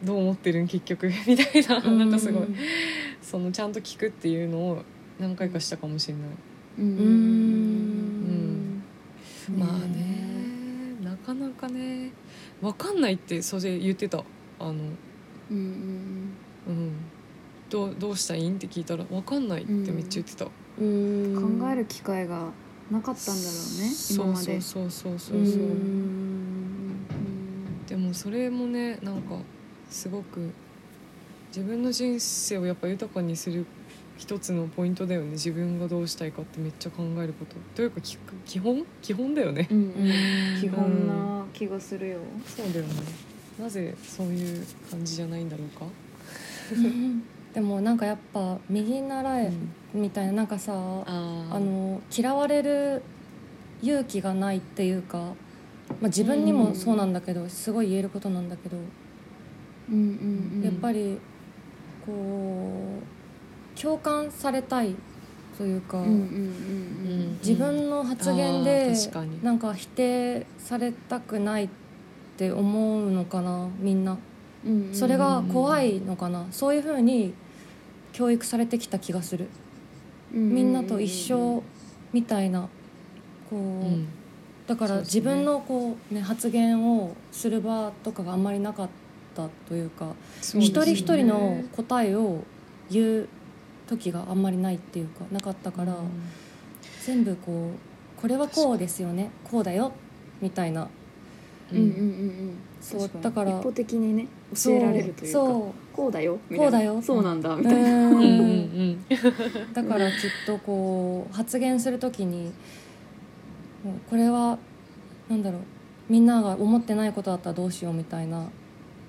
[0.03, 0.67] どう思ってるん？
[0.69, 1.81] 結局」 みたいな。
[1.81, 2.47] なんかすごい。
[3.23, 4.83] そのちゃんと聞くっていうのを
[5.21, 6.25] 何回かしたかもしれない。
[6.79, 6.89] ううん。
[8.79, 8.83] ん。
[9.57, 10.25] まあね。
[11.05, 12.11] なかなかね。
[12.61, 14.25] 分かんないってそれ言ってた。
[14.59, 14.73] あの。
[14.73, 16.31] うんうん
[16.69, 16.93] うん。
[17.69, 18.55] どうどうしたらいいん？
[18.55, 20.47] って聞いたら分かんないってめっちゃ言ってた、
[20.81, 21.59] うん。
[21.61, 22.51] 考える機会が
[22.91, 24.61] なかったんだろうね今まで。
[24.61, 27.07] そうそうそうそううそう、ん。
[27.87, 29.37] でもそれもねなんか
[29.91, 30.51] すごく
[31.49, 33.67] 自分の人生をやっぱ豊かにする
[34.19, 35.31] 一つのポイントだよね。
[35.31, 37.57] 自分がどうしたいかってめっちゃ考えること。
[37.75, 38.85] というかき基本？
[39.01, 39.67] 基本だよね。
[39.71, 39.85] うんうん。
[39.85, 39.89] う
[40.59, 40.61] ん。
[40.61, 42.19] 基本な気がするよ。
[42.47, 42.93] そうだよね。
[43.59, 45.87] なぜそういう感じじゃないんだろうか、
[47.55, 49.71] でもなんかやっぱ右習えうん。
[49.93, 53.03] みたいななんかさあの嫌われる
[53.83, 55.35] 勇気がないっていうか、まあ、
[56.05, 61.19] 自分にもそうなんだけどすごい言えることなんだけど、うんうんうんやっぱり
[62.07, 63.01] こ
[63.77, 64.95] う共感されたい
[65.59, 68.93] というか、うんうんうん自分の発言あで
[69.43, 71.69] なんか否定されたくないっ
[72.37, 74.13] て思うのかなみんな。
[74.13, 74.30] うんうん
[74.93, 76.47] それが怖いのかな？
[76.51, 77.33] そういうふうに
[78.13, 79.49] 教育されてきた気がする。
[80.33, 81.63] みんなと一緒
[82.13, 82.69] みたいな
[83.49, 84.09] こう、うん。
[84.67, 88.89] だから自分のこう、ね、発言をする場とかがあんまりなかっ
[89.35, 92.45] たというか一人一人の答えを
[92.89, 93.29] 言う
[93.89, 95.97] 時があんまりないっていうかなかったから、
[97.05, 99.93] 全部こうこれはこうですよねこうだよ
[100.41, 100.89] みたいな
[101.73, 101.95] ううんうんうん。
[101.95, 102.07] う
[102.53, 104.27] んそうだから一方的にね
[104.65, 106.71] 教えられるというかそこうだよみたいな。
[106.73, 107.03] こうだよ。
[107.03, 107.89] そうなんだうみたいな。
[108.09, 109.05] うん
[109.75, 110.17] だからきっ
[110.47, 112.53] とこう発言する時に
[114.09, 114.59] これは
[115.29, 115.61] なんだろう
[116.09, 118.49] みんなが思ってないことだったらどうしようみたいな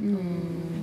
[0.02, 0.18] うん。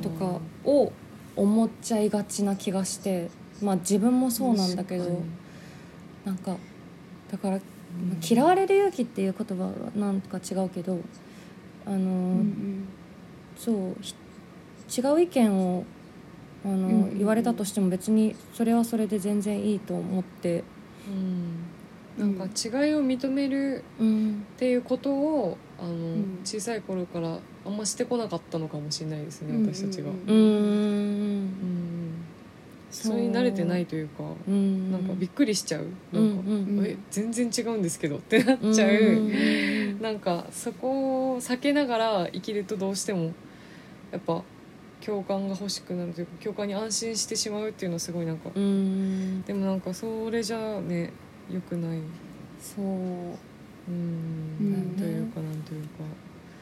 [0.02, 0.90] とかを
[1.36, 3.28] 思っちゃいがちな気がして
[3.62, 5.22] まあ自分もそうなんだけど
[6.24, 6.56] なんか
[7.30, 10.98] だから、まあ嫌われる勇気っていう言葉はなんか違うけど
[11.88, 12.88] あの、うんうん
[13.56, 14.14] そうひ
[15.00, 15.84] 違う意見を
[16.64, 17.18] あの、うんうんうん。
[17.18, 20.62] 言われたとしても別にそれはそれで全然いいと思って、
[21.08, 21.64] うん。
[22.18, 26.38] なんか違いを認めるうん、っていうことをあの、ん。
[26.44, 31.50] 小さい頃からあんましてこなかったのかもしれないですね私たちが、うん
[32.90, 35.86] それに慣れてないというか、うんなんかびっくりしちゃう。
[36.12, 36.28] うん。
[36.28, 38.94] なんか、うんえ全然違うんですけどってなっちゃう、う
[39.28, 40.00] ん。
[40.00, 43.32] なんかそこを避けながら生きるとどうしても
[44.10, 44.42] やっぱ
[45.04, 49.42] 共感が欲しくなるというか共感に安心してしまうっていうのはすごいなんか、うん。
[49.42, 51.12] でもなんかそれじゃね
[51.50, 51.98] 良くない。
[52.60, 53.38] そう、うん、
[53.88, 55.88] うんなんというかなんというか。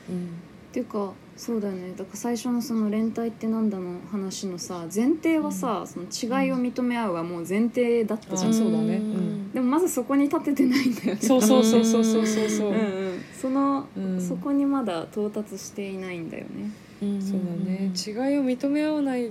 [0.09, 0.29] うん
[0.77, 1.93] っていうかそうだよね。
[1.97, 8.97] だから最初のその連帯ってなんだの話のさ前提はさ、その違いを認め合うはもう前提だったじゃん、あそうだね。
[8.97, 9.53] うん。
[9.53, 11.21] でもまずそこに立ててないんだよね。
[11.21, 12.49] そうそうそうそうそうそう。
[12.51, 13.23] そう、うんうん。
[13.41, 14.21] その、うん。
[14.21, 16.71] そこにまだ到達していないんだよね。
[17.03, 17.23] うん。
[17.23, 17.91] そうだね。
[17.95, 19.31] 違いを認め合わない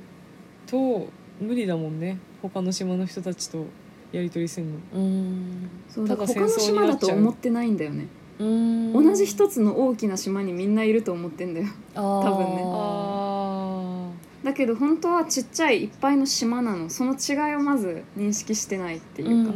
[0.65, 1.07] と
[1.39, 2.17] 無理だもんね。
[2.41, 3.65] 他の島の人たちと
[4.11, 4.71] やり取りするの。
[4.95, 5.69] うん。
[5.89, 8.01] そだだから他の島だと思ってないんだよね。
[8.01, 11.67] うん同じ一つの大きな島にみんないると思ってんだよ。
[11.93, 12.63] 多多分ね。
[12.65, 14.11] あ
[14.43, 16.89] だけど本当はちっちゃいいっぱいの島なの。
[16.89, 19.53] その違いをまず認識してないっていうか、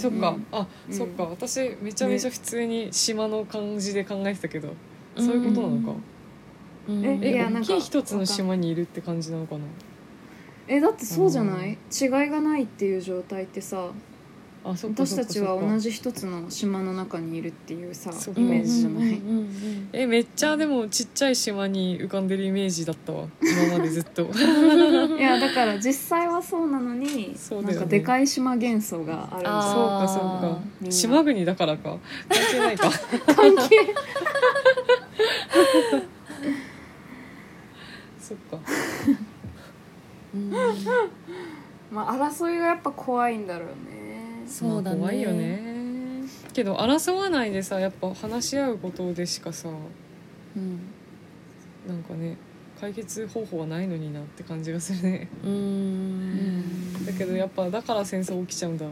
[0.00, 0.94] そっか、うんあ、うん。
[0.94, 1.24] そっか。
[1.24, 4.68] 私めちゃめちゃ普通に島の感じで考えてたけど、
[5.16, 5.98] そういうことなのか、
[6.88, 7.04] うん。
[7.04, 9.64] ええいやなんか大きい一つの島にいるって感じなのかな？
[10.68, 13.90] えだってそうじゃない、違いがないっていう状態ってさ
[14.64, 23.26] あそっか私たちは同じ一つの島の中にいるっていうさイメージじゃない、うんうんうんえめっちゃでもちっちゃい島に浮かんでるイメージだったわ。
[23.42, 24.22] 今までずっと。
[25.18, 27.34] いやだから実際はそうなのに、ね。
[27.62, 30.90] なんかでかい島幻想があるんじゃそうんかそうか。
[30.90, 31.98] 島国だからか。
[32.28, 32.90] 関係ないか。
[33.36, 33.94] 関係
[38.18, 38.58] そっか。
[40.34, 40.50] うん。
[41.92, 43.91] まあ争いがやっぱ怖いんだろうね
[44.52, 44.96] そうだね。
[44.98, 45.72] まあ怖いよね
[46.52, 50.80] けど争わないでさやっぱ話し合うことでしかさうん。
[51.88, 52.36] なんかね
[52.80, 55.28] 解決方法はないのになって感じがするね。
[55.44, 57.06] うん。
[57.06, 58.86] だけどやっぱだから戦争起きちゃうんだ。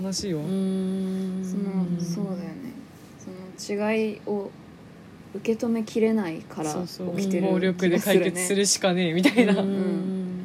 [0.00, 1.42] 悲しいよ、うん。
[1.44, 2.72] そのそうだよね。
[3.18, 4.50] その違いを
[5.34, 7.16] 受け止めきれないからそうそう。
[7.16, 9.64] 起きてる暴力で解決するしかねえみたいな、う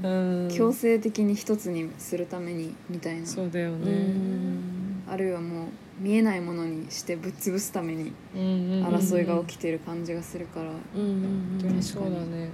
[0.03, 0.47] うん。
[0.47, 3.25] ん強制的に一つにするためにみたいな。
[3.25, 5.03] そうだようね、ん。
[5.07, 5.67] あるいはもう
[5.99, 11.83] 見えないものにしてぶっ潰すためにうんうんうん争いが起きてる感じがするから、うんうん本当に。
[11.83, 12.49] そうだね。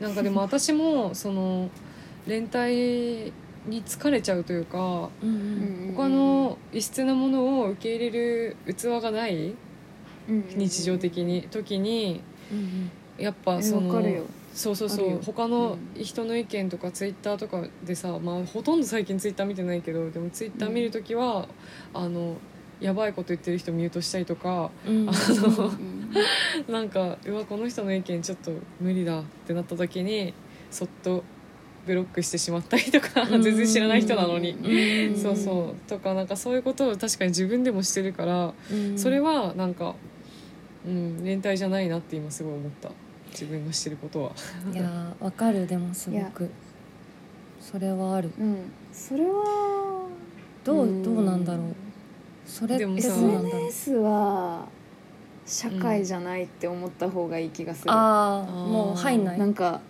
[0.00, 1.70] なんかでも私もその
[2.26, 3.32] 連帯
[3.66, 5.32] に疲れちゃうというかうんう
[5.92, 9.54] ん他の異質なものを受け入れる器がない？
[10.28, 12.20] 日常的に時に。
[12.50, 14.24] うんやっぱえそのわかるよ
[14.56, 15.20] そうそうそう。
[15.22, 21.46] 他の人の意見とかツイッターとかでさ、まあ、ほとんど最近ツイッター見てないけどでもツイッター見るときは、
[21.92, 22.36] あの
[22.80, 25.08] やばいこと言ってる人ミュートしたりとかうん。
[25.08, 26.10] あのうん。
[26.72, 28.50] なんかうわこの人の意見ちょっと
[28.80, 30.32] 無理だってなった時に
[30.70, 31.22] そっと
[31.86, 34.52] ブロックしてしまったりとか全然知らない人なのに。
[34.52, 35.16] うん。
[35.16, 35.88] そうそう。
[35.88, 38.98] とかなんかそういうことを確かに自分でもしてるから、うん。
[38.98, 39.94] それはなんか、
[40.86, 42.90] うん、連帯じゃないなって今すごい思った
[43.38, 44.32] 自分がしてることは。
[44.72, 45.66] いやーわかる。
[45.66, 46.48] でもすごく。
[47.60, 48.30] それはある。
[48.38, 48.56] うん。
[48.92, 50.08] それは
[50.64, 51.02] どううん。
[51.02, 51.66] どうなんだろう。
[52.46, 53.66] それでもさどうなんだろう。
[53.68, 54.66] SNS は
[55.44, 58.66] 社会じゃないって思った方がいい気がする、あああー。
[58.66, 59.38] もう入んない。
[59.38, 59.80] なんか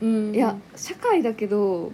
[0.00, 0.34] うん。
[0.34, 1.92] いや社会だけど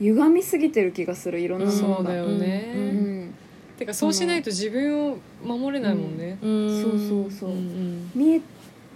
[0.00, 1.96] 歪みすぎてる気がするいろんなものが。
[1.96, 2.80] そうだよね、うん。
[2.80, 2.84] う
[3.26, 3.34] ん。
[3.78, 6.38] てかそうしないと自分を守れないもんね。
[6.42, 6.82] うん。
[6.82, 7.50] そうそうそう。
[7.50, 8.10] う、ん。
[8.14, 8.40] 見え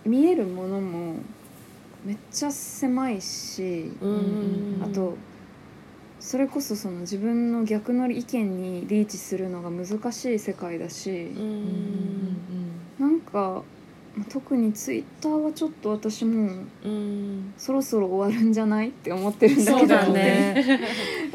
[0.05, 1.16] 見えるものも
[2.05, 5.16] めっちゃ狭いし、うんあと
[6.20, 13.62] それこそその自分の逆の意見にリーチするのが難しい世界だし、うなんか
[14.16, 16.47] まあ特にツイッターはちょっと私も
[16.85, 17.52] ううん。
[17.59, 19.78] そろそろ終わるんじゃないって思ってるんだけど。
[19.81, 20.81] そうだね。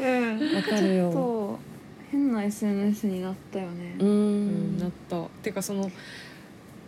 [0.00, 0.56] うん。
[0.56, 1.12] わかるよ。
[1.12, 1.58] と
[2.10, 3.96] 変な SNS になったよね。
[3.98, 5.22] ううんんなった。
[5.42, 5.90] てかその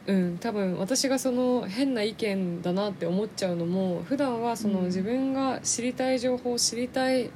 [0.06, 4.84] うん多分私がその変な意見だなって思っちゃうのも普段はそのうん。
[4.86, 7.30] 自分が知りたい情報知りたい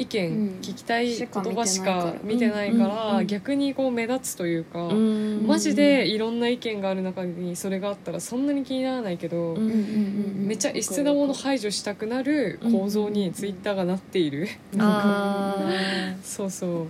[0.00, 14.48] 意見、うん聞きたい言葉しか見見ててないいからら逆にこう目立つというか、うんマジでいろんな意見がある中にそれがあったらそんなに気にならないけど、めっちゃ異質なもの排除したくなる構造にツイッターがなっている、
[14.78, 16.86] あそうそ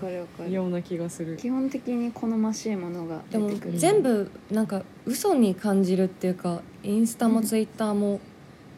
[0.46, 0.50] う。
[0.50, 1.36] ような気がする。
[1.36, 3.78] 基本的に好ましいものがーでも出てくる。
[3.78, 8.20] 全部なんか嘘に感じるっていうかインスタもツイッターも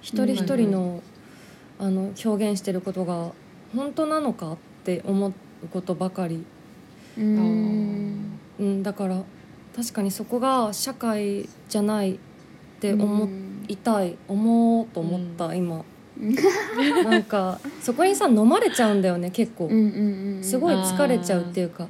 [0.00, 1.02] 一人一人の
[1.78, 3.32] あの表現してることが
[3.74, 5.32] 本当なのかって思う
[5.68, 6.44] ことばかり。
[7.16, 8.38] うーん。
[8.58, 9.22] うん、だから
[9.74, 12.18] 確かにそこが社会じゃないっ
[12.80, 13.28] て思
[13.68, 14.16] いたい。
[14.28, 15.84] 思おうと思った、今
[16.20, 16.34] うん。
[17.04, 19.68] なんかそこにさ飲まれちゃうんだよね結構、
[20.42, 21.88] すごい疲れちゃうっていうか。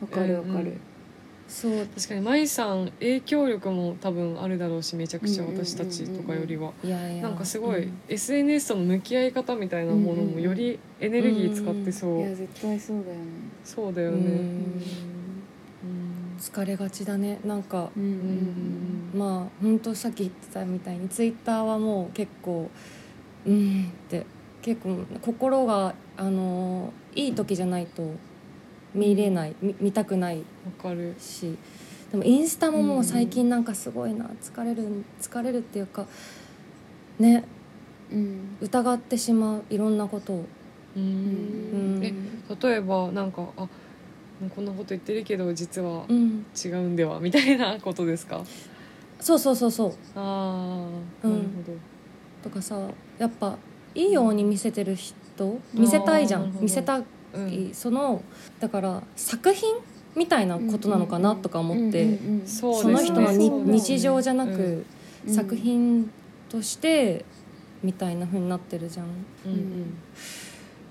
[0.00, 0.78] わかるわかる
[1.48, 6.72] そう確かに舞さん影響力も多分あるだろうしめちゃくちゃ私たちとかよりは。
[6.84, 7.22] いやいや。
[7.22, 7.92] なんかすごい、うん。
[8.08, 13.24] SNS との向き合い方みたいなものもよりエネルギー使ってそう、いや絶対そうだよね。
[13.64, 14.24] そうだよね、うん。
[14.26, 14.82] うん
[16.38, 17.40] 疲れがちだね。
[17.44, 18.14] なんかうんうんう
[19.16, 22.70] んまあ本当さっき言ってたみたいにツイッターはもう結構
[23.46, 24.26] うんって
[24.60, 28.02] 結構心があのいい時じゃないと
[28.98, 30.38] 見れない見見たくない。
[30.38, 30.42] わ
[30.82, 31.14] かる。
[31.18, 31.56] し
[32.10, 34.86] でもインスタももう最近なんかすごいな疲れる
[35.20, 36.06] 疲れるっていうか
[37.18, 37.44] ね。
[38.10, 38.56] うん。
[38.60, 40.36] 疑ってしまういろんなことを、
[40.96, 42.00] ううん。
[42.00, 42.12] んえ
[42.62, 43.68] 例えばなんかあ
[44.54, 48.42] こんなこと言ってるけど実はうん、違うんではみたいなことですか？
[49.20, 49.92] そうそうそうそう。
[50.16, 50.88] あ
[51.24, 51.32] あ、うん。
[51.32, 51.78] なる
[52.42, 52.80] とかさ
[53.18, 53.58] やっぱ
[53.94, 55.14] いいように見せてる人？
[55.74, 56.56] 見せたいじゃん。
[56.60, 57.02] 見せた
[57.34, 58.22] うん、その
[58.60, 59.74] だから作品
[60.16, 63.48] みたいなことなのかなとか思って、うんうんその人のね。
[63.72, 64.84] 日常じゃなく、
[65.26, 65.34] うん。
[65.34, 66.10] 作品
[66.48, 67.24] として
[67.82, 69.06] みたいな風になってるじゃん。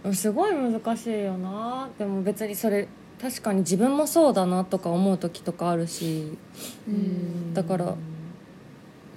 [0.05, 1.89] うんすごい難しいよな。
[1.97, 2.87] でも別にそれ
[3.21, 6.37] 確かに自分もそうだなとか思う時とかあるし。
[6.87, 6.97] ううん。
[7.51, 7.95] んだから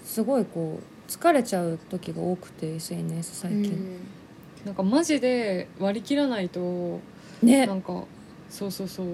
[0.04, 3.98] すごいこう疲れちゃう時が多くて SNS 最近、
[4.64, 7.00] なんかマジで割り切らないと
[7.42, 7.66] ね。
[7.66, 8.04] なんか
[8.48, 9.06] そうそうそう。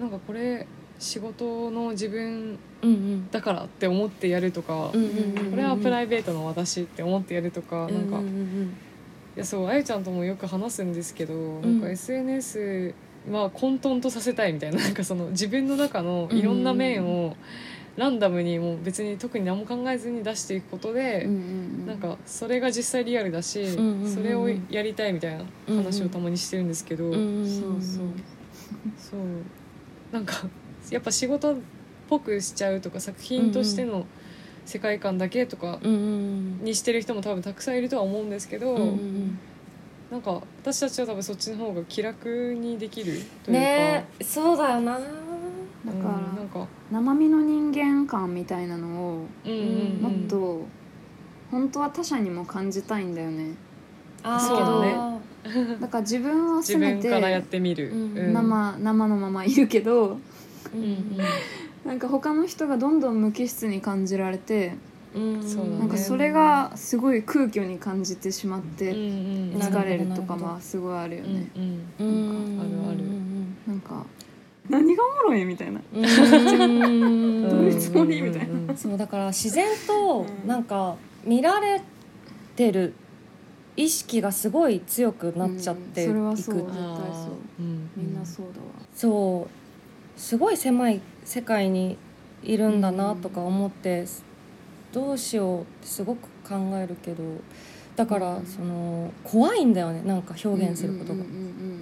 [0.00, 0.66] なんかこれ
[0.98, 3.30] 仕事の自分うんうん。
[3.30, 8.76] だからって思ってやるとか、うんうんうんうんこれはプライベートの私って思ってやるとか、なんか、うんうんうん。
[9.34, 11.62] いやそうあゆちゃんともよく話すんですけど、ん。
[11.62, 12.94] なんか SNS
[13.30, 17.36] は混沌とさせたいみたいななんかその自分の中のいろんな面を
[17.96, 21.26] ランダムにもう別に特に何も考えずに出していくことで、
[21.86, 24.14] なんかそれが実際リアルだし、んうんうん。
[24.14, 28.06] それをやりたいみたいな話をたまにしてるんですけど、うんうんうんそうそう。
[28.96, 29.20] そう。
[30.10, 30.46] なんか
[30.90, 31.56] やっぱ仕事っ
[32.08, 34.06] ぽくしちゃうとか作品としての
[34.64, 36.64] 世界観だけとかうんうん。
[36.64, 39.38] にしてる人も多分たくさんいるとは思うんですけど、うんうんうん。
[40.10, 44.98] なんか私たちは多分そっちの方が気楽にできるというか、ねえそうだよな
[45.84, 49.26] だかうんらなんか、生身の人間観みたいなのを
[50.00, 50.66] もっと
[51.50, 53.54] 本当は他者にも感じたいんだよね。
[54.22, 54.40] あー。
[54.40, 55.22] そうだね
[55.80, 57.08] だから自分を自責めて
[58.32, 60.18] 生生のままいるけど
[60.72, 61.18] うんうん。
[61.84, 64.76] なんか他の人がどんどん無機質に感じられて
[65.16, 65.78] うん。
[65.80, 70.46] なんかそれがすごい空虚に感じてしまって疲れるとかなるほど。
[70.46, 71.50] まあすごいあるようんね
[71.98, 72.98] あるある
[73.66, 74.06] なんか
[74.68, 75.80] 何がおもろいみたいな。
[75.92, 77.48] うん。
[77.48, 78.76] どういうつもりみたいな。
[78.76, 80.48] そうだから自然とうん。
[80.48, 81.80] なんか見られ
[82.56, 82.94] てる
[83.76, 86.36] 意識がすごい強くなっちゃっていく、うん。
[86.36, 87.32] それはそうあ絶対そう。
[87.60, 87.90] ーうん。
[87.96, 88.66] みんなそうだわ。
[88.94, 89.48] そ
[90.16, 91.96] うすごい狭い世界に
[92.42, 94.04] いるんだなとか思って、
[94.92, 97.22] どうしようってすごく考えるけど
[97.96, 98.46] だからうん。
[98.46, 101.24] その怖いんだよねなんか表現することが。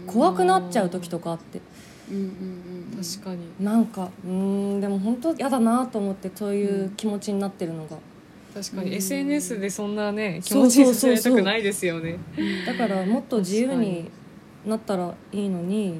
[0.06, 1.60] 怖くなっちゃう時とかあって
[2.10, 3.64] うんうんうん確かに。
[3.64, 7.96] なんかうーんでも本当嫌だなと思ってそういう気持ちになってるのが。
[8.54, 8.90] 確かに。
[8.90, 8.96] うん。
[8.96, 12.18] SNS でそんなね気持ちされたくないですよね。
[12.66, 14.10] だからもっと自由に
[14.66, 15.98] なったらいいのにうん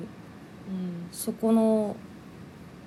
[1.12, 1.96] そこの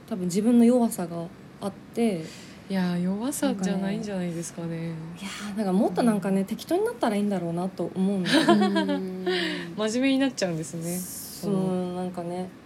[0.08, 1.26] 多分自分の弱さが
[1.62, 2.24] あって。
[2.70, 4.88] いや弱さじゃないんじゃないですかね。
[4.88, 8.30] いやーなんかもっとなんかね適当になったらいいんだろうなと思うんだ
[9.76, 10.98] 真面目になっちゃうんですね。
[10.98, 12.50] そのなんかね。
[12.58, 12.62] うん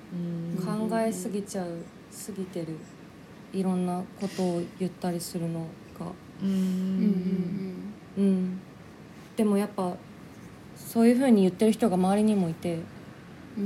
[0.63, 1.67] 考えすぎちゃう
[2.11, 2.67] すぎてる。
[3.53, 5.67] いろんなことを言ったりするの
[5.99, 6.05] が。
[6.41, 6.49] うん。
[6.49, 8.15] うん。
[8.17, 8.23] うん。
[8.23, 8.59] うん。
[9.35, 9.95] でもやっぱ
[10.75, 12.79] そういうふうに言ってる人が周りにもいて。
[13.57, 13.63] うん。
[13.63, 13.65] う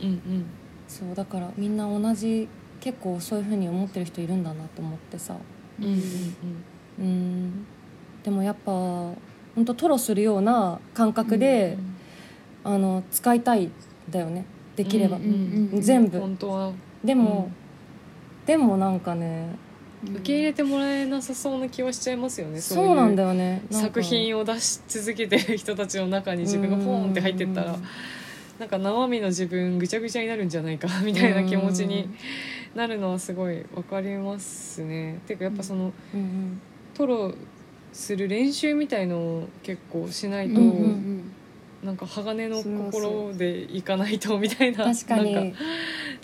[0.00, 0.44] うんうん
[0.88, 2.48] そうだからみんな同じ
[2.80, 5.36] 結構そういうふうに思ってる人いるんだなと思ってさ。
[5.78, 5.86] うん。
[5.86, 5.94] うん。
[6.98, 7.66] うん。
[8.24, 11.78] でもやっぱ本当トロするような感覚で、
[12.64, 13.72] あの使いたいん
[14.10, 14.44] だよね
[14.76, 16.18] できれば、うんうんうん全部。
[16.18, 16.72] 本当は。
[17.04, 17.50] でも、
[18.46, 19.56] でもなんかね
[20.04, 27.76] 受け入れてもらえなさそうな気はしちゃいますよねそうなんだよよね作品を出し続けてる人たちの中に自分がポーンって入ってったら
[28.58, 32.08] なんか生身の自分ぐちゃぐちゃになるんじゃないかみたいな気持ちに
[32.74, 35.20] なるのはすごいわかりますね。
[35.26, 36.20] ていうかやっぱそのうん。
[36.20, 36.60] うん
[36.92, 37.32] トロ
[37.92, 41.32] する練習みたいのを結構しないと、うんうん
[41.82, 45.34] なんか鋼の心でいかないとみたいな確かに。
[45.34, 45.58] なんか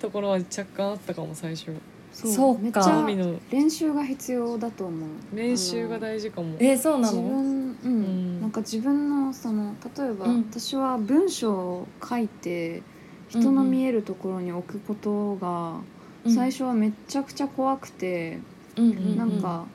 [0.01, 1.73] ところは若干あったかも最初。
[2.13, 3.07] そうめっちゃ
[3.51, 5.37] 練習が必要だと思う。
[5.37, 6.57] 練習が事大事かも。
[6.59, 8.41] えーそうな自の分うん、ん。
[8.41, 10.47] なんか自分のその例えば、うん。
[10.51, 12.83] 私は文章を書いて
[13.29, 15.81] 人の見えるところに置くことが
[16.27, 18.41] 最初はめっちゃくちゃ怖くて、
[18.77, 19.17] うんうんうん。
[19.19, 19.67] なんか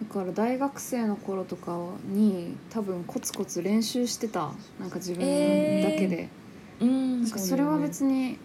[0.00, 4.52] だから大学生の頃とかに多分コツコツ練習してた。
[4.80, 6.28] なんか自分だけで、
[6.80, 8.38] うんなんかそれは別に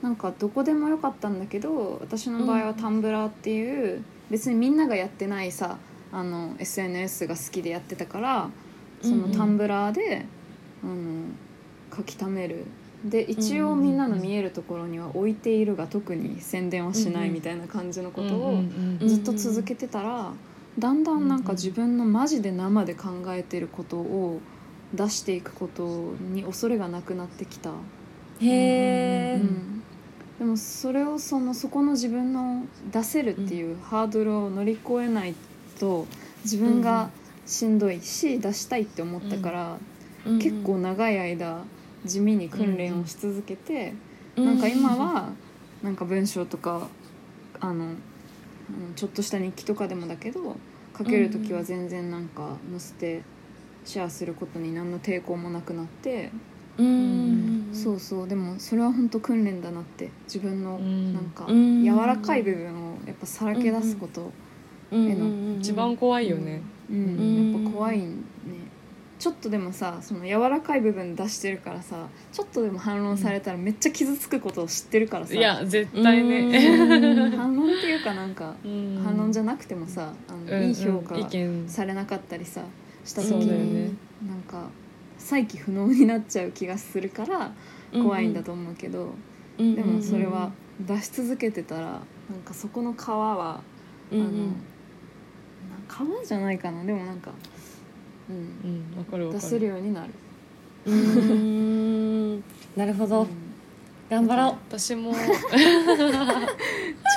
[0.00, 5.78] なんかどこでもよかったんだけど私の場合はタンブラーっていう別にみんながやってないさ
[6.12, 8.50] あの SNS が好きでやってたから
[9.02, 10.26] そのタンブラーで、
[10.84, 11.24] あの
[11.96, 12.66] 書き溜める。
[13.04, 18.62] で一応みんなの見えるところには置いているが特に宣伝はしないみたいな感じのことを
[19.00, 20.32] ずっと続けてたら
[20.78, 24.40] だんだんなんか自分のマジで生で考えてることを
[24.94, 27.70] 出していくことに恐れがなくなってきた。
[28.40, 29.82] へえうん
[30.38, 35.36] でもそれをそのそこの自分の出せるっていうハードルを乗り越えない
[35.78, 36.06] と
[36.42, 37.10] 自分が
[37.46, 39.78] しんどいし出したいって思ったから、
[40.24, 41.62] 結構長い間
[42.04, 43.94] 地味に訓練をし続けて、
[44.34, 45.28] なんか今は
[45.80, 46.88] なんか文章とか
[47.60, 48.02] あのうん
[48.96, 50.56] ちょっとした日記とかでもだけど
[50.96, 53.22] 書ける時は全然なんか載せて
[53.84, 56.30] シェアすることに何の抵抗もなくなって。
[56.78, 57.70] うん。
[57.72, 58.28] そうそう。
[58.28, 61.14] でもそれは本当訓練だなって自分のうん。
[61.14, 61.84] なんかうん。
[61.84, 64.30] 柔らかい部分をやっぱさらけ出すこと、
[64.90, 65.08] うん。
[65.10, 66.60] への一番怖いよね。
[66.90, 66.96] うん。
[66.96, 67.52] うん。
[67.54, 68.06] やっぱ怖いね
[69.22, 75.32] ちょっとでもさその柔らかい部分出してるからさちょっとでも反論されたらめっちゃ傷つくことを知ってるからさ。
[75.32, 77.30] いや絶対ね。
[77.36, 79.00] 反論っていうかなんかうん。
[79.04, 81.14] 反論じゃなくてもさあの、うんいい評価
[81.68, 82.64] されなかったりさ
[83.04, 83.90] した時に、ね。
[84.26, 84.68] なんか
[85.18, 87.52] 再起不能になっちゃう気がするから
[87.92, 89.14] 怖いんだと思うけど、
[89.56, 90.50] でもそれは
[90.80, 91.82] 出し続けてたら
[92.28, 93.60] なんかそこの皮は、
[94.10, 94.26] うんうん。
[95.92, 96.82] あのな皮じゃないかな。
[96.84, 97.30] でもなんか、
[98.30, 98.36] うん。
[98.36, 98.38] う
[98.96, 98.98] ん。
[98.98, 99.42] わかるわかる。
[99.42, 100.10] 出せるようになる。
[100.86, 100.98] うんう
[102.36, 102.44] ん。
[102.76, 103.22] なるほど。
[103.22, 103.28] うん
[104.12, 104.50] 頑張ろう。
[104.68, 105.14] 私も。
[105.14, 105.20] ちょ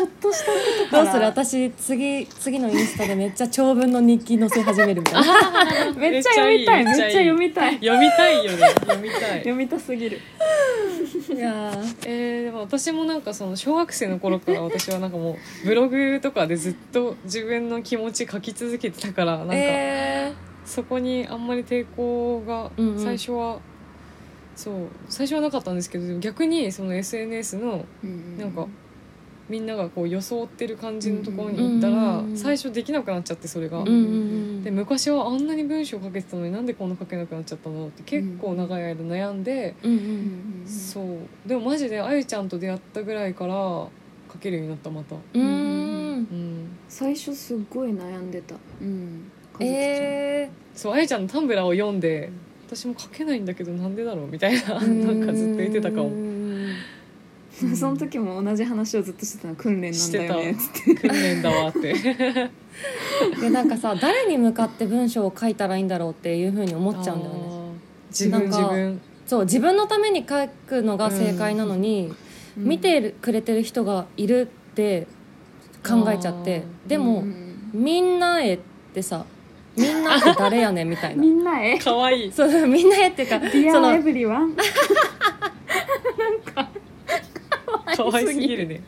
[0.06, 0.52] っとしたこ
[0.86, 1.04] とから。
[1.04, 1.26] どうする？
[1.26, 5.92] 私次次のインスタでめっちゃ長文の日記載せ始めるみたいな。
[6.00, 6.86] めっちゃ読みたい。
[6.86, 7.74] めっちゃ読みたい。
[7.74, 8.58] 読みたいよね。
[8.60, 9.40] 読みたい。
[9.40, 10.22] 読みたすぎる。
[11.36, 11.96] いやー。
[12.06, 20.32] えー、でも私もなんかその小学生の頃から私はなんかもうブログとかでずっと自分の気持ち書き続けてたからなんかえ
[20.66, 23.00] そこにあんまり抵抗がうんうん。
[23.00, 23.60] 最初は、
[24.56, 24.74] そう
[25.10, 27.86] 最初はなかったんですけど逆にその SNS の
[28.40, 28.68] なんか
[29.48, 32.38] みんながこう装ってる感じのところに行ったらうんうんうん。
[32.38, 33.84] 最初できなくなっちゃってそれが。
[33.84, 37.88] で昔はあんなに文章書けてたのになんでこんな書けなくなっちゃったの？
[37.88, 40.68] って結構長い間悩んで、うんううんんうん。
[40.68, 41.06] そう。
[41.48, 43.92] でもマジであゆちゃんと出会ったぐらいから書
[44.40, 45.16] けるようになったまた。
[45.34, 46.16] うんうん。
[46.16, 48.56] うん、最初すっごい悩んでた。
[48.82, 49.32] うん。
[49.64, 52.32] えそうあゆちゃんのタンブラーを読んで
[52.68, 56.08] 私も書けないんだけどなんでだろうみたいなーなんかずっと言ってたかも。
[56.08, 56.76] うん。
[57.76, 60.96] その時も同じ話をずっとしてたの訓練なんだよねって。
[60.96, 61.94] 訓練だわって。
[63.40, 67.40] でなんかさ誰に向かって文章を書いたらいいんだろうっていうふうに思っちゃうんだよね。
[68.10, 69.00] 自分自分。
[69.26, 72.14] そう自分のために書くのが正解なのに、
[72.58, 75.08] 見てくれてる人がいるって
[75.88, 77.46] 考えちゃってでも、うん。
[77.74, 78.60] みんなへっ
[78.94, 79.26] てさ
[79.78, 81.22] みんなって誰やねんみたいな。
[81.22, 81.78] みんなへ。
[81.78, 82.32] かわいい。
[82.32, 84.56] そうみんなへっていうか Dear その everyone。
[87.96, 88.82] かわいすぎるね。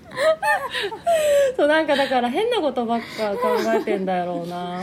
[1.56, 4.82] そうなんかだから変なことばっか考えてんだろうな。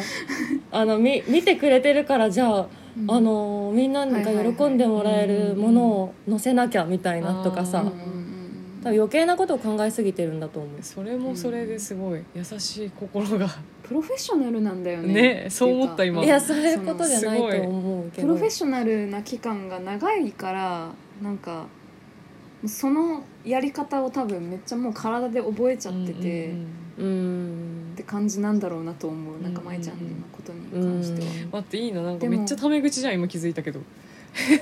[0.70, 2.66] あのみ見てくれてるからじゃあ、
[3.08, 8.23] あのみんなが喜んでもらえるものを載せなきゃみたいなとかさ、うんうんうん
[8.84, 10.82] 多分余計なことを考えすぎてるんだと思う。
[10.82, 13.48] それもそれですごい優しい心が。
[13.82, 15.44] プロフェッショナルなんだよね。
[15.44, 16.22] ねそう思った今。
[16.22, 18.28] いやそういうことじゃないと思うけど。
[18.28, 20.90] プロフェッショナルな期間が長いから
[21.22, 21.66] なんか
[22.66, 26.66] そのやり方を多分めっちゃもう体で覚えちゃってて、うん
[26.98, 27.06] うんうん。
[27.06, 29.42] うんって感じなんだろうなと思う。
[29.42, 31.28] なんかうん舞ちゃんのことに関しては。
[31.52, 33.80] 待っていいななんかめっちゃタメ口じゃん今気づいたけど。
[34.36, 34.52] イ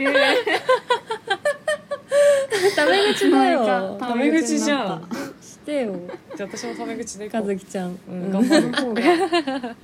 [0.00, 0.06] エ
[2.74, 3.96] タメ口だよ。
[3.98, 5.08] タメ口じゃん。
[5.40, 5.94] してよ。
[6.36, 8.30] じゃあ私もタメ口で和樹ちゃん、うん。
[8.30, 8.70] 頑張る。
[8.70, 9.02] の方が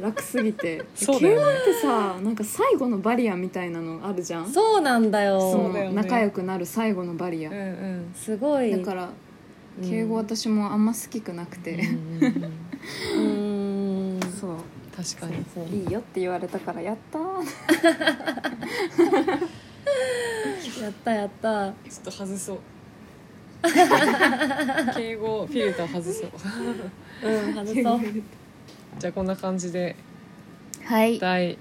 [0.01, 0.83] 楽すぎて。
[0.95, 1.43] そうだよね。
[1.61, 4.49] ってさなんか最後のバリアみたいなのあるじゃん？
[4.51, 5.41] そうなんだよ。
[5.41, 8.13] その仲良くなる最後のバリア、うんうん。
[8.15, 8.71] すごい。
[8.71, 9.11] だから
[9.83, 11.79] 敬語私もあんま好きくなくて、
[13.17, 14.21] うん。
[14.41, 14.57] そう。
[14.95, 15.83] 確かに。
[15.85, 17.23] いいよって言われたからやったー
[20.83, 21.73] やったやった。
[21.73, 22.59] ちょっと外そう。
[24.95, 26.31] 敬語フィルター外そう。
[27.29, 28.01] うん外そう。
[28.99, 29.97] じゃあこんな感じで。
[30.85, 31.19] はい。
[31.19, 31.59] 第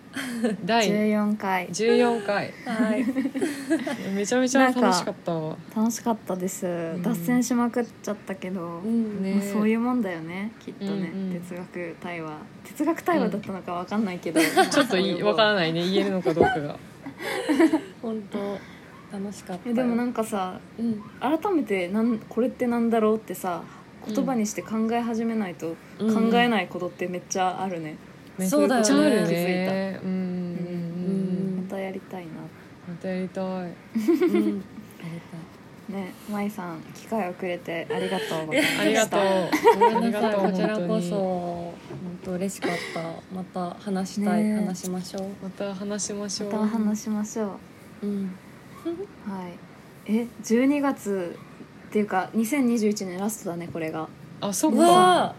[0.66, 0.90] 第。
[0.90, 1.68] 14回。
[1.68, 2.54] 14回。
[2.66, 3.06] はい。
[4.16, 5.56] めちゃめちゃ楽しかったわ。
[5.76, 7.02] 楽しかったです、ん。
[7.04, 9.36] 脱線しまくっちゃったけど、うんね。
[9.36, 11.42] まあ、そういうもんだよねきっとね、うんうん。
[11.42, 12.38] 哲学対話。
[12.64, 15.82] 哲学対話だったのかわかんないけど、ちょっといいわからないね。
[15.82, 16.76] 言えるのかどうかが。
[18.02, 18.58] 本当
[19.12, 21.02] 楽しかったでもなんかさうん。
[21.20, 23.64] 改めてなんこれってなんだろうってさ
[24.08, 26.32] 言葉にして考え始めないとうん。
[26.32, 27.98] 考えないことってめっちゃあるね、
[28.48, 28.82] そうだよね。
[28.82, 30.10] めっちゃある気づいねうん。
[30.10, 30.16] うん。
[30.16, 30.18] う
[31.60, 32.32] んまたやりたいな。
[32.88, 33.44] またやりたい。
[33.46, 33.66] うん。
[33.68, 33.72] や
[35.90, 38.82] りねまいさん機会をくれてありがとうございました。
[38.82, 39.10] ありがとう。
[39.10, 41.16] たいありがとうこちらこそ。
[41.16, 41.74] 本
[42.24, 43.36] 当嬉しかった。
[43.36, 46.52] また話したい、ね話しましょまた話しましょう。
[46.52, 47.44] また話しましょ
[48.04, 48.08] うう。
[48.08, 48.32] うん
[48.86, 49.52] はい。
[50.06, 51.38] え12月
[51.90, 54.08] っていうか2021年ラストだねこれが。
[54.42, 54.78] あそっか。
[54.78, 55.36] うわ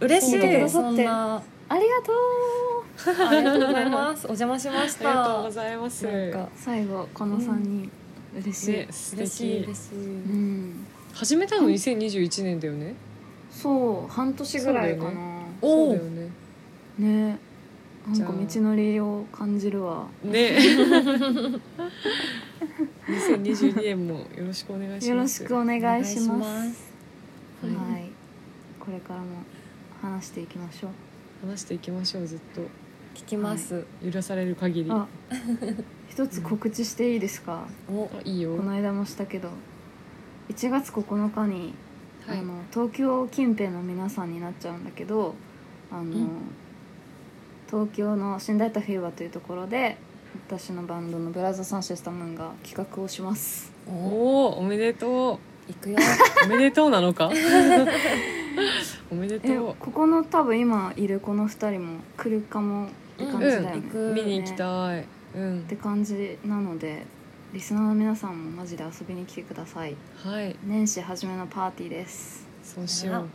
[0.00, 0.04] ー。
[0.04, 0.96] 嬉し聞いてくだいさって。
[0.96, 1.42] そんな。
[1.68, 3.26] ありがとう。
[3.28, 4.24] ありがとうございます。
[4.26, 6.06] お邪魔しましありがとうたございます。
[6.06, 7.90] なんか最後この3人、
[8.36, 9.60] 嬉しい、ね素嬉しい。
[9.60, 9.64] 敵。
[9.66, 9.98] 嬉しい、う
[10.34, 10.86] ん。
[11.12, 12.94] 始めたの2021年だよね。
[13.50, 15.10] そう半年ぐらいかな。
[15.10, 15.20] そうだよ
[15.62, 16.30] おおそうだよね。
[16.98, 17.38] ね
[18.08, 20.06] なんか道のりを感じるわ。
[20.24, 20.56] ね。
[23.06, 25.08] 2022年もよろしくお願いします。
[25.08, 26.30] よろしくお願いします。
[26.30, 26.92] お願いします。
[27.62, 28.10] はい、
[28.80, 29.26] これからも
[30.00, 30.90] 話していきましょう。
[31.48, 32.62] 話していきましょうずっと。
[33.14, 34.90] 聞きます、許される限り。
[36.08, 37.66] 一つ告知していいですか？
[37.90, 38.08] お。
[38.24, 38.56] いいよ。
[38.56, 39.50] この間もしたけど。
[40.48, 41.74] 1月9日に、
[42.26, 42.38] はい。
[42.38, 45.34] あの東京近辺の皆さんになっちゃうんだけど
[45.90, 46.28] あの、ん
[47.70, 49.96] 東京の新大田フィーバーというところで
[50.48, 53.72] 私のバンドのブラザーサンシェスタムーンが企画をします。
[53.86, 55.38] おおおおめでと
[55.68, 55.96] 行くよ。
[55.98, 57.30] うおめでとうなのか？
[59.10, 65.04] おめでえとここの多分今いるこの2人も来るかもって感じだよね、うん行くう見に行きたい。
[65.34, 65.58] うん。
[65.60, 67.04] って感じなので
[67.52, 69.94] リスナーの皆さんもマジで遊びに来てください。
[70.16, 70.56] はい。
[70.64, 72.46] 年始初めのパーティーです。
[72.62, 73.28] そうしよう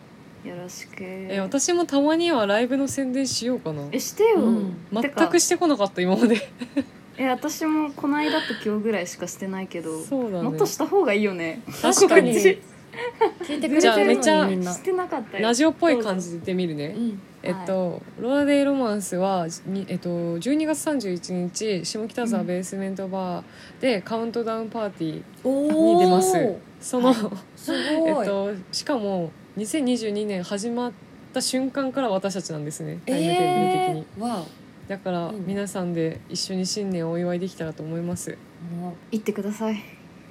[0.43, 0.95] よろしく。
[0.99, 3.83] え私もたまにはライブの宣伝しようかな。
[3.91, 4.75] えしてよ、うん。
[4.91, 6.37] 全くしてこなかった今まで。
[7.17, 10.43] え私もこの間と今日ぐらいしかしてないけど、そうだね。
[10.43, 11.61] もっとした方がいいよね。
[11.81, 12.33] 確かに。
[12.33, 15.43] 聞いてくれじゃあてるめっちゃのにみんなしてなかったよ。
[15.43, 16.93] ラジオっぽい感じで見るね。
[16.95, 17.21] うん。
[17.41, 26.37] えっと、ロアデイロマンスは、にえっと、12月31日下北沢ベースメントバーでカウントダウンパーティーおに出ます。
[26.37, 30.91] ーその、はすごい、 えっと、しかも2022年始まっ
[31.33, 34.45] た瞬間から私たちなんですねタイムテーブル的に、えー、わ
[34.87, 38.37] だから皆さんで一緒に新年をお祝いできたらと思います。
[38.73, 38.93] おもう。
[39.11, 39.81] 行ってください。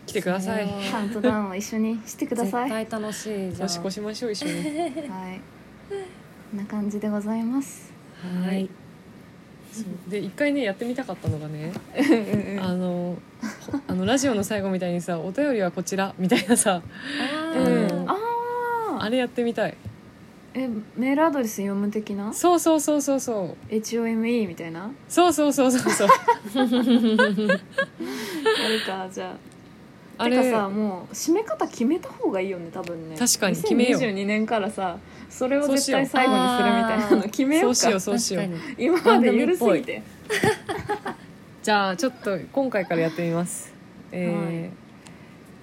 [0.06, 0.68] 来てください。
[0.90, 2.70] カウントダウンを一緒にしてください。
[2.70, 4.68] は対楽しいじゃん年越しましょう一緒にこ
[6.54, 7.92] んな感じでございます。
[8.44, 8.68] はい。
[9.72, 11.72] そうで一回ねやってみたかったのがね
[12.60, 16.82] あのほあのラジオの最後みたいにさ「お便りはこちら」みたいなさ。
[16.82, 17.86] あうん。
[17.86, 18.04] ー。
[18.06, 18.31] あ
[19.02, 19.76] ああれやってみたい。
[20.54, 22.32] えメールアドレス読む的な？
[22.32, 23.74] そうそうそうそうそう。
[23.74, 24.92] HOME みたいな？
[25.08, 26.08] そうそうそうそうそう。
[26.58, 26.64] や
[28.68, 29.36] るかじゃあ。
[30.18, 30.38] あれ。
[30.42, 33.16] てかさもう締め方決めた方がいいよね多分ね。
[33.18, 34.00] 確かに決めよう。
[34.02, 34.98] 2022年からさ
[35.28, 37.74] それを絶対最後にするみたいなの決めようか。
[37.74, 38.44] そうしようそうしよう。
[38.44, 38.84] 確かに。
[38.86, 40.02] 今まで緩すぎて。
[41.62, 43.72] じゃあちょっと今回からやってみます。
[44.12, 44.82] えー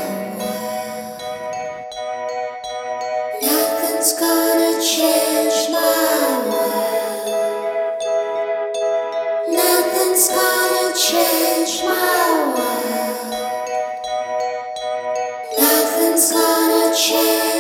[3.43, 6.46] Nothing's gonna change my
[16.33, 17.56] gonna change